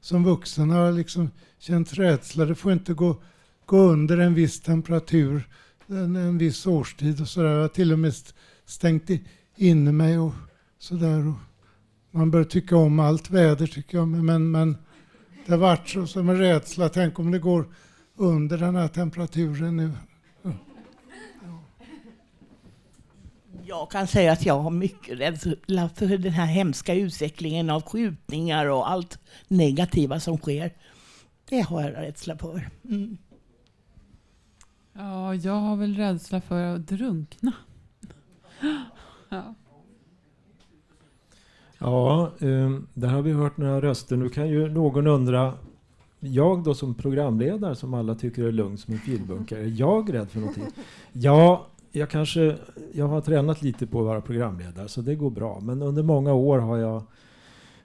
som 0.00 0.24
vuxen 0.24 0.70
har 0.70 0.84
jag 0.84 0.94
liksom 0.94 1.30
känt 1.58 1.92
rädsla. 1.92 2.44
Det 2.44 2.54
får 2.54 2.72
inte 2.72 2.94
gå, 2.94 3.16
gå 3.66 3.78
under 3.78 4.18
en 4.18 4.34
viss 4.34 4.60
temperatur, 4.60 5.48
en, 5.90 6.16
en 6.16 6.38
viss 6.38 6.66
årstid 6.66 7.20
och 7.20 7.28
sådär. 7.28 7.48
Jag 7.48 7.60
har 7.60 7.68
till 7.68 7.92
och 7.92 7.98
med 7.98 8.14
stängt 8.64 9.10
in 9.10 9.24
inne 9.56 9.92
mig 9.92 10.18
och 10.18 10.32
sådär. 10.78 11.34
Man 12.10 12.30
bör 12.30 12.44
tycka 12.44 12.76
om 12.76 13.00
allt 13.00 13.30
väder 13.30 13.66
tycker 13.66 13.98
jag. 13.98 14.08
Men, 14.08 14.50
men 14.50 14.76
det 15.46 15.52
har 15.52 15.58
varit 15.58 15.88
så 15.88 16.06
som 16.06 16.28
en 16.28 16.38
rädsla. 16.38 16.88
Tänk 16.88 17.18
om 17.18 17.30
det 17.30 17.38
går 17.38 17.74
under 18.16 18.58
den 18.58 18.76
här 18.76 18.88
temperaturen 18.88 19.76
nu. 19.76 19.92
Jag 23.64 23.90
kan 23.90 24.06
säga 24.06 24.32
att 24.32 24.46
jag 24.46 24.60
har 24.60 24.70
mycket 24.70 25.18
rädsla 25.18 25.88
för 25.88 26.18
den 26.18 26.32
här 26.32 26.46
hemska 26.46 26.94
utvecklingen 26.94 27.70
av 27.70 27.82
skjutningar 27.82 28.66
och 28.66 28.90
allt 28.90 29.18
negativa 29.48 30.20
som 30.20 30.38
sker. 30.38 30.74
Det 31.48 31.60
har 31.60 31.82
jag 31.82 31.92
rädsla 31.92 32.38
för. 32.38 32.70
Mm. 32.84 33.18
Ja, 34.92 35.34
jag 35.34 35.52
har 35.52 35.76
väl 35.76 35.96
rädsla 35.96 36.40
för 36.40 36.62
att 36.62 36.88
drunkna. 36.88 37.52
ja. 39.28 39.54
Ja, 41.78 42.30
um, 42.38 42.86
där 42.94 43.08
har 43.08 43.22
vi 43.22 43.32
hört 43.32 43.56
några 43.56 43.80
röster. 43.80 44.16
Nu 44.16 44.28
kan 44.28 44.48
ju 44.48 44.68
någon 44.68 45.06
undra, 45.06 45.54
jag 46.20 46.64
då 46.64 46.74
som 46.74 46.94
programledare 46.94 47.76
som 47.76 47.94
alla 47.94 48.14
tycker 48.14 48.44
är 48.44 48.52
lugn 48.52 48.78
som 48.78 48.94
en 48.94 49.00
filbunkare, 49.00 49.60
är 49.60 49.74
jag 49.76 50.14
rädd 50.14 50.30
för 50.30 50.40
någonting? 50.40 50.66
Ja, 51.12 51.66
jag 51.92 52.10
kanske, 52.10 52.56
jag 52.92 53.08
har 53.08 53.20
tränat 53.20 53.62
lite 53.62 53.86
på 53.86 53.98
att 54.00 54.06
vara 54.06 54.20
programledare 54.20 54.88
så 54.88 55.00
det 55.00 55.14
går 55.14 55.30
bra. 55.30 55.60
Men 55.60 55.82
under 55.82 56.02
många 56.02 56.32
år 56.32 56.58
har 56.58 56.76
jag 56.76 57.02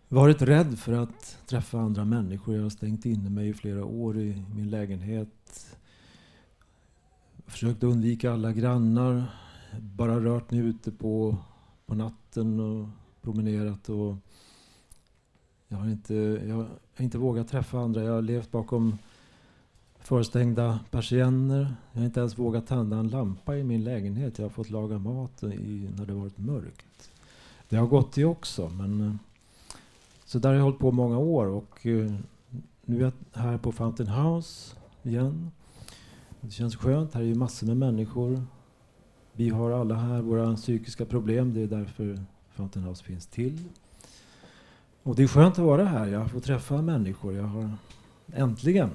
varit 0.08 0.42
rädd 0.42 0.80
för 0.80 0.94
att 0.94 1.38
träffa 1.48 1.80
andra 1.80 2.06
människor. 2.06 2.56
Jag 2.56 2.64
har 2.64 2.70
stängt 2.70 3.06
inne 3.06 3.30
mig 3.30 3.50
i 3.50 3.54
flera 3.54 3.86
år 3.86 4.18
i 4.18 4.44
min 4.56 4.70
lägenhet. 4.70 5.30
Försökt 7.48 7.84
undvika 7.84 8.34
alla 8.34 8.52
grannar. 8.52 9.24
Bara 9.82 10.20
rört 10.20 10.52
mig 10.52 10.60
ute 10.60 10.92
på, 10.92 11.38
på 11.86 11.96
natten 11.96 12.60
och 12.60 12.88
promenerat. 13.22 13.90
Och 13.90 14.16
jag, 15.68 15.78
har 15.78 15.90
inte, 15.90 16.16
jag 16.48 16.56
har 16.56 16.68
inte 16.98 17.18
vågat 17.18 17.48
träffa 17.48 17.80
andra. 17.80 18.04
Jag 18.04 18.14
har 18.14 18.22
levt 18.22 18.52
bakom 18.52 18.98
förstängda 20.00 20.80
persienner. 20.92 21.76
Jag 21.92 22.00
har 22.00 22.06
inte 22.06 22.20
ens 22.20 22.38
vågat 22.38 22.68
tända 22.68 22.98
en 22.98 23.08
lampa 23.08 23.58
i 23.58 23.64
min 23.64 23.84
lägenhet. 23.84 24.38
Jag 24.38 24.46
har 24.46 24.50
fått 24.50 24.70
laga 24.70 24.98
mat 24.98 25.44
i, 25.44 25.90
när 25.98 26.06
det 26.06 26.14
varit 26.14 26.38
mörkt. 26.38 27.12
Det 27.70 27.76
har 27.76 27.88
gått 27.88 28.14
det 28.14 28.26
också. 28.26 28.70
Men, 28.70 29.02
eh, 29.02 29.16
så 30.26 30.40
där 30.40 30.50
har 30.50 30.56
jag 30.56 30.64
hållit 30.64 30.80
på 30.80 30.92
många 30.92 31.18
år. 31.18 31.46
Och 31.46 31.86
eh, 31.86 32.14
nu 32.86 32.98
är 32.98 33.02
jag 33.02 33.42
här 33.42 33.58
på 33.58 33.72
Fountain 33.72 34.10
House 34.10 34.76
igen. 35.04 35.52
Det 36.46 36.52
känns 36.52 36.76
skönt. 36.76 37.14
Här 37.14 37.22
är 37.22 37.26
ju 37.26 37.36
massor 37.36 37.68
med 37.68 37.78
människor. 37.78 38.44
Vi 39.34 39.50
har 39.50 39.72
alla 39.72 39.96
här 39.96 40.22
våra 40.22 40.56
psykiska 40.56 41.06
problem. 41.06 41.54
Det 41.54 41.62
är 41.62 41.68
därför 41.68 42.24
Fountain 42.50 42.86
House 42.86 43.04
finns 43.04 43.28
till. 43.28 43.64
Och 45.04 45.16
det 45.16 45.24
är 45.24 45.28
skönt 45.28 45.60
att 45.60 45.66
vara 45.66 45.86
här. 45.86 46.08
Jag 46.08 46.32
får 46.32 46.40
träffa 46.40 46.82
människor. 46.82 47.36
Jag 47.36 47.44
har 47.44 47.70
äntligen 48.34 48.90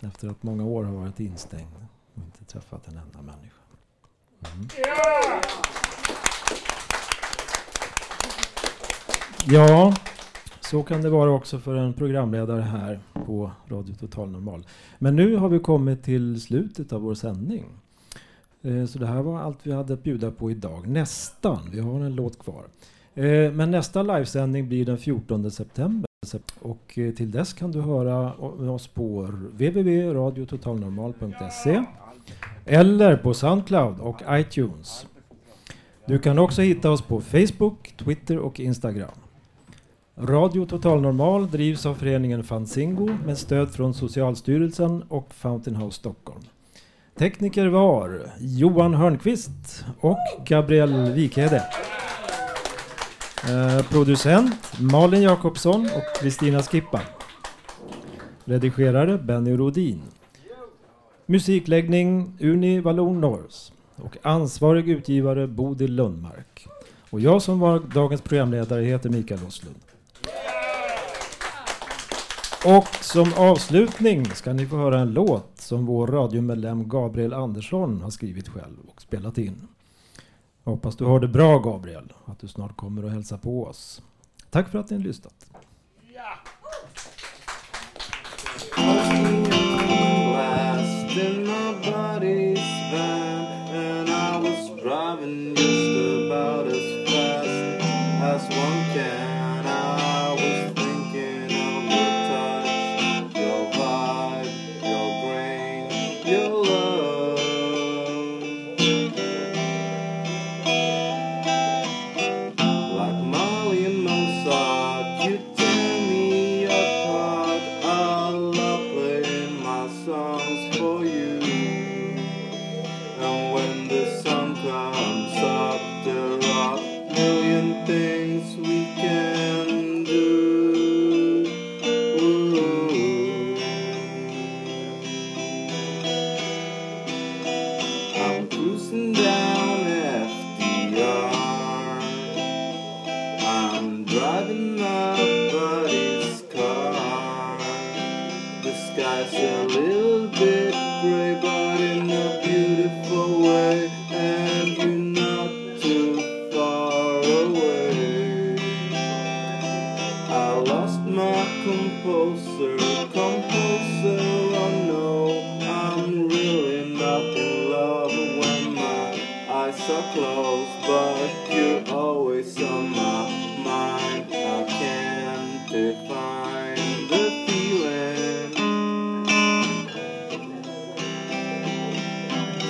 efter 0.00 0.28
att 0.28 0.42
många 0.42 0.64
år 0.64 0.84
har 0.84 0.92
varit 0.92 1.20
instängd 1.20 1.74
och 2.14 2.22
inte 2.22 2.44
träffat 2.44 2.88
en 2.88 2.96
enda 2.96 3.22
människa. 3.22 3.60
Mm. 4.54 4.68
Ja, 9.46 9.94
så 10.70 10.82
kan 10.82 11.02
det 11.02 11.10
vara 11.10 11.30
också 11.30 11.58
för 11.58 11.76
en 11.76 11.94
programledare 11.94 12.60
här 12.60 13.00
på 13.26 13.50
Radio 13.68 13.94
Total 13.94 14.30
Normal. 14.30 14.66
Men 14.98 15.16
nu 15.16 15.36
har 15.36 15.48
vi 15.48 15.58
kommit 15.58 16.02
till 16.02 16.40
slutet 16.40 16.92
av 16.92 17.02
vår 17.02 17.14
sändning. 17.14 17.64
Eh, 18.62 18.84
så 18.84 18.98
det 18.98 19.06
här 19.06 19.22
var 19.22 19.40
allt 19.40 19.58
vi 19.62 19.72
hade 19.72 19.94
att 19.94 20.02
bjuda 20.02 20.30
på 20.30 20.50
idag. 20.50 20.86
Nästan, 20.86 21.68
vi 21.72 21.80
har 21.80 22.00
en 22.00 22.14
låt 22.14 22.38
kvar. 22.38 22.64
Eh, 23.14 23.52
men 23.52 23.70
nästa 23.70 24.02
livesändning 24.02 24.68
blir 24.68 24.84
den 24.84 24.98
14 24.98 25.50
september. 25.50 26.08
Och 26.60 26.98
eh, 26.98 27.14
till 27.14 27.30
dess 27.30 27.52
kan 27.52 27.72
du 27.72 27.80
höra 27.80 28.34
oss 28.70 28.86
på 28.86 29.22
www.radiototalnormal.se 29.52 31.84
eller 32.66 33.16
på 33.16 33.34
Soundcloud 33.34 34.00
och 34.00 34.22
iTunes. 34.30 35.06
Du 36.06 36.18
kan 36.18 36.38
också 36.38 36.62
hitta 36.62 36.90
oss 36.90 37.02
på 37.02 37.20
Facebook, 37.20 37.94
Twitter 37.96 38.38
och 38.38 38.60
Instagram. 38.60 39.10
Radio 40.16 40.66
Total 40.66 41.00
Normal 41.00 41.50
drivs 41.50 41.86
av 41.86 41.94
föreningen 41.94 42.44
Fanzingo 42.44 43.08
med 43.26 43.38
stöd 43.38 43.70
från 43.70 43.94
Socialstyrelsen 43.94 45.02
och 45.08 45.34
Fountain 45.34 45.76
House 45.76 45.96
Stockholm. 45.96 46.40
Tekniker 47.18 47.66
var 47.66 48.20
Johan 48.40 48.94
Hörnqvist 48.94 49.84
och 50.00 50.18
Gabriel 50.46 51.12
Wikhede. 51.12 51.62
Eh, 53.48 53.82
producent 53.90 54.80
Malin 54.80 55.22
Jakobsson 55.22 55.82
och 55.82 56.20
Kristina 56.20 56.62
Skippa. 56.62 57.00
Redigerare 58.44 59.18
Benny 59.18 59.56
Rodin. 59.56 60.02
Musikläggning 61.26 62.36
Uni 62.40 62.80
Wallon 62.80 63.20
Norrs. 63.20 63.72
Och 63.96 64.16
ansvarig 64.22 64.88
utgivare 64.88 65.46
Bodil 65.46 65.94
Lundmark. 65.94 66.66
Och 67.10 67.20
jag 67.20 67.42
som 67.42 67.60
var 67.60 67.78
dagens 67.78 68.20
programledare 68.20 68.82
heter 68.82 69.10
Mikael 69.10 69.40
Oslund. 69.46 69.83
Och 72.66 73.04
som 73.04 73.32
avslutning 73.36 74.24
ska 74.24 74.52
ni 74.52 74.66
få 74.66 74.76
höra 74.76 75.00
en 75.00 75.12
låt 75.12 75.50
som 75.54 75.86
vår 75.86 76.06
radiomedlem 76.06 76.88
Gabriel 76.88 77.32
Andersson 77.32 78.00
har 78.00 78.10
skrivit 78.10 78.48
själv 78.48 78.76
och 78.88 79.02
spelat 79.02 79.38
in. 79.38 79.68
Jag 80.64 80.72
hoppas 80.72 80.96
du 80.96 81.04
har 81.04 81.20
det 81.20 81.28
bra 81.28 81.58
Gabriel, 81.58 82.12
att 82.24 82.38
du 82.38 82.48
snart 82.48 82.76
kommer 82.76 83.04
och 83.04 83.10
hälsa 83.10 83.38
på 83.38 83.64
oss. 83.64 84.02
Tack 84.50 84.68
för 84.68 84.78
att 84.78 84.90
ni 84.90 84.96
har 84.96 85.02
lyssnat. 85.04 85.46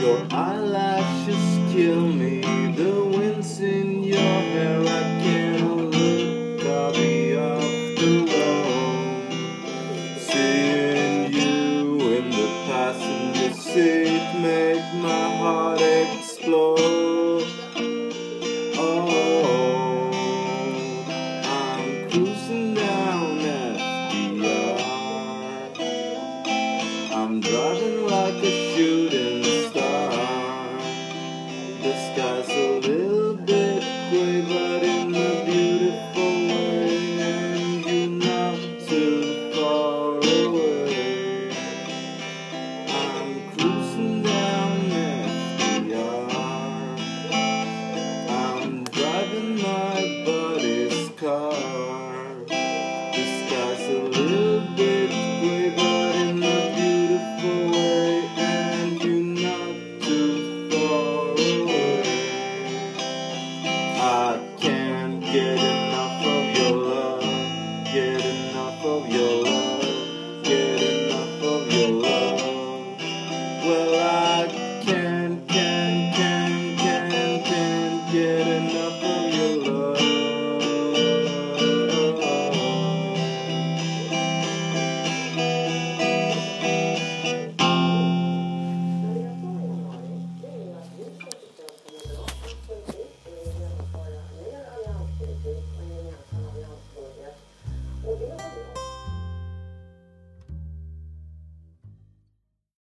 Your 0.04 0.20
eyelashes 0.32 1.72
kill 1.72 2.06
me. 2.06 2.42